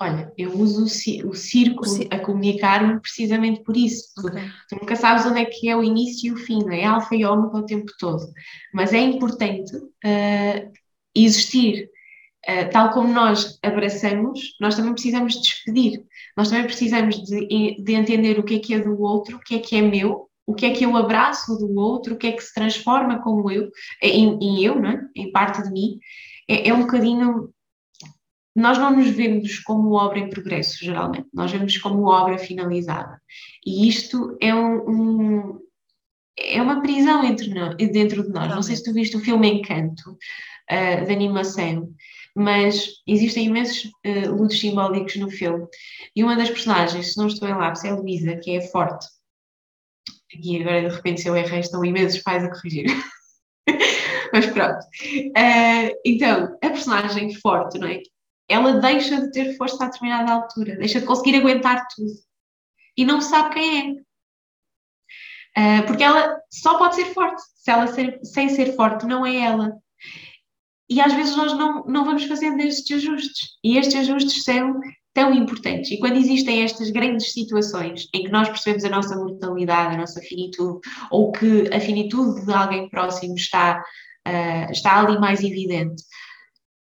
Olha, 0.00 0.32
eu 0.36 0.52
uso 0.58 0.82
o, 0.82 1.28
o 1.30 1.34
círculo 1.34 1.86
a 2.10 2.18
comunicar-me 2.18 3.00
precisamente 3.00 3.62
por 3.62 3.76
isso. 3.76 4.08
Okay. 4.18 4.42
Tu, 4.42 4.50
tu, 4.68 4.80
nunca 4.80 4.96
sabes 4.96 5.24
onde 5.26 5.40
é 5.40 5.44
que 5.44 5.68
é 5.68 5.76
o 5.76 5.84
início 5.84 6.28
e 6.28 6.32
o 6.32 6.36
fim, 6.36 6.58
não 6.58 6.72
é? 6.72 6.84
Alfa 6.84 7.14
e 7.14 7.24
ômega 7.24 7.58
o 7.58 7.66
tempo 7.66 7.92
todo. 7.98 8.26
Mas 8.74 8.92
é 8.92 8.98
importante 8.98 9.72
existir 11.14 11.88
Uh, 12.48 12.68
tal 12.72 12.90
como 12.90 13.12
nós 13.12 13.58
abraçamos, 13.62 14.56
nós 14.60 14.74
também 14.74 14.92
precisamos 14.92 15.40
despedir, 15.40 16.04
nós 16.36 16.48
também 16.48 16.64
precisamos 16.64 17.22
de, 17.22 17.76
de, 17.80 17.92
entender 17.92 18.36
o 18.38 18.42
que 18.42 18.56
é 18.56 18.58
que 18.58 18.74
é 18.74 18.80
do 18.80 19.00
outro, 19.00 19.36
o 19.36 19.40
que 19.40 19.54
é 19.54 19.58
que 19.60 19.76
é 19.76 19.82
meu, 19.82 20.28
o 20.44 20.54
que 20.54 20.66
é 20.66 20.72
que 20.72 20.84
eu 20.84 20.96
abraço 20.96 21.56
do 21.56 21.72
outro, 21.78 22.14
o 22.14 22.16
que 22.16 22.26
é 22.26 22.32
que 22.32 22.42
se 22.42 22.52
transforma 22.52 23.22
como 23.22 23.48
eu, 23.50 23.70
em, 24.02 24.38
em 24.40 24.64
eu, 24.64 24.84
é? 24.84 25.00
em 25.14 25.30
parte 25.30 25.62
de 25.62 25.70
mim. 25.70 25.98
É, 26.48 26.68
é, 26.68 26.74
um 26.74 26.80
bocadinho. 26.80 27.52
Nós 28.54 28.76
não 28.76 28.94
nos 28.94 29.08
vemos 29.08 29.60
como 29.60 29.92
obra 29.92 30.18
em 30.18 30.28
progresso, 30.28 30.84
geralmente, 30.84 31.28
nós 31.32 31.50
vemos 31.50 31.78
como 31.78 32.10
obra 32.10 32.36
finalizada. 32.38 33.22
E 33.64 33.88
isto 33.88 34.36
é 34.40 34.54
um, 34.54 34.90
um 34.90 35.60
é 36.36 36.60
uma 36.60 36.82
prisão 36.82 37.24
entre 37.24 37.52
nós, 37.54 37.76
dentro 37.76 38.22
de 38.22 38.30
nós. 38.30 38.50
Não 38.50 38.62
sei 38.62 38.76
se 38.76 38.84
tu 38.84 38.92
viste 38.92 39.16
o 39.16 39.20
filme 39.20 39.48
Encanto, 39.48 40.10
uh, 40.10 41.06
de 41.06 41.12
animação 41.12 41.88
mas 42.34 42.88
existem 43.06 43.46
imensos 43.46 43.84
uh, 43.84 44.30
lutos 44.34 44.58
simbólicos 44.58 45.16
no 45.16 45.30
filme. 45.30 45.66
E 46.16 46.24
uma 46.24 46.36
das 46.36 46.50
personagens, 46.50 47.12
se 47.12 47.18
não 47.18 47.26
estou 47.26 47.48
em 47.48 47.54
lápis, 47.54 47.84
é 47.84 47.90
a 47.90 47.94
Luísa, 47.94 48.36
que 48.36 48.56
é 48.56 48.60
forte. 48.60 49.06
E 50.34 50.60
agora, 50.60 50.88
de 50.88 50.94
repente, 50.94 51.20
se 51.20 51.28
eu 51.28 51.36
errei, 51.36 51.60
estão 51.60 51.84
imensos 51.84 52.22
pais 52.22 52.42
a 52.42 52.50
corrigir. 52.50 52.86
mas 54.32 54.46
pronto. 54.46 54.80
Uh, 54.80 55.94
então, 56.04 56.58
a 56.62 56.70
personagem 56.70 57.34
forte, 57.34 57.78
não 57.78 57.86
é? 57.86 58.00
Ela 58.48 58.80
deixa 58.80 59.20
de 59.20 59.30
ter 59.30 59.56
força 59.56 59.84
a 59.84 59.86
determinada 59.86 60.32
altura, 60.32 60.76
deixa 60.76 61.00
de 61.00 61.06
conseguir 61.06 61.36
aguentar 61.36 61.86
tudo. 61.94 62.12
E 62.96 63.04
não 63.04 63.20
sabe 63.20 63.54
quem 63.54 63.78
é. 63.78 64.02
Uh, 65.54 65.86
porque 65.86 66.02
ela 66.02 66.38
só 66.50 66.78
pode 66.78 66.94
ser 66.94 67.06
forte. 67.12 67.42
Se 67.56 67.70
ela 67.70 67.86
ser, 67.86 68.20
sem 68.24 68.48
ser 68.48 68.74
forte, 68.74 69.06
não 69.06 69.24
é 69.24 69.36
ela. 69.36 69.76
E 70.92 71.00
às 71.00 71.14
vezes 71.14 71.34
nós 71.34 71.56
não, 71.56 71.84
não 71.86 72.04
vamos 72.04 72.24
fazendo 72.24 72.60
estes 72.60 72.98
ajustes. 72.98 73.56
E 73.64 73.78
estes 73.78 73.96
ajustes 73.96 74.44
são 74.44 74.78
tão 75.14 75.32
importantes. 75.32 75.90
E 75.90 75.98
quando 75.98 76.18
existem 76.18 76.62
estas 76.62 76.90
grandes 76.90 77.32
situações 77.32 78.08
em 78.12 78.24
que 78.24 78.30
nós 78.30 78.46
percebemos 78.46 78.84
a 78.84 78.90
nossa 78.90 79.16
mortalidade, 79.16 79.94
a 79.94 79.98
nossa 79.98 80.20
finitude, 80.20 80.80
ou 81.10 81.32
que 81.32 81.70
a 81.72 81.80
finitude 81.80 82.44
de 82.44 82.52
alguém 82.52 82.90
próximo 82.90 83.34
está, 83.34 83.82
uh, 84.28 84.70
está 84.70 85.00
ali 85.00 85.18
mais 85.18 85.42
evidente, 85.42 86.02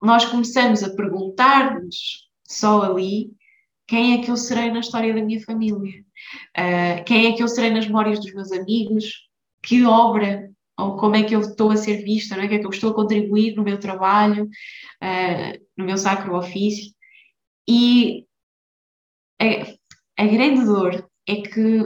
nós 0.04 0.24
começamos 0.26 0.84
a 0.84 0.94
perguntar-nos 0.94 2.30
só 2.48 2.84
ali 2.84 3.32
quem 3.88 4.14
é 4.14 4.24
que 4.24 4.30
eu 4.30 4.38
serei 4.38 4.70
na 4.70 4.82
história 4.82 5.16
da 5.16 5.22
minha 5.24 5.42
família, 5.42 6.04
uh, 6.58 7.04
quem 7.06 7.26
é 7.26 7.36
que 7.36 7.42
eu 7.42 7.48
serei 7.48 7.72
nas 7.72 7.88
memórias 7.88 8.20
dos 8.20 8.32
meus 8.36 8.52
amigos, 8.52 9.28
que 9.64 9.84
obra 9.84 10.52
ou 10.78 10.98
como 10.98 11.16
é 11.16 11.24
que 11.24 11.36
eu 11.36 11.42
estou 11.42 11.72
a 11.72 11.78
ser 11.78 12.04
vista, 12.04 12.36
não 12.36 12.44
é? 12.44 12.46
o 12.46 12.50
que 12.50 12.56
é 12.56 12.60
que 12.60 12.66
eu 12.66 12.72
estou 12.72 12.92
a 12.92 12.96
contribuir 12.96 13.56
no 13.56 13.64
meu 13.64 13.80
trabalho, 13.80 14.46
uh, 14.46 15.66
no 15.78 15.86
meu 15.86 15.98
sacro 15.98 16.36
ofício. 16.36 16.94
E 17.68 18.26
a, 19.42 20.24
a 20.24 20.28
grande 20.28 20.66
dor 20.66 21.10
é 21.28 21.36
que, 21.38 21.84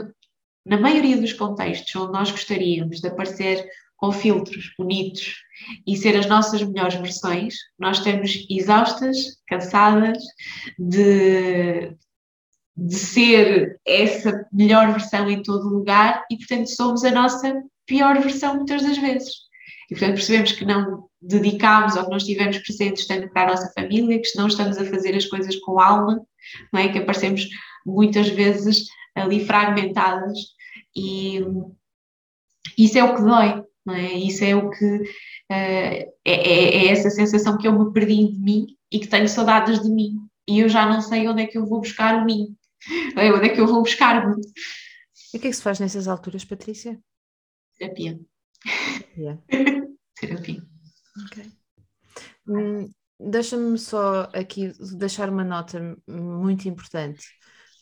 na 0.66 0.78
maioria 0.78 1.16
dos 1.16 1.32
contextos 1.32 1.94
onde 1.96 2.12
nós 2.12 2.30
gostaríamos 2.30 3.00
de 3.00 3.08
aparecer 3.08 3.66
com 3.96 4.10
filtros 4.10 4.72
bonitos 4.78 5.36
e 5.86 5.96
ser 5.96 6.16
as 6.16 6.26
nossas 6.26 6.62
melhores 6.62 6.94
versões, 6.94 7.54
nós 7.78 7.98
estamos 7.98 8.46
exaustas, 8.48 9.16
cansadas 9.46 10.18
de, 10.78 11.94
de 12.74 12.94
ser 12.94 13.78
essa 13.86 14.48
melhor 14.50 14.90
versão 14.90 15.28
em 15.28 15.42
todo 15.42 15.68
lugar 15.68 16.24
e, 16.30 16.36
portanto, 16.38 16.70
somos 16.70 17.04
a 17.04 17.10
nossa 17.10 17.62
pior 17.86 18.20
versão 18.20 18.56
muitas 18.56 18.82
das 18.82 18.98
vezes. 18.98 19.34
E, 19.90 19.94
portanto, 19.94 20.14
percebemos 20.14 20.52
que 20.52 20.64
não 20.64 21.08
dedicámos 21.20 21.96
ou 21.96 22.04
que 22.04 22.10
não 22.10 22.16
estivemos 22.16 22.58
presentes 22.58 23.06
tanto 23.06 23.28
para 23.30 23.42
a 23.42 23.50
nossa 23.50 23.72
família, 23.74 24.20
que 24.20 24.36
não 24.36 24.46
estamos 24.46 24.78
a 24.78 24.84
fazer 24.84 25.14
as 25.16 25.26
coisas 25.26 25.56
com 25.56 25.80
alma, 25.80 26.20
não 26.72 26.80
é? 26.80 26.88
Que 26.88 26.98
aparecemos 26.98 27.48
muitas 27.84 28.28
vezes 28.28 28.86
ali 29.14 29.44
fragmentadas 29.44 30.38
e 30.94 31.40
isso 32.78 32.98
é 32.98 33.04
o 33.04 33.14
que 33.14 33.22
dói, 33.22 33.62
não 33.84 33.94
é? 33.94 34.12
Isso 34.14 34.44
é 34.44 34.54
o 34.54 34.70
que 34.70 34.84
uh, 34.84 35.02
é, 35.50 36.12
é, 36.24 36.86
essa 36.88 37.10
sensação 37.10 37.58
que 37.58 37.66
eu 37.66 37.78
me 37.78 37.92
perdi 37.92 38.32
de 38.32 38.38
mim 38.38 38.66
e 38.92 38.98
que 38.98 39.08
tenho 39.08 39.28
saudades 39.28 39.82
de 39.82 39.90
mim 39.90 40.18
e 40.48 40.60
eu 40.60 40.68
já 40.68 40.86
não 40.86 41.00
sei 41.00 41.28
onde 41.28 41.42
é 41.42 41.46
que 41.46 41.58
eu 41.58 41.66
vou 41.66 41.80
buscar 41.80 42.16
o 42.16 42.24
mim, 42.24 42.56
onde 43.16 43.46
é 43.46 43.48
que 43.48 43.60
eu 43.60 43.66
vou 43.66 43.82
buscar-me. 43.82 44.36
E 45.32 45.36
o 45.36 45.40
que 45.40 45.46
é 45.46 45.50
que 45.50 45.56
se 45.56 45.62
faz 45.62 45.78
nessas 45.78 46.08
alturas, 46.08 46.44
Patrícia? 46.44 46.98
Terapia. 47.80 48.20
Yeah. 49.16 49.40
Terapia. 50.20 50.62
Ok. 51.24 51.52
Hum, 52.46 52.90
Deixa-me 53.18 53.78
só 53.78 54.30
aqui 54.34 54.72
deixar 54.98 55.28
uma 55.28 55.44
nota 55.44 55.96
muito 56.06 56.68
importante. 56.68 57.26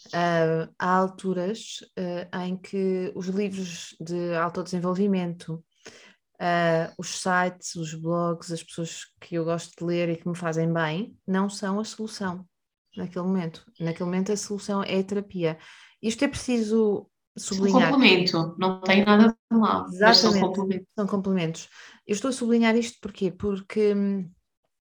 Uh, 0.09 0.73
há 0.79 0.97
alturas 0.97 1.79
uh, 1.99 2.39
em 2.39 2.57
que 2.57 3.13
os 3.15 3.27
livros 3.27 3.97
de 4.01 4.35
autodesenvolvimento, 4.35 5.65
uh, 6.41 6.93
os 6.97 7.21
sites, 7.21 7.77
os 7.77 7.95
blogs, 7.95 8.51
as 8.51 8.63
pessoas 8.63 9.05
que 9.21 9.37
eu 9.37 9.45
gosto 9.45 9.77
de 9.79 9.85
ler 9.85 10.09
e 10.09 10.17
que 10.17 10.29
me 10.29 10.37
fazem 10.37 10.73
bem, 10.73 11.17
não 11.27 11.49
são 11.49 11.79
a 11.79 11.85
solução 11.85 12.45
naquele 12.97 13.25
momento. 13.25 13.65
Naquele 13.79 14.07
momento 14.07 14.33
a 14.33 14.37
solução 14.37 14.83
é 14.83 14.99
a 14.99 15.05
terapia. 15.05 15.59
Isto 16.03 16.25
é 16.25 16.29
preciso 16.29 17.09
sublinhar. 17.39 17.83
São 17.83 17.93
complemento, 17.93 18.55
não 18.59 18.81
tem 18.81 19.05
nada 19.05 19.29
de 19.29 19.59
mal. 19.59 19.87
Exatamente, 19.87 20.21
são 20.21 20.41
complementos. 20.41 20.87
são 20.97 21.07
complementos. 21.07 21.69
Eu 22.07 22.15
estou 22.15 22.29
a 22.29 22.33
sublinhar 22.33 22.77
isto 22.77 22.99
porquê? 23.01 23.31
porque 23.31 23.95
hum, 23.95 24.31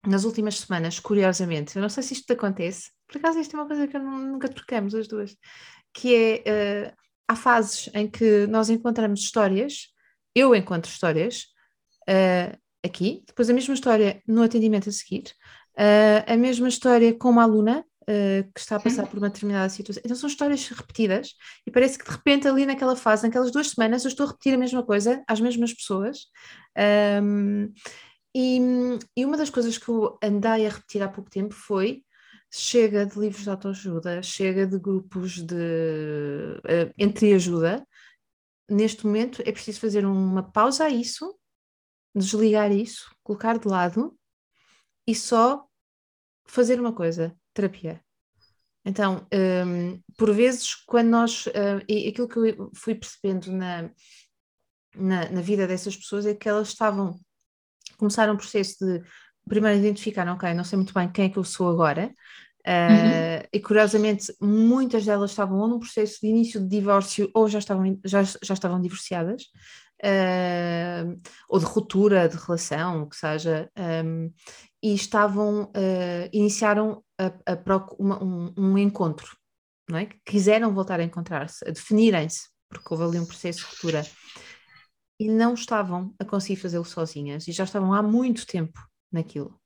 nas 0.06 0.24
últimas 0.24 0.58
semanas, 0.58 0.98
curiosamente, 0.98 1.76
eu 1.76 1.82
não 1.82 1.88
sei 1.88 2.02
se 2.02 2.14
isto 2.14 2.26
te 2.26 2.32
acontece, 2.32 2.90
por 3.06 3.18
acaso 3.18 3.38
isto 3.38 3.56
é 3.56 3.60
uma 3.60 3.66
coisa 3.66 3.86
que 3.86 3.98
nunca 3.98 4.48
trocamos 4.48 4.94
as 4.94 5.08
duas, 5.08 5.36
que 5.92 6.42
é, 6.44 6.90
uh, 6.90 6.96
há 7.28 7.36
fases 7.36 7.88
em 7.94 8.08
que 8.08 8.46
nós 8.46 8.68
encontramos 8.68 9.20
histórias, 9.20 9.88
eu 10.34 10.54
encontro 10.54 10.90
histórias 10.90 11.44
uh, 12.08 12.58
aqui, 12.84 13.22
depois 13.26 13.48
a 13.48 13.54
mesma 13.54 13.74
história 13.74 14.22
no 14.26 14.42
atendimento 14.42 14.88
a 14.88 14.92
seguir, 14.92 15.32
uh, 15.78 16.32
a 16.32 16.36
mesma 16.36 16.68
história 16.68 17.14
com 17.14 17.30
uma 17.30 17.44
aluna 17.44 17.84
uh, 18.08 18.52
que 18.52 18.60
está 18.60 18.76
a 18.76 18.80
passar 18.80 19.06
por 19.06 19.18
uma 19.18 19.28
determinada 19.28 19.68
situação. 19.68 20.02
Então 20.04 20.16
são 20.16 20.28
histórias 20.28 20.68
repetidas 20.68 21.34
e 21.66 21.70
parece 21.70 21.98
que 21.98 22.04
de 22.04 22.10
repente 22.10 22.48
ali 22.48 22.66
naquela 22.66 22.96
fase, 22.96 23.24
naquelas 23.24 23.50
duas 23.50 23.70
semanas, 23.70 24.04
eu 24.04 24.08
estou 24.08 24.26
a 24.26 24.30
repetir 24.30 24.54
a 24.54 24.58
mesma 24.58 24.82
coisa 24.82 25.22
às 25.26 25.40
mesmas 25.40 25.72
pessoas. 25.74 26.26
Um, 27.22 27.72
e, 28.34 28.58
e, 29.16 29.24
uma 29.24 29.36
das 29.36 29.50
coisas 29.50 29.78
que 29.78 29.88
eu 29.88 30.18
andei 30.22 30.66
a 30.66 30.70
repetir 30.70 31.02
há 31.02 31.08
pouco 31.08 31.30
tempo 31.30 31.54
foi 31.54 32.04
chega 32.50 33.04
de 33.06 33.18
livros 33.18 33.42
de 33.42 33.50
autoajuda, 33.50 34.22
chega 34.22 34.66
de 34.66 34.78
grupos 34.78 35.42
de 35.42 35.54
uh, 35.54 36.94
entreajuda. 36.98 37.86
Neste 38.68 39.06
momento 39.06 39.42
é 39.44 39.52
preciso 39.52 39.80
fazer 39.80 40.06
uma 40.06 40.42
pausa 40.42 40.84
a 40.84 40.88
isso, 40.88 41.36
desligar 42.14 42.70
isso, 42.72 43.14
colocar 43.22 43.58
de 43.58 43.68
lado 43.68 44.16
e 45.06 45.14
só 45.14 45.66
fazer 46.46 46.80
uma 46.80 46.92
coisa, 46.92 47.36
terapia. 47.54 48.00
Então, 48.84 49.26
um, 49.32 50.00
por 50.18 50.32
vezes, 50.34 50.74
quando 50.74 51.08
nós. 51.08 51.46
Uh, 51.46 51.82
e 51.88 52.08
aquilo 52.08 52.28
que 52.28 52.38
eu 52.38 52.70
fui 52.74 52.94
percebendo 52.94 53.50
na, 53.50 53.90
na, 54.94 55.30
na, 55.30 55.40
vida 55.40 55.66
dessas 55.66 55.96
pessoas 55.96 56.26
é 56.26 56.34
que 56.34 56.48
elas 56.48 56.68
estavam. 56.68 57.18
Começaram 57.96 58.34
um 58.34 58.36
processo 58.36 58.76
de 58.84 59.02
primeiro 59.48 59.78
identificar, 59.78 60.28
ok, 60.28 60.52
não 60.52 60.64
sei 60.64 60.76
muito 60.76 60.92
bem 60.92 61.10
quem 61.10 61.26
é 61.26 61.28
que 61.28 61.38
eu 61.38 61.44
sou 61.44 61.68
agora, 61.68 62.12
Uh, 62.66 63.46
E 63.52 63.60
curiosamente, 63.60 64.34
muitas 64.40 65.04
delas 65.04 65.30
estavam 65.30 65.58
ou 65.58 65.68
num 65.68 65.78
processo 65.78 66.18
de 66.22 66.28
início 66.28 66.60
de 66.60 66.66
divórcio 66.66 67.30
ou 67.34 67.46
já 67.46 67.58
estavam, 67.58 68.00
já, 68.04 68.22
já 68.22 68.54
estavam 68.54 68.80
divorciadas, 68.80 69.42
uh, 70.02 70.73
ou 71.48 71.58
de 71.58 71.64
ruptura 71.64 72.28
de 72.28 72.36
relação, 72.36 73.02
o 73.02 73.08
que 73.08 73.16
seja, 73.16 73.70
um, 74.04 74.32
e 74.82 74.94
estavam, 74.94 75.64
uh, 75.64 76.28
iniciaram 76.32 77.02
a, 77.18 77.26
a 77.52 77.94
uma, 77.98 78.22
um, 78.22 78.52
um, 78.56 78.78
encontro, 78.78 79.36
não 79.88 79.98
é? 79.98 80.08
quiseram 80.24 80.74
voltar 80.74 81.00
a 81.00 81.04
encontrar-se, 81.04 81.66
a 81.66 81.70
definirem-se, 81.70 82.48
porque 82.68 82.92
houve 82.92 83.04
ali 83.04 83.18
um 83.18 83.26
processo 83.26 83.60
de 83.60 83.64
ruptura, 83.64 84.02
e 85.18 85.28
não 85.28 85.54
estavam 85.54 86.14
a 86.18 86.24
conseguir 86.24 86.56
fazê-lo 86.56 86.84
sozinhas, 86.84 87.48
e 87.48 87.52
já 87.52 87.64
estavam 87.64 87.94
há 87.94 88.02
muito 88.02 88.46
tempo 88.46 88.78
naquilo. 89.10 89.58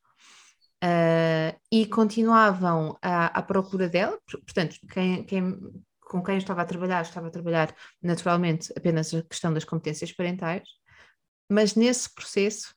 Uh, 0.84 1.58
e 1.72 1.86
continuavam 1.86 2.96
à, 3.02 3.26
à, 3.38 3.42
procura 3.42 3.88
dela, 3.88 4.16
portanto, 4.30 4.76
quem, 4.92 5.24
quem, 5.24 5.58
com 6.00 6.22
quem 6.22 6.36
eu 6.36 6.38
estava 6.38 6.62
a 6.62 6.64
trabalhar, 6.64 7.02
estava 7.02 7.26
a 7.26 7.30
trabalhar 7.30 7.74
naturalmente 8.00 8.72
apenas 8.76 9.12
a 9.12 9.22
questão 9.22 9.52
das 9.52 9.64
competências 9.64 10.12
parentais, 10.12 10.68
mas 11.48 11.74
nesse 11.74 12.12
processo, 12.14 12.74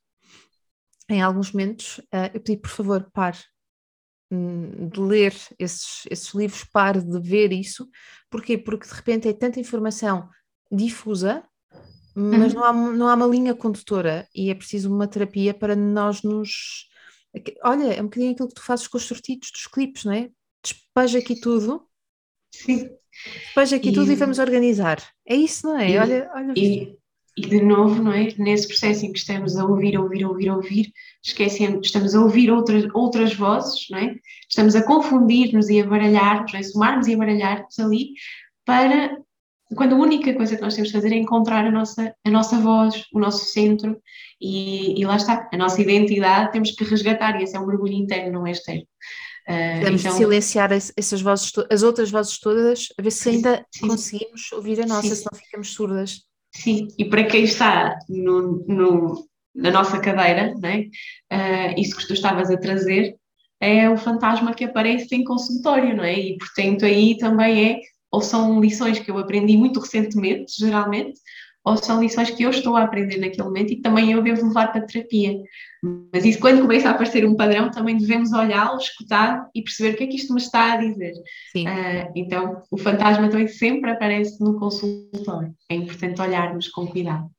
em 1.09 1.21
alguns 1.21 1.51
momentos, 1.51 1.99
uh, 1.99 2.31
eu 2.33 2.41
pedi, 2.41 2.57
por 2.57 2.69
favor, 2.69 3.09
pare 3.11 3.37
hum, 4.31 4.87
de 4.89 4.99
ler 4.99 5.35
esses, 5.59 6.05
esses 6.09 6.33
livros, 6.33 6.63
pare 6.63 7.01
de 7.01 7.19
ver 7.19 7.51
isso. 7.51 7.89
Porquê? 8.29 8.57
Porque 8.57 8.87
de 8.87 8.93
repente 8.93 9.27
é 9.27 9.33
tanta 9.33 9.59
informação 9.59 10.29
difusa, 10.71 11.43
mas 12.15 12.53
uhum. 12.53 12.59
não, 12.59 12.63
há, 12.63 12.73
não 12.73 13.07
há 13.07 13.13
uma 13.15 13.25
linha 13.25 13.55
condutora 13.55 14.27
e 14.35 14.49
é 14.49 14.55
preciso 14.55 14.93
uma 14.93 15.07
terapia 15.07 15.53
para 15.53 15.75
nós 15.75 16.21
nos 16.23 16.89
Olha, 17.63 17.93
é 17.93 18.01
um 18.01 18.05
bocadinho 18.05 18.33
aquilo 18.33 18.49
que 18.49 18.55
tu 18.55 18.61
fazes 18.61 18.87
com 18.87 18.97
os 18.97 19.05
sortidos 19.05 19.51
dos 19.51 19.67
clipes, 19.67 20.03
não 20.03 20.13
é? 20.13 20.29
Despeja 20.61 21.19
aqui 21.19 21.39
tudo. 21.39 21.87
Sim. 22.53 22.89
Despeja 23.45 23.77
aqui 23.77 23.89
e... 23.89 23.93
tudo 23.93 24.11
e 24.11 24.15
vamos 24.15 24.37
organizar. 24.37 25.01
É 25.25 25.35
isso, 25.35 25.67
não 25.67 25.77
é? 25.77 25.91
E, 25.91 25.97
olha, 25.97 26.31
olha. 26.33 26.53
E, 26.57 26.97
e 27.37 27.41
de 27.41 27.61
novo, 27.61 28.01
não 28.01 28.11
é? 28.11 28.33
Nesse 28.37 28.67
processo 28.67 29.05
em 29.05 29.11
que 29.11 29.19
estamos 29.19 29.57
a 29.57 29.65
ouvir, 29.65 29.97
ouvir, 29.97 30.25
ouvir, 30.25 30.49
ouvir, 30.49 30.93
esquecendo, 31.23 31.79
estamos 31.81 32.13
a 32.13 32.21
ouvir 32.21 32.51
outras, 32.51 32.85
outras 32.93 33.33
vozes, 33.33 33.87
não 33.89 33.99
é? 33.99 34.15
Estamos 34.49 34.75
a 34.75 34.83
confundir-nos 34.83 35.69
e 35.69 35.79
a 35.79 35.87
baralhar-nos, 35.87 36.53
é? 36.53 36.63
somarmos 36.63 37.07
e 37.07 37.13
a 37.13 37.17
baralhar-nos 37.17 37.79
ali 37.79 38.13
para 38.65 39.17
quando 39.75 39.95
a 39.95 39.97
única 39.97 40.33
coisa 40.33 40.55
que 40.55 40.61
nós 40.61 40.75
temos 40.75 40.89
de 40.89 40.95
fazer 40.95 41.13
é 41.13 41.17
encontrar 41.17 41.65
a 41.65 41.71
nossa, 41.71 42.13
a 42.25 42.29
nossa 42.29 42.57
voz, 42.59 43.05
o 43.13 43.19
nosso 43.19 43.45
centro, 43.45 43.97
e, 44.39 44.99
e 44.99 45.05
lá 45.05 45.15
está, 45.15 45.49
a 45.51 45.57
nossa 45.57 45.81
identidade 45.81 46.51
temos 46.51 46.71
que 46.71 46.83
resgatar, 46.83 47.39
e 47.39 47.43
esse 47.43 47.55
é 47.55 47.59
um 47.59 47.65
mergulho 47.65 47.93
interno, 47.93 48.33
não 48.33 48.47
é 48.47 48.51
externo. 48.51 48.83
Uh, 49.47 49.83
temos 49.83 50.01
então, 50.01 50.17
silenciar 50.17 50.71
essas 50.71 51.21
vozes, 51.21 51.51
as 51.69 51.83
outras 51.83 52.11
vozes 52.11 52.39
todas, 52.39 52.87
a 52.97 53.01
ver 53.01 53.11
se 53.11 53.29
ainda 53.29 53.65
sim, 53.71 53.87
conseguimos 53.87 54.51
ouvir 54.51 54.81
a 54.81 54.85
nossa, 54.85 55.07
sim. 55.07 55.15
senão 55.15 55.39
ficamos 55.39 55.73
surdas. 55.73 56.21
Sim, 56.53 56.87
e 56.97 57.05
para 57.05 57.23
quem 57.23 57.43
está 57.43 57.97
no, 58.09 58.65
no 58.67 59.31
na 59.53 59.69
nossa 59.71 59.99
cadeira, 59.99 60.55
né? 60.55 60.85
Uh, 61.31 61.79
isso 61.79 61.97
que 61.97 62.07
tu 62.07 62.13
estavas 62.13 62.49
a 62.49 62.57
trazer, 62.57 63.15
é 63.59 63.89
o 63.89 63.97
fantasma 63.97 64.53
que 64.53 64.63
aparece 64.63 65.13
em 65.15 65.23
consultório, 65.23 65.95
não 65.95 66.03
é? 66.03 66.17
E 66.17 66.37
portanto 66.37 66.85
aí 66.85 67.17
também 67.17 67.71
é 67.71 67.79
ou 68.09 68.21
são 68.21 68.59
lições 68.59 68.99
que 68.99 69.09
eu 69.09 69.17
aprendi 69.17 69.55
muito 69.55 69.79
recentemente, 69.79 70.53
geralmente, 70.57 71.19
ou 71.63 71.77
são 71.77 72.01
lições 72.01 72.31
que 72.31 72.43
eu 72.43 72.49
estou 72.49 72.75
a 72.75 72.83
aprender 72.83 73.17
naquele 73.17 73.43
momento 73.43 73.71
e 73.71 73.75
que 73.75 73.81
também 73.81 74.11
eu 74.11 74.21
devo 74.21 74.47
levar 74.47 74.71
para 74.71 74.81
a 74.81 74.85
terapia. 74.85 75.39
Mas 76.13 76.25
isso, 76.25 76.39
quando 76.39 76.61
começa 76.61 76.89
a 76.89 76.91
aparecer 76.91 77.25
um 77.25 77.35
padrão, 77.35 77.69
também 77.69 77.97
devemos 77.97 78.33
olhá-lo, 78.33 78.77
escutar 78.77 79.47
e 79.53 79.61
perceber 79.61 79.93
o 79.93 79.97
que 79.97 80.03
é 80.03 80.07
que 80.07 80.15
isto 80.15 80.33
me 80.33 80.41
está 80.41 80.73
a 80.73 80.77
dizer. 80.77 81.13
Uh, 81.55 82.11
então, 82.15 82.63
o 82.71 82.77
fantasma 82.77 83.29
também 83.29 83.47
sempre 83.47 83.91
aparece 83.91 84.43
no 84.43 84.59
consultório. 84.59 85.53
É 85.69 85.75
importante 85.75 86.21
olharmos 86.21 86.67
com 86.67 86.87
cuidado. 86.87 87.29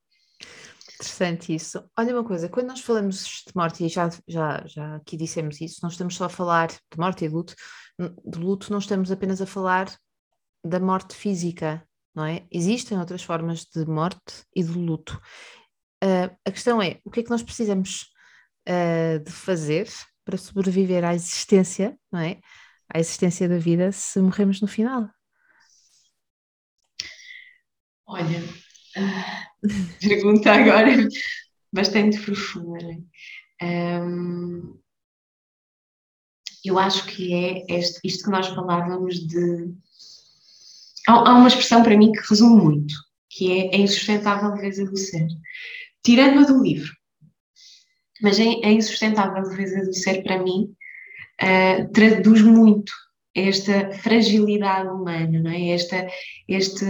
Interessante 0.94 1.52
isso. 1.52 1.82
Olha 1.98 2.14
uma 2.14 2.24
coisa, 2.24 2.48
quando 2.48 2.68
nós 2.68 2.80
falamos 2.80 3.42
de 3.44 3.52
morte, 3.56 3.84
e 3.84 3.88
já, 3.88 4.08
já, 4.28 4.62
já 4.66 4.96
aqui 4.96 5.16
dissemos 5.16 5.60
isso, 5.60 5.80
não 5.82 5.90
estamos 5.90 6.14
só 6.14 6.26
a 6.26 6.28
falar 6.28 6.68
de 6.68 6.98
morte 6.98 7.24
e 7.24 7.28
luto, 7.28 7.56
de 8.24 8.38
luto 8.38 8.70
não 8.70 8.78
estamos 8.78 9.10
apenas 9.10 9.42
a 9.42 9.46
falar 9.46 9.92
da 10.64 10.78
morte 10.78 11.16
física, 11.16 11.82
não 12.14 12.24
é? 12.24 12.46
Existem 12.50 12.98
outras 12.98 13.22
formas 13.22 13.64
de 13.64 13.86
morte 13.86 14.44
e 14.54 14.62
de 14.62 14.72
luto. 14.72 15.20
Uh, 16.02 16.34
a 16.44 16.50
questão 16.50 16.82
é, 16.82 17.00
o 17.04 17.10
que 17.10 17.20
é 17.20 17.22
que 17.22 17.30
nós 17.30 17.42
precisamos 17.42 18.10
uh, 18.68 19.22
de 19.24 19.30
fazer 19.30 19.88
para 20.24 20.36
sobreviver 20.36 21.04
à 21.04 21.14
existência, 21.14 21.96
não 22.10 22.20
é? 22.20 22.40
À 22.92 22.98
existência 22.98 23.48
da 23.48 23.58
vida 23.58 23.92
se 23.92 24.20
morremos 24.20 24.60
no 24.60 24.68
final? 24.68 25.08
Olha, 28.06 28.40
uh, 28.40 29.62
pergunta 30.00 30.52
agora 30.52 31.08
bastante 31.72 32.20
profunda, 32.20 32.82
não 32.82 32.90
é? 32.90 34.02
Um, 34.02 34.82
eu 36.64 36.78
acho 36.78 37.06
que 37.06 37.32
é 37.32 37.76
este, 37.78 38.00
isto 38.04 38.24
que 38.24 38.30
nós 38.30 38.48
falávamos 38.48 39.26
de 39.26 39.72
há, 41.08 41.34
uma 41.34 41.48
expressão 41.48 41.82
para 41.82 41.96
mim 41.96 42.12
que 42.12 42.28
resume 42.28 42.62
muito, 42.62 42.94
que 43.30 43.60
é 43.60 43.76
a 43.76 43.78
insustentável 43.78 44.50
leveza 44.54 44.84
do 44.84 44.96
ser. 44.96 45.26
Tirando-a 46.04 46.44
do 46.44 46.62
livro, 46.62 46.92
mas 48.22 48.38
a, 48.38 48.42
a 48.42 48.70
insustentável 48.70 49.42
leveza 49.42 49.84
do 49.84 49.92
ser, 49.92 50.22
para 50.22 50.42
mim, 50.42 50.74
uh, 51.42 51.92
traduz 51.92 52.42
muito 52.42 52.92
esta 53.34 53.92
fragilidade 53.94 54.88
humana, 54.88 55.40
não 55.40 55.50
é? 55.50 55.70
Esta, 55.70 56.06
este, 56.46 56.84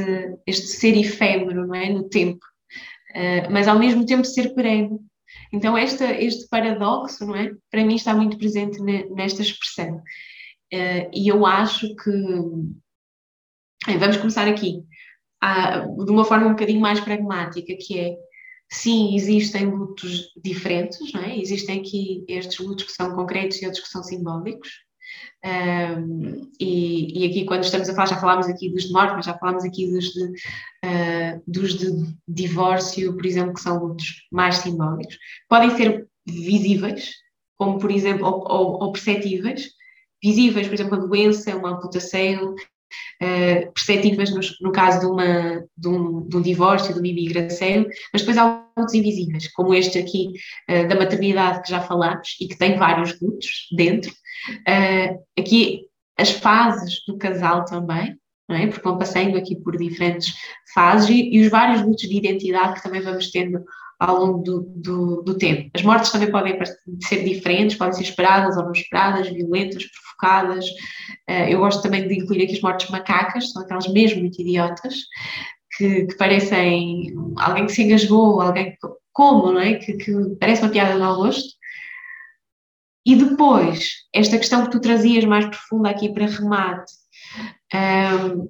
este 0.47 0.67
ser 0.67 0.97
efêmero, 0.97 1.67
não 1.67 1.75
é? 1.75 1.89
No 1.89 2.09
tempo, 2.09 2.45
uh, 3.15 3.51
mas 3.51 3.67
ao 3.67 3.79
mesmo 3.79 4.05
tempo 4.05 4.25
ser 4.25 4.55
perene. 4.55 4.99
Então, 5.53 5.77
esta, 5.77 6.13
este 6.13 6.49
paradoxo, 6.49 7.25
não 7.27 7.37
é? 7.37 7.53
Para 7.71 7.85
mim 7.85 7.95
está 7.95 8.15
muito 8.15 8.37
presente 8.39 8.81
nesta 8.83 9.43
expressão. 9.43 9.97
Uh, 10.73 11.09
e 11.13 11.29
eu 11.29 11.47
acho 11.47 11.95
que 11.97 12.11
vamos 13.99 14.17
começar 14.17 14.47
aqui, 14.47 14.83
ah, 15.41 15.81
de 15.81 16.11
uma 16.11 16.25
forma 16.25 16.47
um 16.47 16.51
bocadinho 16.51 16.81
mais 16.81 17.01
pragmática, 17.01 17.75
que 17.79 17.99
é, 17.99 18.17
sim, 18.71 19.15
existem 19.15 19.67
lutos 19.67 20.33
diferentes, 20.43 21.13
não 21.13 21.23
é? 21.23 21.37
Existem 21.39 21.81
aqui 21.81 22.25
estes 22.29 22.65
lutos 22.65 22.85
que 22.85 22.93
são 22.93 23.15
concretos 23.15 23.61
e 23.61 23.67
outros 23.67 23.83
que 23.83 23.91
são 23.91 24.03
simbólicos. 24.03 24.71
Um, 25.45 26.51
e, 26.61 27.25
e, 27.25 27.27
aqui, 27.29 27.45
quando 27.45 27.65
estamos 27.65 27.89
a 27.89 27.95
falar, 27.95 28.07
já 28.07 28.21
falámos 28.21 28.47
aqui 28.47 28.71
dos 28.71 28.85
de 28.85 28.93
morte, 28.93 29.15
mas 29.15 29.27
já 29.27 29.37
falámos 29.37 29.65
aqui 29.65 29.91
dos 29.91 30.05
de, 30.07 30.25
uh, 30.25 31.43
dos 31.47 31.75
de 31.75 32.15
divórcio, 32.27 33.15
por 33.15 33.27
exemplo, 33.27 33.55
que 33.55 33.61
são 33.61 33.85
lutos 33.85 34.27
mais 34.31 34.57
simbólicos. 34.57 35.19
Podem 35.49 35.71
ser 35.77 36.07
visíveis, 36.27 37.11
como 37.59 37.79
por 37.79 37.91
exemplo, 37.91 38.27
ou, 38.27 38.45
ou, 38.49 38.83
ou 38.85 38.93
perceptíveis. 38.93 39.71
Visíveis, 40.23 40.69
por 40.69 40.75
exemplo, 40.75 40.95
a 40.95 41.01
doença, 41.01 41.57
uma 41.57 41.71
amputação, 41.71 42.55
uh, 43.23 43.73
perceptíveis 43.73 44.31
no, 44.61 44.73
caso 44.73 45.01
de, 45.01 45.07
uma, 45.07 45.65
de, 45.77 45.89
um, 45.89 46.29
de 46.29 46.37
um 46.37 46.43
divórcio, 46.43 46.93
de 46.93 47.01
uma 47.01 47.09
imigração, 47.09 47.87
mas 48.13 48.23
depois 48.23 48.39
há 48.39 48.65
lutos 48.77 48.95
invisíveis, 48.95 49.49
como 49.53 49.75
este 49.75 49.99
aqui 49.99 50.33
uh, 50.71 50.89
da 50.89 50.95
maternidade 50.95 51.63
que 51.63 51.71
já 51.71 51.81
falámos 51.81 52.37
e 52.41 52.49
que 52.49 52.57
tem 52.57 52.77
vários 52.77 53.21
lutos 53.21 53.69
dentro. 53.77 54.11
Uh, 54.69 55.19
aqui 55.39 55.83
as 56.19 56.31
fases 56.31 57.03
do 57.07 57.17
casal 57.17 57.65
também, 57.65 58.17
é? 58.51 58.67
porque 58.67 58.83
vão 58.83 58.99
passando 58.99 59.37
aqui 59.37 59.57
por 59.57 59.77
diferentes 59.77 60.35
fases 60.75 61.09
e, 61.09 61.31
e 61.35 61.41
os 61.43 61.51
vários 61.51 61.83
lutos 61.83 62.09
de 62.09 62.17
identidade 62.17 62.75
que 62.75 62.83
também 62.83 63.01
vamos 63.01 63.31
tendo 63.31 63.65
ao 64.03 64.19
longo 64.19 64.39
do, 64.43 64.61
do, 64.75 65.23
do, 65.23 65.39
tempo. 65.39 65.71
As 65.75 65.83
mortes 65.83 66.11
também 66.11 66.31
podem 66.31 66.59
ser 67.01 67.23
diferentes, 67.23 67.77
podem 67.77 67.93
ser 67.93 68.03
esperadas 68.03 68.57
ou 68.57 68.65
não 68.65 68.73
esperadas, 68.73 69.29
violentas, 69.29 69.85
provocadas. 69.87 70.67
Uh, 71.31 71.49
eu 71.49 71.61
gosto 71.61 71.83
também 71.83 72.09
de 72.09 72.15
incluir 72.15 72.43
aqui 72.43 72.55
as 72.55 72.61
mortes 72.61 72.91
macacas, 72.91 73.53
são 73.53 73.63
aquelas 73.63 73.87
mesmo 73.87 74.21
muito 74.21 74.41
idiotas, 74.43 74.97
que, 75.77 76.07
que 76.07 76.17
parecem 76.17 77.15
alguém 77.39 77.67
que 77.67 77.73
se 77.73 77.83
engasgou, 77.83 78.41
alguém 78.41 78.77
como, 79.13 79.53
não 79.53 79.61
é? 79.61 79.75
Que, 79.75 79.93
que 79.93 80.13
parece 80.41 80.63
uma 80.63 80.73
piada 80.73 80.95
de 80.95 80.99
mau 80.99 81.17
gosto. 81.17 81.55
E 83.07 83.15
depois, 83.15 83.89
esta 84.13 84.37
questão 84.37 84.65
que 84.65 84.71
tu 84.73 84.81
trazias 84.81 85.25
mais 85.25 85.47
profunda 85.47 85.91
aqui 85.91 86.13
para 86.13 86.27
remate, 86.27 86.93
um, 87.73 87.77
ehm, 87.77 88.49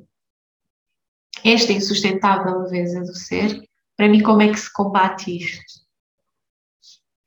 esta 1.44 1.72
insustentável 1.72 2.60
leveza 2.60 3.00
do 3.00 3.14
ser, 3.14 3.62
para 3.96 4.08
mim, 4.08 4.22
como 4.22 4.42
é 4.42 4.48
que 4.48 4.58
se 4.58 4.72
combate 4.72 5.36
isto? 5.36 5.82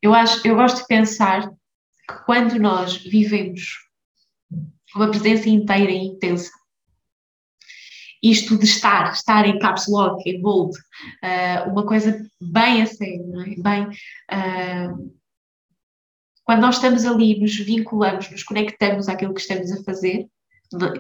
Eu, 0.02 0.14
acho, 0.14 0.46
eu 0.48 0.56
gosto 0.56 0.82
de 0.82 0.88
pensar 0.88 1.50
que 1.50 2.24
quando 2.26 2.60
nós 2.60 2.98
vivemos 2.98 3.78
uma 4.96 5.10
presença 5.10 5.50
inteira 5.50 5.92
e 5.92 6.06
intensa, 6.06 6.52
isto 8.22 8.58
de 8.58 8.66
estar, 8.66 9.12
estar 9.14 9.48
em 9.48 9.60
caps 9.60 9.88
lock, 9.88 10.28
em 10.28 10.42
bold, 10.42 10.76
uh, 10.78 11.70
uma 11.70 11.86
coisa 11.86 12.28
bem 12.42 12.82
a 12.82 12.86
sério, 12.86 13.42
é? 13.42 13.62
bem, 13.62 13.88
uh, 13.88 15.16
quando 16.44 16.62
nós 16.62 16.76
estamos 16.76 17.06
ali, 17.06 17.40
nos 17.40 17.56
vinculamos, 17.56 18.30
nos 18.30 18.44
conectamos 18.44 19.10
àquilo 19.10 19.34
que 19.34 19.42
estamos 19.42 19.72
a 19.72 19.84
fazer, 19.84 20.28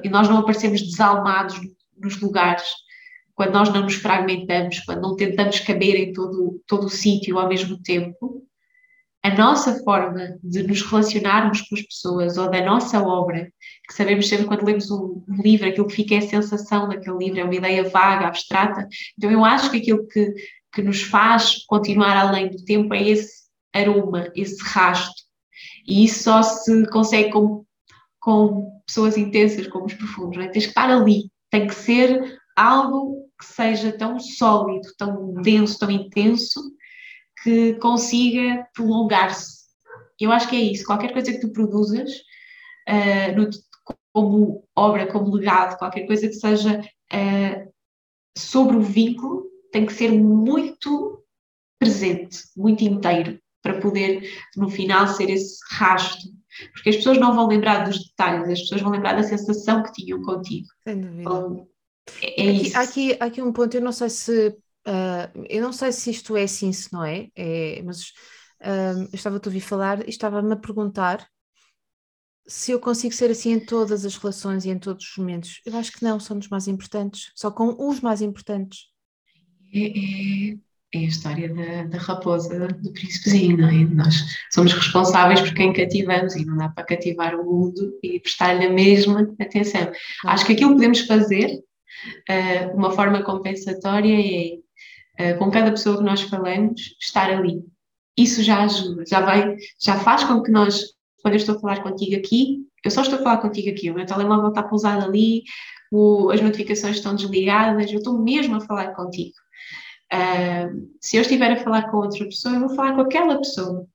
e 0.03 0.09
nós 0.09 0.27
não 0.27 0.39
aparecemos 0.39 0.81
desalmados 0.81 1.59
nos 1.97 2.19
lugares, 2.19 2.67
quando 3.35 3.51
nós 3.51 3.71
não 3.71 3.83
nos 3.83 3.95
fragmentamos, 3.95 4.79
quando 4.79 5.01
não 5.01 5.15
tentamos 5.15 5.59
caber 5.59 5.95
em 5.95 6.13
todo, 6.13 6.61
todo 6.65 6.85
o 6.85 6.89
sítio 6.89 7.37
ao 7.37 7.49
mesmo 7.49 7.81
tempo, 7.81 8.45
a 9.21 9.35
nossa 9.35 9.83
forma 9.83 10.37
de 10.43 10.61
nos 10.61 10.83
relacionarmos 10.83 11.61
com 11.61 11.75
as 11.75 11.81
pessoas 11.81 12.37
ou 12.37 12.49
da 12.49 12.63
nossa 12.63 13.01
obra, 13.01 13.51
que 13.87 13.93
sabemos 13.93 14.29
sempre 14.29 14.45
quando 14.45 14.63
lemos 14.63 14.89
um, 14.91 15.23
livro, 15.27 15.67
aquilo 15.67 15.87
que 15.87 15.95
fica 15.95 16.15
é 16.15 16.19
a 16.19 16.21
sensação 16.21 16.87
daquele 16.87 17.17
livro, 17.17 17.39
é 17.39 17.43
uma 17.43 17.55
ideia 17.55 17.89
vaga, 17.89 18.27
abstrata. 18.27 18.87
Então 19.17 19.31
eu 19.31 19.43
acho 19.43 19.71
que 19.71 19.77
aquilo 19.77 20.07
que, 20.07 20.31
que 20.71 20.81
nos 20.83 21.01
faz 21.01 21.65
continuar 21.65 22.15
além 22.15 22.49
do 22.49 22.63
tempo 22.63 22.93
é 22.93 23.01
esse 23.01 23.45
aroma, 23.73 24.31
esse 24.35 24.63
rasto. 24.63 25.23
E 25.87 26.05
isso 26.05 26.23
só 26.23 26.43
se 26.43 26.87
consegue 26.89 27.31
com, 27.31 27.65
com 28.19 28.79
pessoas 28.85 29.17
intensas, 29.17 29.67
como 29.67 29.85
os 29.85 29.93
profundos. 29.95 30.37
Né? 30.37 30.49
Tens 30.49 30.65
que 30.65 30.69
estar 30.69 30.89
ali, 30.89 31.31
tem 31.49 31.65
que 31.65 31.73
ser 31.73 32.37
algo 32.55 33.24
que 33.37 33.45
seja 33.45 33.91
tão 33.91 34.19
sólido, 34.19 34.87
tão 34.97 35.33
denso, 35.41 35.79
tão 35.79 35.91
intenso, 35.91 36.61
que 37.43 37.73
consiga 37.75 38.67
prolongar-se. 38.73 39.65
Eu 40.19 40.31
acho 40.31 40.47
que 40.49 40.55
é 40.55 40.59
isso. 40.59 40.85
Qualquer 40.85 41.11
coisa 41.11 41.31
que 41.31 41.39
tu 41.39 41.51
produzas, 41.51 42.09
uh, 42.89 43.35
no, 43.35 43.49
como 44.13 44.65
obra, 44.75 45.07
como 45.07 45.35
legado, 45.35 45.77
qualquer 45.77 46.05
coisa 46.07 46.27
que 46.27 46.33
seja 46.33 46.79
uh, 46.79 47.73
sobre 48.37 48.77
o 48.77 48.81
vínculo, 48.81 49.45
tem 49.71 49.85
que 49.85 49.93
ser 49.93 50.11
muito 50.11 51.21
presente, 51.77 52.39
muito 52.55 52.83
inteiro, 52.83 53.39
para 53.61 53.79
poder, 53.81 54.29
no 54.55 54.69
final, 54.69 55.07
ser 55.07 55.29
esse 55.29 55.57
rasto. 55.71 56.29
Porque 56.73 56.89
as 56.89 56.95
pessoas 56.95 57.17
não 57.17 57.35
vão 57.35 57.47
lembrar 57.47 57.83
dos 57.83 57.99
detalhes, 58.07 58.49
as 58.49 58.61
pessoas 58.61 58.81
vão 58.81 58.91
lembrar 58.91 59.13
da 59.13 59.23
sensação 59.23 59.83
que 59.83 59.91
tinham 59.91 60.21
contigo. 60.21 60.67
Sem 60.83 61.01
dúvida. 61.01 61.21
Então, 61.21 61.67
é, 62.21 62.47
é 62.47 62.49
aqui, 62.49 62.75
aqui, 62.75 63.17
aqui 63.19 63.41
um 63.41 63.51
ponto, 63.51 63.75
eu 63.75 63.81
não 63.81 63.91
sei 63.91 64.09
se 64.09 64.57
Uh, 64.87 65.45
eu 65.49 65.63
não 65.63 65.73
sei 65.73 65.91
se 65.91 66.11
isto 66.11 66.37
é 66.37 66.43
assim, 66.43 66.71
se 66.71 66.93
não 66.93 67.03
é, 67.03 67.29
é 67.35 67.81
mas 67.83 68.09
uh, 68.61 69.01
eu 69.11 69.15
estava 69.15 69.37
a 69.37 69.41
ouvir 69.43 69.59
falar 69.59 70.05
e 70.07 70.11
estava-me 70.11 70.53
a 70.53 70.55
perguntar 70.55 71.27
se 72.47 72.71
eu 72.71 72.79
consigo 72.79 73.13
ser 73.13 73.31
assim 73.31 73.53
em 73.53 73.59
todas 73.59 74.05
as 74.05 74.15
relações 74.15 74.63
e 74.63 74.69
em 74.69 74.77
todos 74.77 75.09
os 75.09 75.17
momentos. 75.17 75.61
Eu 75.65 75.75
acho 75.77 75.91
que 75.91 76.03
não, 76.03 76.19
são 76.19 76.37
os 76.37 76.47
mais 76.47 76.67
importantes, 76.67 77.31
só 77.35 77.49
com 77.49 77.75
os 77.89 77.99
mais 77.99 78.21
importantes. 78.21 78.81
É, 79.73 79.87
é, 79.87 80.57
é 80.93 80.99
a 80.99 81.07
história 81.07 81.51
da, 81.51 81.83
da, 81.85 81.97
raposa 81.97 82.67
do 82.67 82.93
príncipezinho, 82.93 83.57
não 83.57 83.67
é? 83.67 83.83
Nós 83.85 84.23
somos 84.53 84.71
responsáveis 84.71 85.41
por 85.41 85.55
quem 85.55 85.73
cativamos 85.73 86.35
e 86.35 86.45
não 86.45 86.57
dá 86.57 86.69
para 86.69 86.85
cativar 86.85 87.33
o 87.33 87.43
mundo 87.43 87.97
e 88.03 88.19
prestar-lhe 88.19 88.65
a 88.65 88.69
mesma 88.71 89.33
atenção. 89.41 89.91
Acho 90.25 90.45
que 90.45 90.53
aquilo 90.53 90.69
que 90.69 90.75
podemos 90.75 90.99
fazer, 91.01 91.59
uh, 92.29 92.75
uma 92.75 92.91
forma 92.91 93.23
compensatória, 93.23 94.59
é 95.17 95.33
uh, 95.33 95.37
com 95.37 95.51
cada 95.51 95.71
pessoa 95.71 95.97
que 95.97 96.03
nós 96.03 96.21
falamos, 96.21 96.95
estar 96.99 97.29
ali. 97.29 97.63
Isso 98.17 98.43
já 98.43 98.63
ajuda, 98.63 99.03
já 99.05 99.21
vai, 99.21 99.55
já 99.79 99.99
faz 99.99 100.23
com 100.23 100.41
que 100.41 100.51
nós, 100.51 100.93
quando 101.21 101.33
eu 101.33 101.39
estou 101.39 101.55
a 101.55 101.59
falar 101.59 101.83
contigo 101.83 102.15
aqui, 102.15 102.65
eu 102.83 102.91
só 102.91 103.01
estou 103.01 103.19
a 103.19 103.23
falar 103.23 103.37
contigo 103.37 103.69
aqui, 103.69 103.89
o 103.89 103.95
meu 103.95 104.05
telemóvel 104.05 104.49
está 104.49 104.63
pousado 104.63 105.05
ali, 105.05 105.43
o, 105.91 106.29
as 106.29 106.41
notificações 106.41 106.97
estão 106.97 107.15
desligadas, 107.15 107.91
eu 107.91 107.97
estou 107.97 108.17
mesmo 108.17 108.55
a 108.55 108.61
falar 108.61 108.93
contigo. 108.95 109.35
Uh, 110.13 110.89
se 111.01 111.17
eu 111.17 111.21
estiver 111.21 111.51
a 111.51 111.63
falar 111.63 111.89
com 111.89 111.97
outra 111.97 112.23
pessoa, 112.25 112.55
eu 112.55 112.61
vou 112.61 112.75
falar 112.75 112.93
com 112.95 113.01
aquela 113.01 113.37
pessoa. 113.37 113.85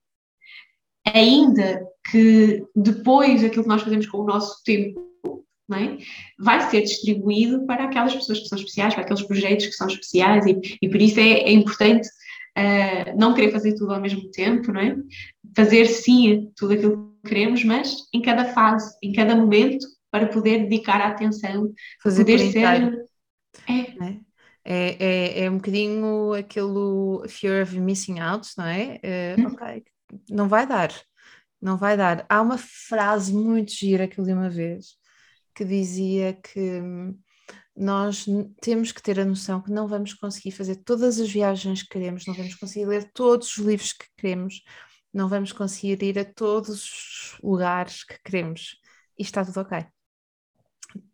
Ainda 1.13 1.81
que 2.11 2.63
depois 2.75 3.43
aquilo 3.43 3.63
que 3.63 3.69
nós 3.69 3.81
fazemos 3.81 4.07
com 4.07 4.19
o 4.19 4.25
nosso 4.25 4.61
tempo 4.63 5.10
é? 5.77 5.97
vai 6.39 6.69
ser 6.69 6.81
distribuído 6.81 7.65
para 7.65 7.85
aquelas 7.85 8.13
pessoas 8.13 8.39
que 8.39 8.47
são 8.47 8.57
especiais, 8.57 8.93
para 8.93 9.03
aqueles 9.03 9.23
projetos 9.23 9.65
que 9.67 9.73
são 9.73 9.87
especiais, 9.87 10.45
e, 10.45 10.77
e 10.81 10.89
por 10.89 11.01
isso 11.01 11.19
é, 11.19 11.29
é 11.29 11.51
importante 11.51 12.07
uh, 12.57 13.17
não 13.17 13.33
querer 13.33 13.51
fazer 13.51 13.75
tudo 13.75 13.93
ao 13.93 14.01
mesmo 14.01 14.29
tempo, 14.31 14.71
não 14.71 14.81
é? 14.81 14.95
Fazer 15.55 15.85
sim 15.85 16.51
tudo 16.55 16.73
aquilo 16.73 17.15
que 17.23 17.29
queremos, 17.29 17.63
mas 17.63 17.95
em 18.13 18.21
cada 18.21 18.45
fase, 18.45 18.95
em 19.01 19.13
cada 19.13 19.35
momento, 19.35 19.85
para 20.09 20.27
poder 20.27 20.63
dedicar 20.63 20.99
a 21.01 21.07
atenção, 21.07 21.71
fazer 22.03 22.25
poder 22.25 22.51
ser. 22.51 23.05
É. 23.67 24.05
é. 24.05 24.31
É, 24.63 24.95
é, 24.99 25.43
é, 25.45 25.49
um 25.49 25.55
bocadinho 25.55 26.33
aquele 26.33 27.27
fear 27.27 27.63
of 27.63 27.79
missing 27.79 28.19
out, 28.19 28.47
não 28.55 28.65
é? 28.65 28.99
Uh, 29.35 29.47
ok, 29.47 29.83
não 30.29 30.47
vai 30.47 30.67
dar, 30.67 30.93
não 31.59 31.77
vai 31.77 31.97
dar. 31.97 32.25
Há 32.29 32.39
uma 32.43 32.59
frase 32.59 33.33
muito 33.33 33.71
gira 33.71 34.07
que 34.07 34.19
eu 34.19 34.23
li 34.23 34.31
uma 34.31 34.51
vez, 34.51 34.97
que 35.53 35.65
dizia 35.65 36.33
que 36.33 36.59
hum, 36.59 37.17
nós 37.75 38.25
temos 38.61 38.91
que 38.91 39.01
ter 39.01 39.19
a 39.19 39.25
noção 39.25 39.61
que 39.61 39.71
não 39.71 39.87
vamos 39.87 40.13
conseguir 40.13 40.51
fazer 40.51 40.77
todas 40.77 41.19
as 41.19 41.29
viagens 41.29 41.83
que 41.83 41.89
queremos, 41.89 42.25
não 42.25 42.33
vamos 42.33 42.55
conseguir 42.55 42.85
ler 42.85 43.11
todos 43.13 43.57
os 43.57 43.65
livros 43.65 43.93
que 43.93 44.05
queremos, 44.17 44.61
não 45.13 45.27
vamos 45.27 45.51
conseguir 45.51 46.01
ir 46.03 46.19
a 46.19 46.25
todos 46.25 46.69
os 46.69 47.37
lugares 47.43 48.03
que 48.03 48.17
queremos 48.23 48.77
e 49.17 49.23
está 49.23 49.43
tudo 49.43 49.61
ok. 49.61 49.85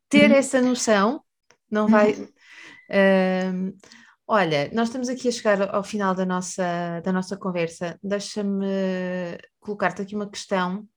Ter 0.09 0.31
uhum. 0.31 0.37
essa 0.37 0.61
noção 0.61 1.23
não 1.69 1.87
vai. 1.87 2.13
Uh, 2.13 3.75
olha, 4.25 4.69
nós 4.73 4.87
estamos 4.87 5.09
aqui 5.09 5.27
a 5.27 5.31
chegar 5.31 5.75
ao 5.75 5.83
final 5.83 6.15
da 6.15 6.25
nossa, 6.25 7.01
da 7.01 7.11
nossa 7.11 7.35
conversa. 7.35 7.99
Deixa-me 8.01 9.37
colocar-te 9.59 10.01
aqui 10.01 10.15
uma 10.15 10.29
questão 10.29 10.87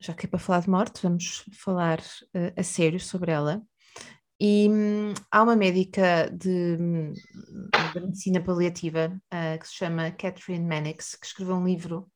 já 0.00 0.14
que 0.14 0.26
é 0.26 0.28
para 0.28 0.38
falar 0.38 0.60
de 0.60 0.70
morte, 0.70 1.02
vamos 1.02 1.44
falar 1.52 2.00
uh, 2.00 2.52
a 2.56 2.62
sério 2.62 3.00
sobre 3.00 3.32
ela. 3.32 3.62
E 4.40 4.68
hum, 4.70 5.14
há 5.32 5.42
uma 5.42 5.56
médica 5.56 6.30
de, 6.30 6.76
de 6.76 8.00
medicina 8.00 8.40
paliativa 8.40 9.12
uh, 9.32 9.58
que 9.58 9.66
se 9.66 9.74
chama 9.74 10.12
Catherine 10.12 10.64
Mannix, 10.64 11.16
que 11.16 11.26
escreveu 11.26 11.56
um 11.56 11.66
livro 11.66 12.08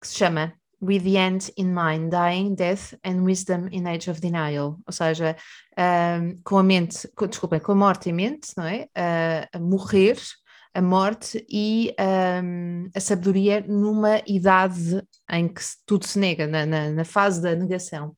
que 0.00 0.08
se 0.08 0.14
chama 0.16 0.54
With 0.80 1.02
the 1.02 1.18
End 1.18 1.52
in 1.56 1.74
Mind, 1.74 2.10
Dying, 2.10 2.54
Death 2.54 2.94
and 3.04 3.24
Wisdom 3.24 3.68
in 3.72 3.86
Age 3.86 4.08
of 4.10 4.20
Denial, 4.20 4.78
ou 4.86 4.92
seja, 4.92 5.36
um, 5.76 6.40
com 6.44 6.58
a 6.58 6.62
mente, 6.62 7.08
com, 7.16 7.26
desculpem, 7.26 7.60
com 7.60 7.72
a 7.72 7.74
morte 7.74 8.08
em 8.08 8.12
mente, 8.12 8.52
não 8.56 8.64
é? 8.64 8.88
Uh, 8.96 9.60
morrer 9.60 10.16
a 10.74 10.82
morte 10.82 11.44
e 11.48 11.94
um, 12.42 12.88
a 12.94 13.00
sabedoria 13.00 13.64
numa 13.66 14.22
idade 14.26 15.02
em 15.30 15.48
que 15.48 15.62
tudo 15.86 16.06
se 16.06 16.18
nega, 16.18 16.46
na, 16.46 16.66
na, 16.66 16.90
na, 16.90 17.04
fase 17.04 17.40
da 17.40 17.54
negação. 17.54 18.14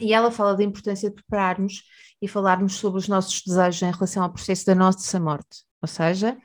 E 0.00 0.12
ela 0.12 0.30
fala 0.30 0.56
da 0.56 0.62
importância 0.62 1.08
de 1.08 1.14
prepararmos 1.14 1.82
e 2.20 2.28
falarmos 2.28 2.74
sobre 2.74 2.98
os 2.98 3.08
nossos 3.08 3.42
desejos 3.42 3.82
em 3.82 3.90
relação 3.90 4.22
ao 4.22 4.32
processo 4.32 4.66
da 4.66 4.74
nossa 4.74 5.18
morte, 5.18 5.64
ou 5.80 5.88
seja, 5.88 6.36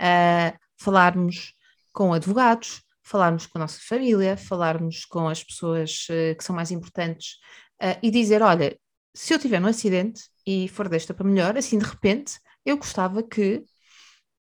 uh, 0.00 0.58
falarmos 0.78 1.54
com 1.92 2.12
advogados, 2.12 2.82
falarmos 3.02 3.46
com 3.46 3.58
a 3.58 3.62
nossa 3.62 3.78
família, 3.80 4.36
falarmos 4.36 5.04
com 5.04 5.28
as 5.28 5.44
pessoas 5.44 6.06
uh, 6.08 6.36
que 6.36 6.42
são 6.42 6.56
mais 6.56 6.70
importantes 6.70 7.34
uh, 7.82 7.98
e 8.02 8.10
dizer: 8.10 8.42
olha, 8.42 8.76
se 9.14 9.34
eu 9.34 9.38
tiver 9.38 9.60
um 9.60 9.66
acidente 9.66 10.22
e 10.46 10.68
for 10.68 10.88
desta 10.88 11.12
para 11.12 11.26
melhor, 11.26 11.56
assim 11.56 11.78
de 11.78 11.84
repente, 11.84 12.38
eu 12.64 12.76
gostava 12.76 13.22
que 13.22 13.64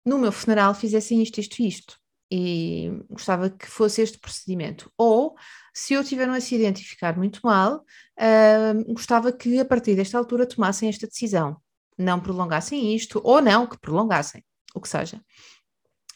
no 0.07 0.19
meu 0.19 0.31
funeral 0.31 0.73
fizessem 0.73 1.21
isto, 1.21 1.41
isto 1.41 1.61
e 1.61 1.69
isto. 1.69 1.99
E 2.31 2.91
gostava 3.11 3.51
que 3.51 3.67
fosse 3.67 4.01
este 4.01 4.19
procedimento. 4.19 4.91
Ou, 4.97 5.35
se 5.75 5.95
eu 5.95 6.05
tiver 6.05 6.29
um 6.29 6.33
acidente 6.33 6.83
e 6.83 6.85
ficar 6.85 7.17
muito 7.17 7.41
mal, 7.43 7.85
uh, 8.19 8.93
gostava 8.95 9.33
que 9.33 9.59
a 9.59 9.65
partir 9.65 9.97
desta 9.97 10.17
altura 10.17 10.47
tomassem 10.47 10.89
esta 10.89 11.07
decisão. 11.07 11.61
Não 11.99 12.21
prolongassem 12.21 12.95
isto, 12.95 13.21
ou 13.25 13.43
não 13.43 13.67
que 13.67 13.79
prolongassem, 13.79 14.45
o 14.75 14.81
que 14.81 14.89
seja. 14.89 15.21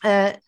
Uh, 0.04 0.40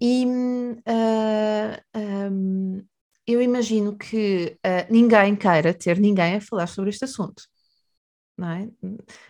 e 0.00 0.24
uh, 0.26 1.98
um, 2.32 2.84
eu 3.26 3.40
imagino 3.40 3.96
que 3.96 4.58
ninguém 4.88 5.36
queira 5.36 5.72
ter 5.72 6.00
ninguém 6.00 6.36
a 6.36 6.40
falar 6.40 6.66
sobre 6.66 6.90
este 6.90 7.04
assunto. 7.04 7.42
Não 8.36 8.48
é? 8.48 8.68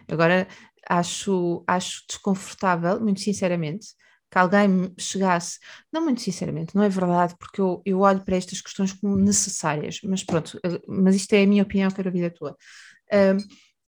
Agora, 0.08 0.46
acho, 0.88 1.64
acho 1.66 2.04
desconfortável, 2.08 3.00
muito 3.00 3.20
sinceramente, 3.20 3.88
que 4.30 4.38
alguém 4.38 4.94
chegasse, 4.98 5.58
não 5.92 6.04
muito 6.04 6.20
sinceramente, 6.20 6.74
não 6.74 6.82
é 6.82 6.88
verdade, 6.88 7.34
porque 7.38 7.60
eu, 7.60 7.82
eu 7.84 8.00
olho 8.00 8.24
para 8.24 8.36
estas 8.36 8.60
questões 8.60 8.92
como 8.92 9.16
necessárias, 9.16 10.00
mas 10.04 10.22
pronto, 10.22 10.58
eh, 10.64 10.80
mas 10.86 11.16
isto 11.16 11.32
é 11.32 11.42
a 11.42 11.46
minha 11.46 11.62
opinião, 11.64 11.90
quero 11.90 12.08
ouvir 12.08 12.26
a 12.26 12.30
tua. 12.30 12.56
Uh, 13.12 13.42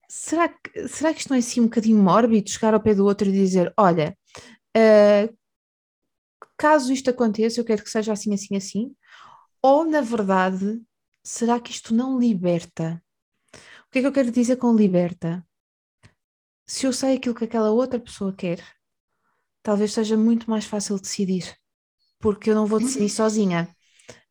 será, 0.09 0.49
que, 0.49 0.89
será 0.89 1.15
que 1.15 1.21
isto 1.21 1.31
não 1.31 1.37
é 1.37 1.39
assim 1.39 1.61
um 1.61 1.65
bocadinho 1.65 2.03
mórbido, 2.03 2.51
chegar 2.51 2.75
ao 2.75 2.83
pé 2.83 2.95
do 2.95 3.05
outro 3.05 3.29
e 3.29 3.33
dizer, 3.33 3.73
olha, 3.79 4.17
uh, 4.77 5.37
caso 6.59 6.93
isto 6.93 7.11
aconteça, 7.11 7.61
eu 7.61 7.65
quero 7.65 7.83
que 7.85 7.91
seja 7.91 8.13
assim, 8.13 8.35
assim, 8.35 8.57
assim, 8.57 8.95
ou 9.63 9.85
na 9.85 10.01
verdade, 10.01 10.83
será 11.25 11.61
que 11.61 11.71
isto 11.71 11.95
não 11.95 12.19
liberta? 12.19 13.03
O 13.87 13.91
que 13.93 13.99
é 13.99 14.03
que 14.03 14.09
eu 14.09 14.13
quero 14.13 14.31
dizer 14.31 14.57
com 14.57 14.75
liberta? 14.75 15.47
Se 16.67 16.87
eu 16.87 16.93
sei 16.93 17.17
aquilo 17.17 17.35
que 17.35 17.45
aquela 17.45 17.71
outra 17.71 17.99
pessoa 17.99 18.33
quer, 18.33 18.63
talvez 19.63 19.93
seja 19.93 20.17
muito 20.17 20.51
mais 20.51 20.65
fácil 20.65 20.99
decidir, 20.99 21.57
porque 22.19 22.51
eu 22.51 22.55
não 22.55 22.67
vou 22.67 22.79
decidir 22.79 23.05
uhum. 23.05 23.09
sozinha. 23.09 23.69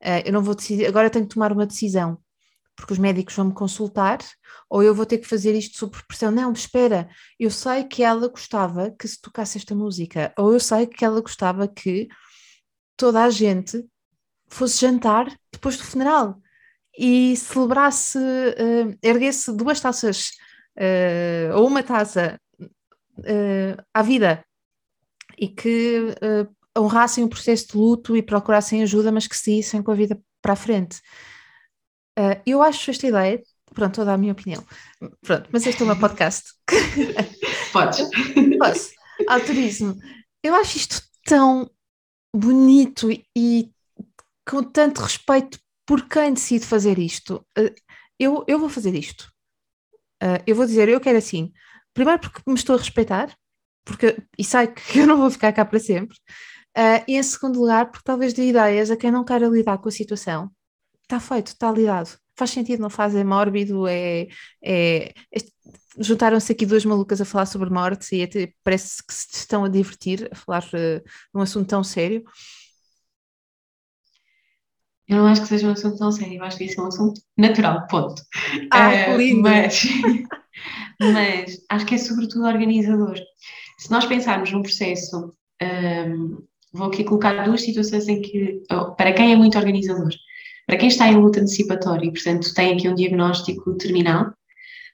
Uh, 0.04 0.22
eu 0.26 0.34
não 0.34 0.44
vou 0.44 0.56
decidir, 0.56 0.86
agora 0.86 1.10
tenho 1.10 1.28
que 1.28 1.34
tomar 1.34 1.52
uma 1.52 1.66
decisão, 1.66 2.18
porque 2.76 2.94
os 2.94 3.00
médicos 3.00 3.36
vão 3.36 3.46
me 3.46 3.54
consultar, 3.54 4.20
ou 4.70 4.82
eu 4.84 4.96
vou 4.96 5.06
ter 5.06 5.18
que 5.18 5.28
fazer 5.28 5.54
isto 5.54 5.78
sob 5.78 5.96
pressão. 6.08 6.32
Não, 6.32 6.52
espera, 6.52 7.10
eu 7.40 7.52
sei 7.52 7.84
que 7.84 8.04
ela 8.04 8.28
gostava 8.28 8.92
que 8.92 9.08
se 9.08 9.22
tocasse 9.22 9.58
esta 9.58 9.76
música, 9.76 10.34
ou 10.38 10.54
eu 10.54 10.60
sei 10.60 10.88
que 10.88 11.06
ela 11.06 11.22
gostava 11.22 11.68
que 11.68 12.08
toda 12.98 13.24
a 13.24 13.30
gente 13.30 13.86
fosse 14.48 14.82
jantar 14.82 15.32
depois 15.52 15.78
do 15.78 15.84
funeral 15.84 16.40
e 16.98 17.36
celebrasse, 17.38 18.18
uh, 18.18 18.98
erguesse 19.02 19.52
duas 19.56 19.80
taças 19.80 20.32
uh, 20.78 21.58
ou 21.58 21.68
uma 21.68 21.84
taça 21.84 22.40
uh, 22.60 23.84
à 23.94 24.02
vida 24.02 24.44
e 25.38 25.48
que 25.48 26.16
uh, 26.22 26.80
honrassem 26.80 27.24
o 27.24 27.30
processo 27.30 27.70
de 27.70 27.78
luto 27.78 28.16
e 28.16 28.22
procurassem 28.22 28.84
ajuda, 28.84 29.12
mas 29.12 29.28
que 29.28 29.36
seguissem 29.36 29.82
com 29.82 29.92
a 29.92 29.96
vida 29.96 30.20
para 30.42 30.54
a 30.54 30.58
frente. 30.58 31.00
Uh, 32.18 32.42
eu 32.46 32.62
acho 32.62 32.92
esta 32.92 33.08
ideia, 33.08 33.42
pronto, 33.74 33.96
vou 33.98 34.06
dar 34.06 34.14
a 34.14 34.18
minha 34.18 34.34
opinião. 34.34 34.64
Pronto, 35.22 35.50
mas 35.52 35.66
este 35.66 35.82
é 35.82 35.84
o 35.84 35.88
meu 35.88 36.00
podcast. 36.00 36.54
Podes. 37.72 38.08
Posso. 38.60 38.92
Autorismo. 39.28 39.98
Eu 40.44 40.56
acho 40.56 40.78
isto 40.78 41.02
tão 41.26 41.70
bonito 42.36 43.10
e 43.36 43.72
com 44.48 44.64
tanto 44.64 45.02
respeito 45.02 45.60
por 45.86 46.08
quem 46.08 46.34
decide 46.34 46.66
fazer 46.66 46.98
isto. 47.00 47.46
Eu, 48.20 48.44
eu 48.48 48.60
vou 48.60 48.70
fazer 48.70 48.96
isto. 48.96 49.31
Uh, 50.22 50.42
eu 50.46 50.56
vou 50.56 50.66
dizer, 50.66 50.88
eu 50.90 51.00
quero 51.00 51.18
assim. 51.18 51.52
Primeiro 51.94 52.20
porque 52.22 52.42
me 52.48 52.56
estou 52.56 52.76
a 52.76 52.80
respeitar, 52.80 53.36
porque, 53.84 54.18
e 54.38 54.44
sei 54.44 54.68
que 54.68 55.00
eu 55.00 55.08
não 55.08 55.18
vou 55.18 55.32
ficar 55.32 55.52
cá 55.54 55.66
para 55.66 55.80
sempre. 55.80 56.16
Uh, 56.78 57.04
e 57.08 57.18
em 57.18 57.24
segundo 57.24 57.60
lugar, 57.60 57.92
porque 57.92 58.04
talvez 58.06 58.34
dê 58.34 58.48
ideias 58.50 58.90
a 58.92 58.98
quem 58.98 59.12
não 59.12 59.26
queira 59.26 59.48
lidar 59.48 59.78
com 59.80 59.90
a 59.90 59.92
situação. 59.92 60.50
Está 61.04 61.20
feito, 61.20 61.48
está 61.48 61.72
lidado. 61.72 62.18
Faz 62.38 62.52
sentido, 62.52 62.82
não 62.82 62.90
faz? 62.90 63.16
É 63.16 63.24
mórbido, 63.24 63.88
é. 63.88 64.28
é, 64.64 65.10
é 65.10 65.40
Juntaram-se 66.00 66.52
aqui 66.54 66.66
duas 66.66 66.86
malucas 66.86 67.20
a 67.20 67.26
falar 67.26 67.46
sobre 67.46 67.70
morte 67.70 68.16
e 68.16 68.24
até 68.24 68.54
parece 68.64 69.06
que 69.06 69.14
se 69.14 69.28
estão 69.36 69.66
a 69.66 69.70
divertir 69.70 70.30
a 70.32 70.36
falar 70.36 70.64
uh, 70.64 71.04
num 71.34 71.42
assunto 71.42 71.68
tão 71.68 71.84
sério. 71.84 72.24
Eu 75.12 75.18
não 75.18 75.28
acho 75.28 75.41
que 75.41 75.47
seja 75.49 75.68
um 75.68 75.72
assunto 75.74 75.97
tão 75.97 76.09
sério, 76.09 76.38
eu 76.38 76.43
acho 76.45 76.57
que 76.57 76.64
isso 76.64 76.80
é 76.80 76.84
um 76.86 76.88
assunto 76.88 77.22
natural, 77.38 77.86
ponto. 77.88 78.22
Ah, 78.72 79.09
uh, 79.09 79.18
lindo! 79.18 79.41
Mas, 79.41 79.84
mas 81.01 81.57
acho 81.70 81.86
que 81.86 81.95
é 81.95 81.97
sobretudo 81.97 82.45
organizador. 82.45 83.20
Se 83.78 83.91
nós 83.91 84.05
pensarmos 84.05 84.53
num 84.53 84.62
processo, 84.62 85.34
um, 85.62 86.38
vou 86.72 86.88
aqui 86.88 87.03
colocar 87.03 87.43
duas 87.43 87.62
situações 87.62 88.07
em 88.07 88.22
que, 88.22 88.64
oh, 88.72 88.91
para 88.91 89.12
quem 89.12 89.34
é 89.34 89.36
muito 89.36 89.57
organizador, 89.57 90.12
para 90.66 90.78
quem 90.78 90.88
está 90.88 91.09
em 91.09 91.18
luta 91.18 91.41
antecipatória 91.41 92.07
e, 92.07 92.12
portanto, 92.14 92.53
tem 92.53 92.74
aqui 92.74 92.88
um 92.88 92.95
diagnóstico 92.95 93.76
terminal, 93.76 94.28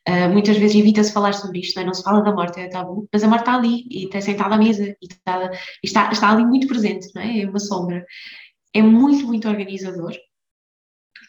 uh, 0.10 0.30
muitas 0.32 0.58
vezes 0.58 0.78
evita-se 0.78 1.14
falar 1.14 1.34
sobre 1.34 1.60
isto, 1.60 1.76
não, 1.76 1.84
é? 1.84 1.86
não, 1.86 1.94
se 1.94 2.02
fala 2.02 2.24
da 2.24 2.34
morte, 2.34 2.60
é 2.60 2.68
tabu, 2.70 3.08
mas 3.14 3.24
a 3.24 3.28
morte 3.28 3.42
está 3.42 3.56
ali 3.56 3.86
e 3.88 4.06
está 4.06 4.20
sentada 4.20 4.56
à 4.56 4.58
mesa 4.58 4.84
e 5.00 5.06
está, 5.08 5.52
está, 5.84 6.10
está 6.10 6.32
ali 6.32 6.44
muito 6.44 6.66
presente, 6.66 7.08
não 7.14 7.22
é? 7.22 7.42
É 7.42 7.48
uma 7.48 7.60
sombra. 7.60 8.04
É 8.74 8.82
muito, 8.82 9.26
muito 9.26 9.48
organizador, 9.48 10.14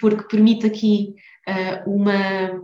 porque 0.00 0.28
permite 0.28 0.66
aqui 0.66 1.14
uh, 1.48 1.90
uma, 1.90 2.60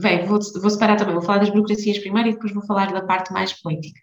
Bem, 0.00 0.24
vou, 0.24 0.38
vou 0.60 0.70
separar 0.70 0.96
também, 0.96 1.14
vou 1.14 1.22
falar 1.22 1.38
das 1.38 1.50
burocracias 1.50 1.98
primeiro 1.98 2.30
e 2.30 2.32
depois 2.32 2.52
vou 2.52 2.64
falar 2.64 2.90
da 2.92 3.02
parte 3.02 3.32
mais 3.32 3.52
política. 3.52 4.00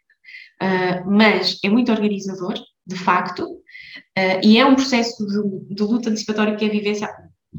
Uh, 0.62 1.10
mas 1.10 1.60
é 1.64 1.70
muito 1.70 1.92
organizador, 1.92 2.54
de 2.86 2.96
facto, 2.96 3.44
uh, 3.44 4.40
e 4.44 4.58
é 4.58 4.66
um 4.66 4.76
processo 4.76 5.26
de, 5.26 5.76
de, 5.76 5.84
luta 5.84 6.10
antecipatória 6.10 6.56
que 6.56 6.66
é 6.66 6.70
vivência, 6.70 7.08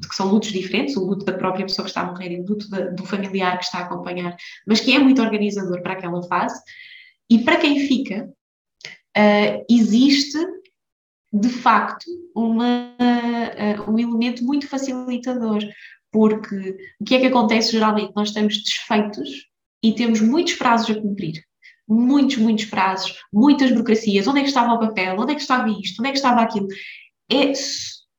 que 0.09 0.15
são 0.15 0.29
lutos 0.29 0.53
diferentes, 0.53 0.97
o 0.97 1.05
luto 1.05 1.25
da 1.25 1.33
própria 1.33 1.67
pessoa 1.67 1.85
que 1.85 1.91
está 1.91 2.03
a 2.03 2.07
morrer 2.07 2.31
e 2.31 2.41
o 2.41 2.47
luto 2.47 2.71
da, 2.71 2.91
do 2.91 3.05
familiar 3.05 3.59
que 3.59 3.65
está 3.65 3.79
a 3.79 3.83
acompanhar, 3.83 4.37
mas 4.67 4.81
que 4.81 4.95
é 4.95 4.99
muito 4.99 5.21
organizador 5.21 5.83
para 5.83 5.95
aquela 5.95 6.23
fase. 6.23 6.59
E 7.29 7.41
para 7.41 7.59
quem 7.59 7.89
fica, 7.89 8.31
uh, 9.19 9.65
existe 9.69 10.39
de 11.33 11.49
facto 11.49 12.05
uma, 12.35 12.95
um 13.89 13.99
elemento 13.99 14.45
muito 14.45 14.69
facilitador, 14.69 15.63
porque 16.11 16.77
o 17.01 17.05
que 17.05 17.15
é 17.15 17.21
que 17.21 17.27
acontece 17.27 17.73
geralmente? 17.73 18.13
Nós 18.15 18.29
estamos 18.29 18.63
desfeitos 18.63 19.29
e 19.83 19.95
temos 19.95 20.21
muitos 20.21 20.55
prazos 20.55 20.97
a 20.97 21.01
cumprir. 21.01 21.43
Muitos, 21.89 22.37
muitos 22.39 22.65
prazos, 22.65 23.15
muitas 23.33 23.71
burocracias. 23.71 24.27
Onde 24.27 24.41
é 24.41 24.43
que 24.43 24.49
estava 24.49 24.73
o 24.73 24.81
papel? 24.81 25.17
Onde 25.19 25.33
é 25.33 25.35
que 25.37 25.43
estava 25.43 25.69
isto? 25.69 26.01
Onde 26.01 26.09
é 26.09 26.13
que 26.13 26.19
estava 26.19 26.41
aquilo? 26.41 26.67
É, 27.31 27.53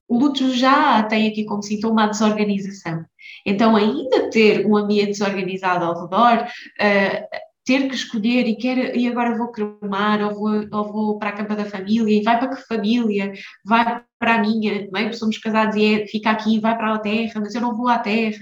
o 0.08 0.18
luto 0.18 0.54
já 0.54 1.04
tem 1.04 1.28
aqui 1.28 1.44
como 1.44 1.62
sintoma 1.62 2.06
a 2.06 2.08
desorganização. 2.08 3.04
Então, 3.46 3.76
ainda 3.76 4.30
ter 4.30 4.66
um 4.66 4.78
ambiente 4.78 5.12
desorganizado 5.12 5.84
ao 5.84 6.04
redor, 6.04 6.44
uh, 6.46 7.38
ter 7.68 7.90
que 7.90 7.96
escolher 7.96 8.48
e, 8.48 8.56
quer, 8.56 8.96
e 8.96 9.06
agora 9.10 9.38
vou 9.38 9.52
cremar 9.52 10.22
ou 10.22 10.34
vou, 10.34 10.68
ou 10.72 10.94
vou 10.94 11.20
para 11.20 11.32
a 11.32 11.34
campa 11.34 11.54
da 11.54 11.66
família 11.66 12.18
e 12.18 12.24
vai 12.24 12.40
para 12.40 12.56
que 12.56 12.66
família? 12.66 13.34
Vai 13.66 14.02
para 14.18 14.36
a 14.36 14.42
minha, 14.42 14.88
não 14.90 14.98
é? 14.98 15.12
somos 15.12 15.38
casados 15.38 15.76
e 15.76 15.84
é, 15.84 16.08
fica 16.08 16.32
aqui, 16.32 16.62
vai 16.62 16.78
para 16.78 16.96
a 16.96 17.00
terra, 17.00 17.42
mas 17.42 17.54
eu 17.54 17.60
não 17.60 17.76
vou 17.76 17.90
à 17.90 18.00
terra. 18.00 18.40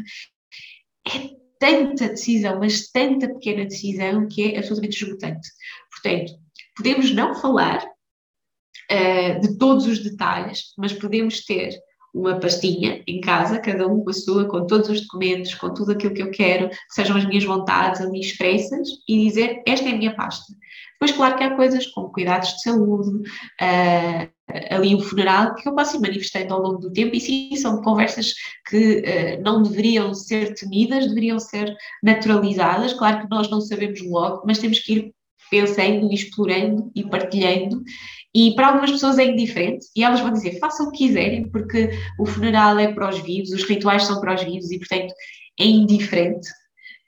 É 1.08 1.30
tanta 1.60 2.10
decisão, 2.10 2.60
mas 2.60 2.92
tanta 2.92 3.28
pequena 3.28 3.66
decisão 3.66 4.28
que 4.28 4.54
é 4.54 4.58
absolutamente 4.60 5.04
esgotante. 5.04 5.50
Portanto, 5.90 6.34
podemos 6.78 7.12
não 7.12 7.34
falar 7.34 7.84
uh, 7.84 9.42
de 9.42 9.58
todos 9.58 9.88
os 9.88 10.04
detalhes, 10.04 10.66
mas 10.78 10.94
podemos 10.94 11.44
ter 11.44 11.74
uma 12.16 12.40
pastinha 12.40 13.04
em 13.06 13.20
casa, 13.20 13.60
cada 13.60 13.86
um 13.86 14.02
com 14.02 14.10
a 14.10 14.14
sua, 14.14 14.46
com 14.46 14.66
todos 14.66 14.90
os 14.90 15.02
documentos, 15.02 15.54
com 15.54 15.74
tudo 15.74 15.92
aquilo 15.92 16.14
que 16.14 16.24
eu 16.24 16.32
quero, 16.32 16.70
que 16.70 16.78
sejam 16.90 17.18
as 17.18 17.26
minhas 17.26 17.44
vontades 17.44 18.00
ali 18.00 18.22
expressas, 18.22 18.88
e 19.08 19.28
dizer 19.28 19.62
esta 19.68 19.90
é 19.90 19.92
a 19.92 19.98
minha 19.98 20.16
pasta. 20.16 20.54
Depois, 20.94 21.12
claro 21.12 21.36
que 21.36 21.44
há 21.44 21.56
coisas 21.58 21.86
como 21.88 22.12
cuidados 22.14 22.54
de 22.54 22.62
saúde, 22.62 23.10
uh, 23.62 24.36
ali 24.72 24.96
o 24.96 25.02
funeral, 25.02 25.54
que 25.56 25.68
eu 25.68 25.76
posso 25.76 25.98
ir 25.98 26.00
manifestando 26.00 26.54
ao 26.54 26.62
longo 26.62 26.78
do 26.78 26.94
tempo, 26.94 27.14
e 27.14 27.20
sim, 27.20 27.54
são 27.58 27.82
conversas 27.82 28.34
que 28.70 29.00
uh, 29.00 29.44
não 29.44 29.62
deveriam 29.62 30.14
ser 30.14 30.54
temidas, 30.54 31.08
deveriam 31.08 31.38
ser 31.38 31.76
naturalizadas. 32.02 32.94
Claro 32.94 33.22
que 33.24 33.30
nós 33.30 33.50
não 33.50 33.60
sabemos 33.60 34.02
logo, 34.02 34.44
mas 34.48 34.58
temos 34.58 34.80
que 34.80 34.94
ir 34.94 35.16
pensando 35.52 36.12
explorando 36.12 36.92
e 36.96 37.04
partilhando 37.04 37.84
e 38.36 38.54
para 38.54 38.68
algumas 38.68 38.92
pessoas 38.92 39.18
é 39.18 39.24
indiferente 39.24 39.88
e 39.96 40.04
elas 40.04 40.20
vão 40.20 40.34
dizer 40.34 40.60
façam 40.60 40.88
o 40.88 40.92
que 40.92 41.08
quiserem, 41.08 41.50
porque 41.50 41.90
o 42.20 42.26
funeral 42.26 42.78
é 42.78 42.92
para 42.94 43.10
os 43.10 43.20
vivos, 43.20 43.52
os 43.52 43.64
rituais 43.64 44.04
são 44.04 44.20
para 44.20 44.36
os 44.36 44.44
vivos 44.44 44.70
e, 44.72 44.78
portanto, 44.78 45.14
é 45.58 45.66
indiferente. 45.66 46.50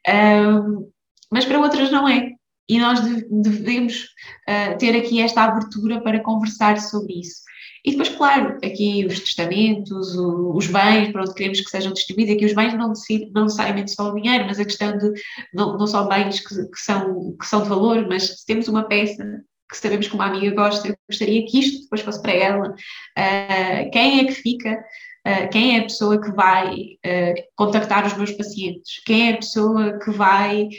Um, 0.08 0.90
mas 1.30 1.44
para 1.44 1.60
outras 1.60 1.92
não 1.92 2.08
é. 2.08 2.32
E 2.70 2.80
nós 2.80 3.02
devemos 3.30 4.04
uh, 4.48 4.78
ter 4.78 4.96
aqui 4.96 5.22
esta 5.22 5.44
abertura 5.44 6.02
para 6.02 6.24
conversar 6.24 6.80
sobre 6.80 7.20
isso. 7.20 7.42
E 7.84 7.92
depois, 7.92 8.10
claro, 8.10 8.58
aqui 8.64 9.06
os 9.06 9.20
testamentos, 9.20 10.16
o, 10.16 10.54
os 10.56 10.68
bens, 10.68 11.12
para 11.12 11.24
onde 11.24 11.34
queremos 11.34 11.60
que 11.60 11.70
sejam 11.70 11.92
distribuídos, 11.92 12.36
aqui 12.36 12.46
os 12.46 12.54
bens 12.54 12.74
não, 12.74 12.94
não 13.34 13.44
necessariamente 13.44 13.92
só 13.92 14.10
o 14.10 14.16
dinheiro, 14.16 14.46
mas 14.46 14.60
a 14.60 14.66
questão 14.66 14.98
de 14.98 15.12
não, 15.54 15.78
não 15.78 15.88
só 15.88 16.08
bens 16.08 16.40
que, 16.40 16.56
que, 16.70 16.80
são, 16.80 17.36
que 17.38 17.46
são 17.46 17.64
de 17.64 17.70
valor, 17.70 18.08
mas 18.08 18.40
se 18.40 18.46
temos 18.46 18.70
uma 18.70 18.88
peça 18.88 19.24
que 19.70 19.78
sabemos 19.78 20.08
que 20.08 20.16
uma 20.16 20.28
amiga 20.28 20.56
gosta, 20.56 20.88
eu 20.88 20.96
gostaria 21.10 21.46
que 21.46 21.60
isto 21.60 21.84
depois 21.84 22.02
fosse 22.02 22.22
para 22.22 22.34
ela. 22.34 22.70
Uh, 22.70 23.92
quem 23.92 24.20
é 24.20 24.26
que 24.26 24.34
fica? 24.34 24.84
Uh, 25.28 25.50
quem 25.52 25.76
é 25.76 25.80
a 25.80 25.84
pessoa 25.84 26.22
que 26.22 26.32
vai 26.32 26.74
uh, 26.74 27.34
contactar 27.56 28.06
os 28.06 28.16
meus 28.16 28.32
pacientes? 28.32 29.02
Quem 29.06 29.30
é 29.30 29.34
a 29.34 29.38
pessoa 29.38 30.00
que 30.00 30.12
vai 30.12 30.70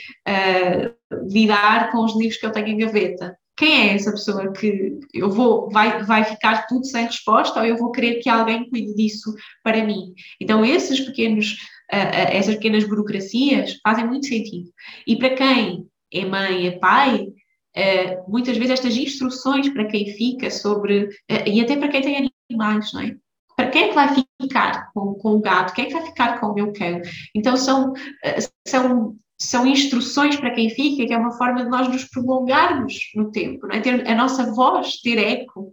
lidar 1.29 1.91
com 1.91 2.05
os 2.05 2.17
livros 2.17 2.39
que 2.39 2.47
eu 2.47 2.53
tenho 2.53 2.69
em 2.69 2.79
gaveta? 2.79 3.37
Quem 3.57 3.91
é 3.91 3.95
essa 3.95 4.13
pessoa 4.13 4.53
que 4.53 5.01
eu 5.13 5.31
vou, 5.31 5.69
vai, 5.71 6.03
vai 6.05 6.25
ficar 6.25 6.67
tudo 6.69 6.87
sem 6.87 7.05
resposta 7.05 7.59
ou 7.59 7.67
eu 7.67 7.77
vou 7.77 7.91
querer 7.91 8.21
que 8.21 8.29
alguém 8.29 8.71
cuide 8.71 8.95
disso 8.95 9.35
para 9.65 9.85
mim? 9.85 10.15
Então, 10.41 10.65
esses 10.65 11.01
pequenos, 11.01 11.57
essas 11.91 12.55
pequenas 12.55 12.85
burocracias 12.85 13.77
fazem 13.83 14.07
muito 14.07 14.27
sentido. 14.27 14.71
E 15.05 15.17
para 15.17 15.35
quem 15.35 15.89
é 16.15 16.25
mãe, 16.25 16.69
é 16.69 16.79
pai, 16.79 17.27
Uh, 17.79 18.29
muitas 18.29 18.57
vezes 18.57 18.73
estas 18.73 18.97
instruções 18.97 19.69
para 19.69 19.85
quem 19.85 20.13
fica 20.15 20.51
sobre, 20.51 21.05
uh, 21.05 21.47
e 21.47 21.61
até 21.61 21.77
para 21.77 21.89
quem 21.89 22.03
tem 22.03 22.33
animais, 22.51 22.93
não 22.93 23.03
é? 23.03 23.15
Para 23.57 23.69
quem 23.69 23.85
é 23.85 23.89
que 23.89 23.95
vai 23.95 24.17
ficar 24.43 24.91
com, 24.93 25.15
com 25.15 25.37
o 25.37 25.41
gato? 25.41 25.75
Quem 25.75 25.85
é 25.85 25.87
que 25.87 25.95
vai 25.95 26.07
ficar 26.07 26.41
com 26.41 26.49
o 26.49 26.55
meu 26.55 26.73
cão? 26.73 27.01
Então 27.33 27.57
são, 27.57 27.93
uh, 27.93 28.49
são, 28.67 29.17
são 29.41 29.65
instruções 29.65 30.35
para 30.35 30.51
quem 30.51 30.71
fica, 30.71 31.07
que 31.07 31.13
é 31.13 31.17
uma 31.17 31.39
forma 31.39 31.63
de 31.63 31.71
nós 31.71 31.87
nos 31.87 32.03
prolongarmos 32.05 32.95
no 33.15 33.31
tempo, 33.31 33.71
é? 33.71 33.79
ter 33.79 34.09
a 34.09 34.15
nossa 34.17 34.53
voz 34.53 35.01
ter 35.01 35.17
eco 35.17 35.73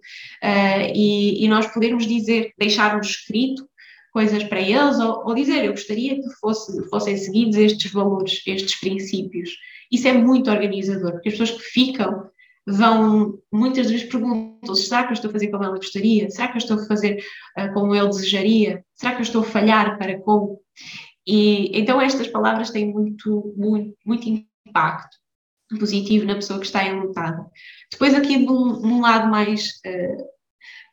e, 0.93 1.43
e, 1.43 1.47
nós 1.47 1.65
podermos 1.65 2.05
dizer, 2.05 2.53
deixar-nos 2.59 3.07
escrito 3.07 3.67
coisas 4.11 4.43
para 4.43 4.61
eles, 4.61 4.99
ou, 4.99 5.23
ou 5.25 5.33
dizer, 5.33 5.65
eu 5.65 5.71
gostaria 5.71 6.15
que 6.15 6.29
fosse, 6.39 6.87
fossem 6.89 7.17
seguidos 7.17 7.57
estes 7.57 7.91
valores, 7.91 8.43
estes 8.45 8.79
princípios. 8.79 9.49
Isso 9.95 10.09
é 10.09 10.13
muito 10.13 10.51
organizador, 10.51 11.13
porque 11.13 11.29
as 11.29 11.37
pessoas 11.37 11.51
que 11.51 11.63
ficam 11.69 12.29
vão, 12.67 13.39
muitas 13.51 13.89
vezes 13.89 14.09
perguntam 14.09 14.75
será 14.75 15.03
que 15.03 15.11
eu 15.11 15.13
estou 15.13 15.29
a 15.29 15.33
fazer 15.33 15.47
como 15.49 15.63
ela 15.63 15.77
gostaria? 15.77 16.29
Será 16.29 16.47
que 16.49 16.55
eu 16.55 16.59
estou 16.59 16.79
a 16.79 16.85
fazer 16.85 17.23
uh, 17.57 17.73
como 17.73 17.95
ele 17.95 18.09
desejaria? 18.09 18.83
Será 18.93 19.13
que 19.13 19.19
eu 19.19 19.23
estou 19.23 19.41
a 19.41 19.45
falhar 19.45 19.97
para 19.97 20.19
como? 20.19 20.59
E 21.25 21.79
então 21.79 22.01
estas 22.01 22.27
palavras 22.27 22.71
têm 22.71 22.91
muito, 22.91 23.53
muito, 23.55 23.95
muito 24.05 24.27
impacto 24.67 25.17
positivo 25.79 26.25
na 26.25 26.35
pessoa 26.35 26.59
que 26.59 26.65
está 26.65 26.85
enlutada. 26.85 27.45
Depois 27.91 28.13
aqui 28.13 28.37
num 28.37 29.01
lado 29.01 29.29
mais 29.29 29.69
uh, 29.85 30.25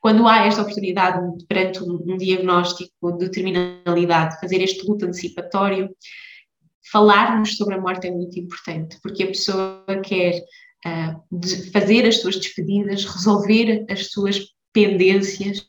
quando 0.00 0.26
há 0.26 0.46
esta 0.46 0.62
oportunidade 0.62 1.18
perante 1.46 1.82
um, 1.82 2.02
um 2.06 2.16
diagnóstico 2.16 3.12
de 3.18 3.30
terminalidade, 3.30 4.40
fazer 4.40 4.60
este 4.62 4.86
luto 4.86 5.06
antecipatório, 5.06 5.90
falarmos 6.90 7.56
sobre 7.56 7.74
a 7.74 7.80
morte 7.80 8.06
é 8.06 8.10
muito 8.10 8.38
importante, 8.38 8.98
porque 9.02 9.22
a 9.22 9.28
pessoa 9.28 9.84
quer 10.04 10.40
uh, 10.86 11.70
fazer 11.72 12.06
as 12.06 12.20
suas 12.20 12.36
despedidas, 12.36 13.04
resolver 13.04 13.84
as 13.88 14.10
suas 14.10 14.40
pendências, 14.72 15.66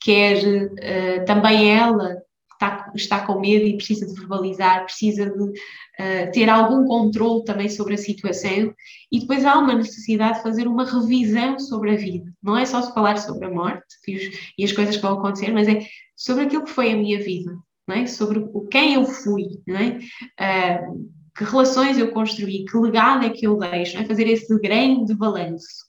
quer 0.00 0.38
uh, 0.38 1.24
também 1.26 1.70
ela 1.70 2.22
está, 2.52 2.92
está 2.94 3.26
com 3.26 3.40
medo 3.40 3.66
e 3.66 3.76
precisa 3.76 4.06
de 4.06 4.14
verbalizar, 4.14 4.84
precisa 4.84 5.26
de 5.26 5.42
uh, 5.42 6.32
ter 6.32 6.48
algum 6.48 6.86
controle 6.86 7.44
também 7.44 7.68
sobre 7.68 7.94
a 7.94 7.98
situação, 7.98 8.72
e 9.10 9.20
depois 9.20 9.44
há 9.44 9.58
uma 9.58 9.74
necessidade 9.74 10.38
de 10.38 10.42
fazer 10.42 10.66
uma 10.66 10.84
revisão 10.84 11.58
sobre 11.58 11.92
a 11.92 11.96
vida. 11.96 12.32
Não 12.42 12.56
é 12.56 12.64
só 12.64 12.82
falar 12.94 13.18
sobre 13.18 13.46
a 13.46 13.50
morte 13.50 13.96
e, 14.06 14.16
os, 14.16 14.52
e 14.58 14.64
as 14.64 14.72
coisas 14.72 14.96
que 14.96 15.02
vão 15.02 15.18
acontecer, 15.18 15.52
mas 15.52 15.68
é 15.68 15.80
sobre 16.16 16.44
aquilo 16.44 16.64
que 16.64 16.70
foi 16.70 16.92
a 16.92 16.96
minha 16.96 17.18
vida, 17.18 17.52
é? 17.90 18.06
sobre 18.06 18.38
o, 18.38 18.66
quem 18.66 18.94
eu 18.94 19.04
fui? 19.04 19.44
Uh, 19.44 21.10
que 21.36 21.44
relações 21.44 21.96
eu 21.96 22.12
construí, 22.12 22.64
que 22.64 22.76
legado 22.76 23.24
é 23.24 23.30
que 23.30 23.46
eu 23.46 23.58
deixo, 23.58 23.98
é? 23.98 24.04
fazer 24.04 24.28
esse 24.28 24.58
grande 24.60 25.14
balanço. 25.14 25.86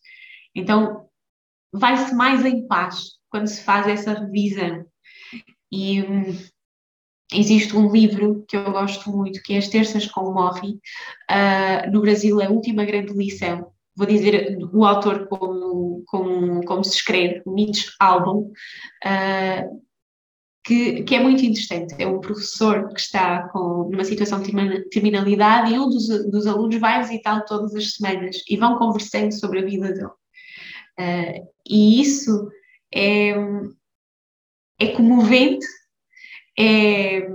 Então, 0.55 1.07
vai-se 1.71 2.15
mais 2.15 2.45
em 2.45 2.65
paz 2.67 3.03
quando 3.29 3.47
se 3.47 3.63
faz 3.63 3.87
essa 3.87 4.13
revisão. 4.13 4.85
E 5.71 6.01
hum, 6.03 6.37
Existe 7.33 7.75
um 7.75 7.91
livro 7.91 8.45
que 8.47 8.55
eu 8.55 8.71
gosto 8.71 9.09
muito, 9.09 9.41
que 9.41 9.53
é 9.53 9.57
As 9.57 9.67
Terças 9.67 10.05
com 10.05 10.31
Morri, 10.31 10.79
uh, 11.31 11.91
no 11.91 12.01
Brasil, 12.01 12.39
a 12.39 12.49
última 12.49 12.85
grande 12.85 13.11
lição. 13.13 13.71
Vou 13.95 14.05
dizer 14.05 14.57
o 14.71 14.85
autor 14.85 15.27
como, 15.27 16.03
como, 16.05 16.63
como 16.63 16.83
se 16.83 16.95
escreve, 16.95 17.41
Mitch 17.47 17.87
Albom, 17.99 18.51
uh, 19.05 19.83
que, 20.63 21.03
que, 21.03 21.15
é 21.15 21.19
muito 21.19 21.43
interessante. 21.43 21.95
É 21.97 22.07
um 22.07 22.21
professor 22.21 22.87
que 22.93 22.99
está 22.99 23.49
com 23.49 23.89
numa 23.89 24.05
situação 24.05 24.41
de 24.41 24.89
terminalidade 24.89 25.73
e 25.73 25.79
um 25.79 25.89
dos, 25.89 26.07
dos 26.31 26.47
alunos 26.47 26.77
vai 26.77 27.01
visitá-lo 27.01 27.43
todas 27.45 27.75
as 27.75 27.93
semanas 27.93 28.41
e 28.49 28.55
vão 28.55 28.77
conversando 28.77 29.31
sobre 29.33 29.59
a 29.59 29.65
vida 29.65 29.91
dele. 29.91 30.07
Uh, 30.99 31.47
e 31.67 32.01
isso 32.01 32.49
é, 32.93 33.33
é 34.79 34.87
comovente 34.95 35.65
é, 36.57 37.27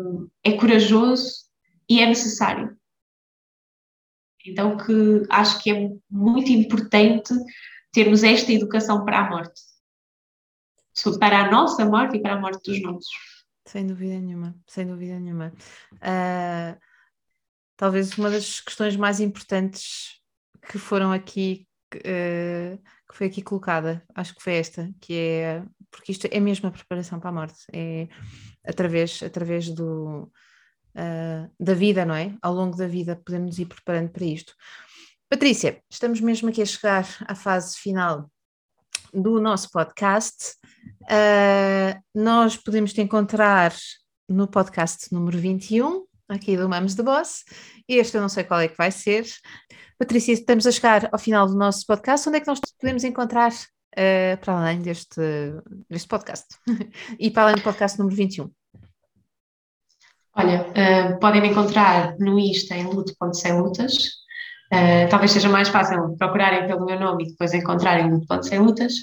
é 0.45 0.53
corajoso 0.59 1.49
e 1.89 2.01
é 2.01 2.07
necessário. 2.07 2.77
Então, 4.47 4.77
que 4.77 5.27
acho 5.29 5.63
que 5.63 5.71
é 5.71 5.91
muito 6.11 6.51
importante 6.51 7.35
termos 7.93 8.23
esta 8.23 8.53
educação 8.53 9.05
para 9.05 9.19
a 9.21 9.31
morte. 9.31 9.61
Para 11.19 11.47
a 11.47 11.51
nossa 11.51 11.85
morte 11.85 12.17
e 12.17 12.21
para 12.21 12.35
a 12.35 12.41
morte 12.41 12.71
dos 12.71 12.83
nossos. 12.83 13.11
Sem 13.67 13.87
dúvida 13.87 14.19
nenhuma, 14.19 14.57
sem 14.67 14.87
dúvida 14.87 15.19
nenhuma. 15.21 15.53
Uh, 15.95 16.79
talvez 17.77 18.17
uma 18.17 18.31
das 18.31 18.61
questões 18.61 18.97
mais 18.97 19.21
importantes 19.21 20.21
que 20.71 20.79
foram 20.79 21.13
aqui, 21.13 21.67
uh, 21.95 22.79
que 22.79 23.15
foi 23.15 23.27
aqui 23.27 23.43
colocada, 23.43 24.03
acho 24.15 24.35
que 24.35 24.43
foi 24.43 24.55
esta, 24.55 24.91
que 25.01 25.15
é, 25.15 25.63
porque 25.91 26.13
isto 26.13 26.27
é 26.31 26.41
mesmo 26.41 26.69
a 26.69 26.73
preparação 26.73 27.21
para 27.21 27.29
a 27.29 27.33
morte, 27.33 27.65
é 27.73 28.09
através, 28.67 29.23
através 29.23 29.69
do, 29.69 30.33
uh, 30.95 31.51
da 31.61 31.75
vida, 31.75 32.07
não 32.07 32.15
é? 32.15 32.35
Ao 32.41 32.55
longo 32.55 32.77
da 32.77 32.87
vida 32.87 33.21
podemos 33.23 33.59
ir 33.59 33.67
preparando 33.67 34.11
para 34.11 34.25
isto. 34.25 34.55
Patrícia, 35.29 35.83
estamos 35.91 36.23
mesmo 36.23 36.49
aqui 36.49 36.63
a 36.63 36.67
chegar 36.67 37.07
à 37.27 37.35
fase 37.35 37.77
final 37.77 38.31
do 39.13 39.41
nosso 39.41 39.71
podcast. 39.71 40.55
Uh, 41.03 41.99
nós 42.15 42.57
podemos 42.57 42.93
te 42.93 43.01
encontrar 43.01 43.73
no 44.29 44.47
podcast 44.47 45.13
número 45.13 45.39
21, 45.39 46.05
aqui 46.29 46.57
do 46.57 46.69
Mamos 46.69 46.95
de 46.95 47.03
Boss. 47.03 47.45
Este 47.89 48.17
eu 48.17 48.21
não 48.21 48.29
sei 48.29 48.45
qual 48.45 48.61
é 48.61 48.69
que 48.69 48.77
vai 48.77 48.91
ser. 48.91 49.27
Patrícia, 49.99 50.33
estamos 50.33 50.67
a 50.67 50.71
chegar 50.71 51.09
ao 51.11 51.19
final 51.19 51.47
do 51.47 51.57
nosso 51.57 51.85
podcast. 51.87 52.29
Onde 52.29 52.39
é 52.39 52.41
que 52.41 52.47
nós 52.47 52.61
podemos 52.79 53.05
encontrar 53.05 53.53
uh, 53.53 54.39
para 54.41 54.59
além 54.61 54.81
deste, 54.81 55.21
deste 55.89 56.09
podcast? 56.09 56.47
e 57.19 57.31
para 57.31 57.45
além 57.45 57.57
do 57.57 57.63
podcast 57.63 57.99
número 57.99 58.17
21? 58.17 58.51
Olha, 60.35 60.67
uh, 60.69 61.19
podem 61.19 61.41
me 61.41 61.49
encontrar 61.49 62.17
no 62.19 62.39
Insta 62.39 62.77
em 62.77 62.85
luto.semlutas. 62.85 64.18
Uh, 64.73 65.09
talvez 65.09 65.33
seja 65.33 65.49
mais 65.49 65.69
fácil 65.69 66.17
procurarem 66.19 66.67
pelo 66.67 66.85
meu 66.85 67.01
nome 67.01 67.25
e 67.25 67.29
depois 67.29 67.55
encontrarem 67.55 68.11
luto.semlutas. 68.11 68.95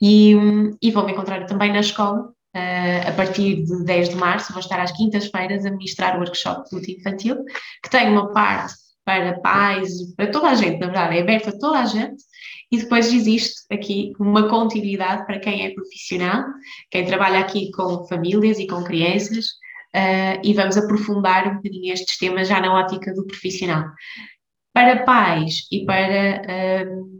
E, 0.00 0.34
e 0.80 0.90
vão 0.90 1.04
me 1.06 1.12
encontrar 1.12 1.46
também 1.46 1.72
na 1.72 1.80
escola, 1.80 2.32
uh, 2.56 3.08
a 3.08 3.12
partir 3.12 3.64
de 3.64 3.84
10 3.84 4.10
de 4.10 4.16
março. 4.16 4.52
Vou 4.52 4.60
estar 4.60 4.80
às 4.80 4.92
quintas-feiras 4.92 5.64
a 5.64 5.70
ministrar 5.70 6.16
o 6.16 6.20
workshop 6.20 6.68
de 6.68 6.76
luto 6.76 6.90
infantil, 6.90 7.36
que 7.82 7.90
tem 7.90 8.08
uma 8.10 8.32
parte 8.32 8.74
para 9.04 9.40
pais, 9.40 10.14
para 10.16 10.30
toda 10.30 10.50
a 10.50 10.54
gente, 10.54 10.78
na 10.78 10.86
verdade, 10.86 11.18
é 11.18 11.22
aberto 11.22 11.48
a 11.48 11.58
toda 11.58 11.80
a 11.80 11.86
gente. 11.86 12.22
E 12.70 12.78
depois 12.78 13.12
existe 13.12 13.62
aqui 13.70 14.12
uma 14.18 14.48
continuidade 14.48 15.26
para 15.26 15.38
quem 15.38 15.66
é 15.66 15.74
profissional, 15.74 16.44
quem 16.90 17.04
trabalha 17.04 17.40
aqui 17.40 17.70
com 17.72 18.06
famílias 18.06 18.58
e 18.58 18.66
com 18.66 18.82
crianças, 18.82 19.46
uh, 19.94 20.40
e 20.42 20.54
vamos 20.54 20.76
aprofundar 20.78 21.48
um 21.48 21.56
bocadinho 21.56 21.92
estes 21.92 22.16
temas 22.16 22.48
já 22.48 22.60
na 22.60 22.72
ótica 22.72 23.12
do 23.12 23.26
profissional. 23.26 23.84
Para 24.72 25.04
pais 25.04 25.66
e 25.70 25.84
para, 25.84 26.42
uh, 26.42 27.10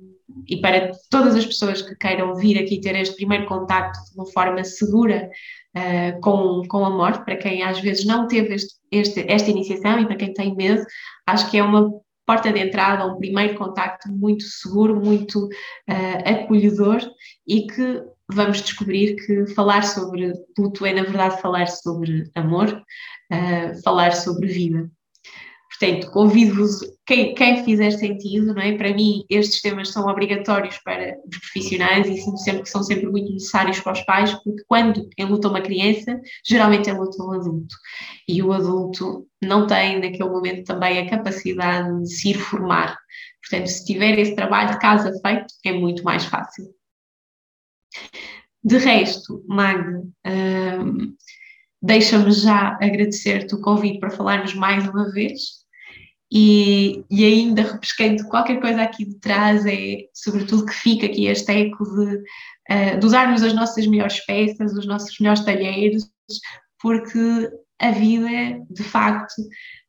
e 0.49 0.61
para 0.61 0.93
todas 1.11 1.35
as 1.35 1.45
pessoas 1.45 1.83
que 1.83 1.95
queiram 1.97 2.35
vir 2.35 2.59
aqui 2.59 2.81
ter 2.81 2.97
este 2.97 3.15
primeiro 3.15 3.47
contacto 3.47 3.99
de 4.11 4.15
uma 4.17 4.27
forma 4.27 4.65
segura 4.65 5.31
uh, 5.77 6.21
com, 6.21 6.63
com 6.69 6.85
a 6.85 6.91
morte, 6.91 7.25
para 7.25 7.37
quem 7.37 7.63
às 7.63 7.79
vezes 7.81 8.05
não 8.05 8.27
teve 8.27 8.55
este, 8.55 8.75
este, 8.91 9.31
esta 9.31 9.51
iniciação 9.51 10.01
e 10.01 10.07
para 10.07 10.17
quem 10.17 10.33
tem 10.33 10.55
medo, 10.55 10.83
acho 11.27 11.51
que 11.51 11.59
é 11.59 11.63
uma 11.63 11.91
porta 12.27 12.53
de 12.53 12.61
entrada, 12.61 13.07
um 13.07 13.19
primeiro 13.19 13.57
contacto 13.57 14.09
muito 14.11 14.45
seguro, 14.45 14.97
muito 14.97 15.47
uh, 15.47 16.23
acolhedor 16.25 17.01
e 17.47 17.67
que 17.67 18.03
vamos 18.31 18.63
descobrir 18.63 19.17
que 19.17 19.47
falar 19.55 19.83
sobre 19.83 20.33
luto 20.59 20.87
é, 20.87 20.93
na 20.93 21.03
verdade, 21.03 21.41
falar 21.41 21.67
sobre 21.67 22.31
amor, 22.35 22.69
uh, 23.33 23.83
falar 23.83 24.13
sobre 24.13 24.47
vida. 24.47 24.91
Portanto, 25.79 26.11
convido-vos, 26.11 26.81
quem, 27.07 27.35
quem, 27.35 27.65
fizer 27.65 27.93
sentido, 27.93 28.55
não 28.55 28.63
é? 28.63 28.77
Para 28.77 28.93
mim, 28.95 29.25
estes 29.31 29.63
temas 29.63 29.89
são 29.89 30.07
obrigatórios 30.07 30.79
para 30.79 31.17
os 31.27 31.39
profissionais 31.39 32.07
e 32.09 32.19
sinto 32.19 32.37
sempre 32.39 32.63
que 32.63 32.69
são 32.69 32.83
sempre 32.83 33.07
muito 33.07 33.33
necessários 33.33 33.81
para 33.81 33.93
os 33.93 34.01
pais, 34.03 34.35
porque 34.45 34.63
quando 34.69 35.09
enluta 35.19 35.49
uma 35.49 35.63
criança, 35.63 36.21
geralmente 36.45 36.91
enluta 36.91 37.23
um 37.23 37.33
adulto. 37.33 37.75
E 38.29 38.43
o 38.43 38.53
adulto 38.53 39.27
não 39.43 39.67
tem, 39.67 39.99
naquele 39.99 40.29
momento, 40.29 40.65
também 40.65 40.99
a 40.99 41.09
capacidade 41.09 42.03
de 42.03 42.15
se 42.15 42.31
ir 42.31 42.35
formar. 42.35 42.97
Portanto, 43.41 43.67
se 43.69 43.85
tiver 43.85 44.19
esse 44.19 44.37
trabalho 44.37 44.73
de 44.73 44.79
casa 44.79 45.11
feito, 45.21 45.47
é 45.65 45.73
muito 45.73 46.05
mais 46.05 46.25
fácil. 46.25 46.67
De 48.63 48.77
resto, 48.79 49.43
Magda, 49.49 50.03
um, 50.27 51.17
deixa-me 51.81 52.31
já 52.31 52.79
agradecer-te 52.81 53.55
o 53.55 53.61
convite 53.61 53.99
para 53.99 54.11
falarmos 54.11 54.55
mais 54.55 54.87
uma 54.87 55.11
vez 55.11 55.62
e, 56.35 57.05
e 57.11 57.27
ainda 57.27 57.61
repescando 57.61 58.27
qualquer 58.27 58.59
coisa 58.59 58.81
aqui 58.81 59.05
de 59.05 59.21
trás, 59.21 59.67
é 59.67 60.07
sobretudo 60.15 60.65
que 60.65 60.73
fica 60.73 61.05
aqui 61.05 61.27
este 61.27 61.53
eco 61.53 61.85
de, 61.85 62.17
uh, 62.17 62.99
de 62.99 63.05
usarmos 63.05 63.43
as 63.43 63.53
nossas 63.53 63.87
melhores 63.87 64.25
peças, 64.25 64.73
os 64.73 64.87
nossos 64.87 65.19
melhores 65.21 65.45
talheres, 65.45 66.05
porque 66.81 67.51
a 67.79 67.91
vida, 67.91 68.65
de 68.71 68.83
facto, 68.83 69.39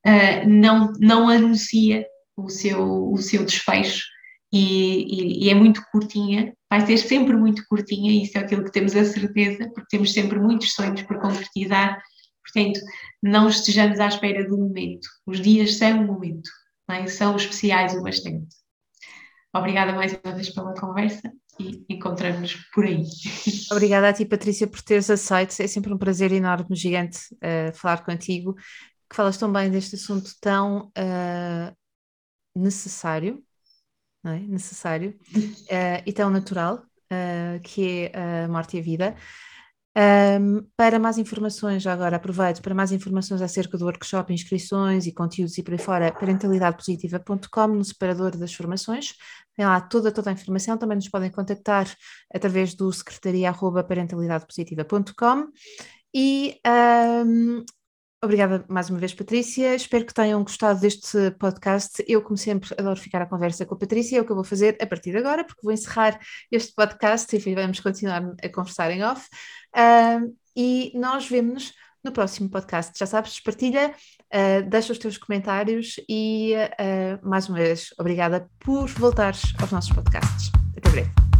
uh, 0.06 0.46
não, 0.46 0.92
não 1.00 1.30
anuncia 1.30 2.06
o 2.36 2.50
seu, 2.50 3.10
o 3.10 3.18
seu 3.20 3.46
desfecho. 3.46 4.04
E, 4.52 5.46
e, 5.46 5.46
e, 5.46 5.50
é 5.50 5.56
muito 5.56 5.82
curtinha, 5.94 6.54
vai 6.70 6.86
ser 6.86 6.98
sempre 6.98 7.38
muito 7.38 7.64
curtinha, 7.70 8.22
isso 8.22 8.38
é 8.38 8.42
aquilo 8.42 8.66
que 8.66 8.72
temos 8.72 8.94
a 8.98 9.06
certeza, 9.06 9.72
porque 9.74 9.88
temos 9.90 10.12
sempre 10.12 10.38
muitos 10.40 10.74
sonhos 10.74 11.02
por 11.04 11.20
concretizar, 11.20 12.00
portanto, 12.44 12.80
não 13.22 13.48
estejamos 13.48 14.00
à 14.00 14.08
espera 14.08 14.48
do 14.48 14.58
momento, 14.58 15.08
os 15.26 15.40
dias 15.42 15.78
são 15.78 16.04
o 16.04 16.08
momento, 16.08 16.50
é? 16.90 17.08
são 17.08 17.36
especiais 17.36 17.94
o 17.94 18.02
bastante. 18.02 18.56
Obrigada 19.56 19.94
mais 19.94 20.18
uma 20.24 20.34
vez 20.34 20.50
pela 20.50 20.74
conversa 20.74 21.32
e 21.60 21.86
encontramos 21.88 22.56
por 22.74 22.86
aí. 22.86 23.04
Obrigada 23.72 24.10
a 24.10 24.14
ti, 24.14 24.26
Patrícia, 24.26 24.68
por 24.68 24.82
teres 24.82 25.10
aceito, 25.10 25.60
é 25.62 25.68
sempre 25.68 25.94
um 25.94 25.98
prazer 25.98 26.32
enorme, 26.32 26.76
gigante, 26.76 27.20
uh, 27.36 27.74
falar 27.74 28.04
contigo, 28.04 28.56
que 29.10 29.16
falas 29.16 29.38
tão 29.38 29.52
bem 29.52 29.70
deste 29.70 29.96
assunto 29.96 30.32
tão 30.42 30.92
uh, 30.98 31.76
necessário 32.56 33.44
é? 34.26 34.40
necessário 34.40 35.20
uh, 35.36 36.04
e 36.06 36.14
tão 36.14 36.30
natural, 36.30 36.84
que 37.62 38.10
é 38.12 38.44
a 38.44 38.48
morte 38.48 38.76
e 38.76 38.80
a 38.80 38.84
vida. 38.84 39.16
Um, 39.96 40.66
para 40.76 40.98
mais 40.98 41.20
informações, 41.20 41.84
já 41.84 41.94
agora 41.94 42.16
aproveito, 42.16 42.64
para 42.64 42.74
mais 42.74 42.92
informações 42.92 43.44
acerca 43.44 43.78
do 43.78 43.86
workshop, 43.86 44.34
inscrições 44.34 45.06
e 45.06 45.14
conteúdos 45.14 45.56
e 45.58 45.64
por 45.64 45.74
aí 45.74 45.78
fora, 45.78 46.12
parentalidadepositiva.com, 46.12 47.68
no 47.68 47.86
separador 47.86 48.36
das 48.36 48.52
formações, 48.54 49.14
tem 49.56 49.66
lá 49.66 49.80
toda, 49.80 50.12
toda 50.12 50.32
a 50.32 50.34
informação, 50.34 50.80
também 50.80 50.96
nos 50.96 51.10
podem 51.10 51.30
contactar 51.30 51.88
através 52.34 52.74
do 52.74 52.92
secretaria.parentalidadepositiva.com 52.92 55.48
e 56.16 56.60
um, 57.26 57.64
Obrigada 58.24 58.64
mais 58.70 58.90
uma 58.90 58.98
vez, 58.98 59.14
Patrícia. 59.14 59.76
Espero 59.76 60.06
que 60.06 60.14
tenham 60.14 60.42
gostado 60.42 60.80
deste 60.80 61.30
podcast. 61.32 62.02
Eu, 62.08 62.22
como 62.22 62.38
sempre, 62.38 62.74
adoro 62.80 62.98
ficar 62.98 63.22
à 63.22 63.26
conversa 63.26 63.66
com 63.66 63.76
a 63.76 63.78
Patrícia. 63.78 64.18
É 64.18 64.22
o 64.22 64.26
que 64.26 64.32
eu 64.32 64.36
vou 64.36 64.46
fazer 64.46 64.78
a 64.82 64.88
partir 64.88 65.12
de 65.12 65.18
agora, 65.18 65.44
porque 65.44 65.60
vou 65.62 65.74
encerrar 65.74 66.18
este 66.50 66.74
podcast 66.74 67.36
e 67.36 67.54
vamos 67.54 67.82
continuar 67.82 68.24
a 68.42 68.48
conversar 68.48 68.92
em 68.92 69.04
off. 69.04 69.28
Uh, 69.76 70.34
e 70.56 70.94
nós 70.96 71.28
vemos-nos 71.28 71.74
no 72.02 72.14
próximo 72.14 72.50
podcast. 72.50 72.98
Já 72.98 73.06
sabes, 73.06 73.42
partilha, 73.42 73.94
uh, 74.34 74.70
deixa 74.70 74.94
os 74.94 75.00
teus 75.00 75.18
comentários 75.18 75.96
e, 76.08 76.54
uh, 76.56 77.28
mais 77.28 77.50
uma 77.50 77.58
vez, 77.58 77.90
obrigada 78.00 78.50
por 78.58 78.88
voltares 78.88 79.54
aos 79.60 79.70
nossos 79.70 79.92
podcasts. 79.92 80.50
Até 80.78 80.90
breve. 80.90 81.33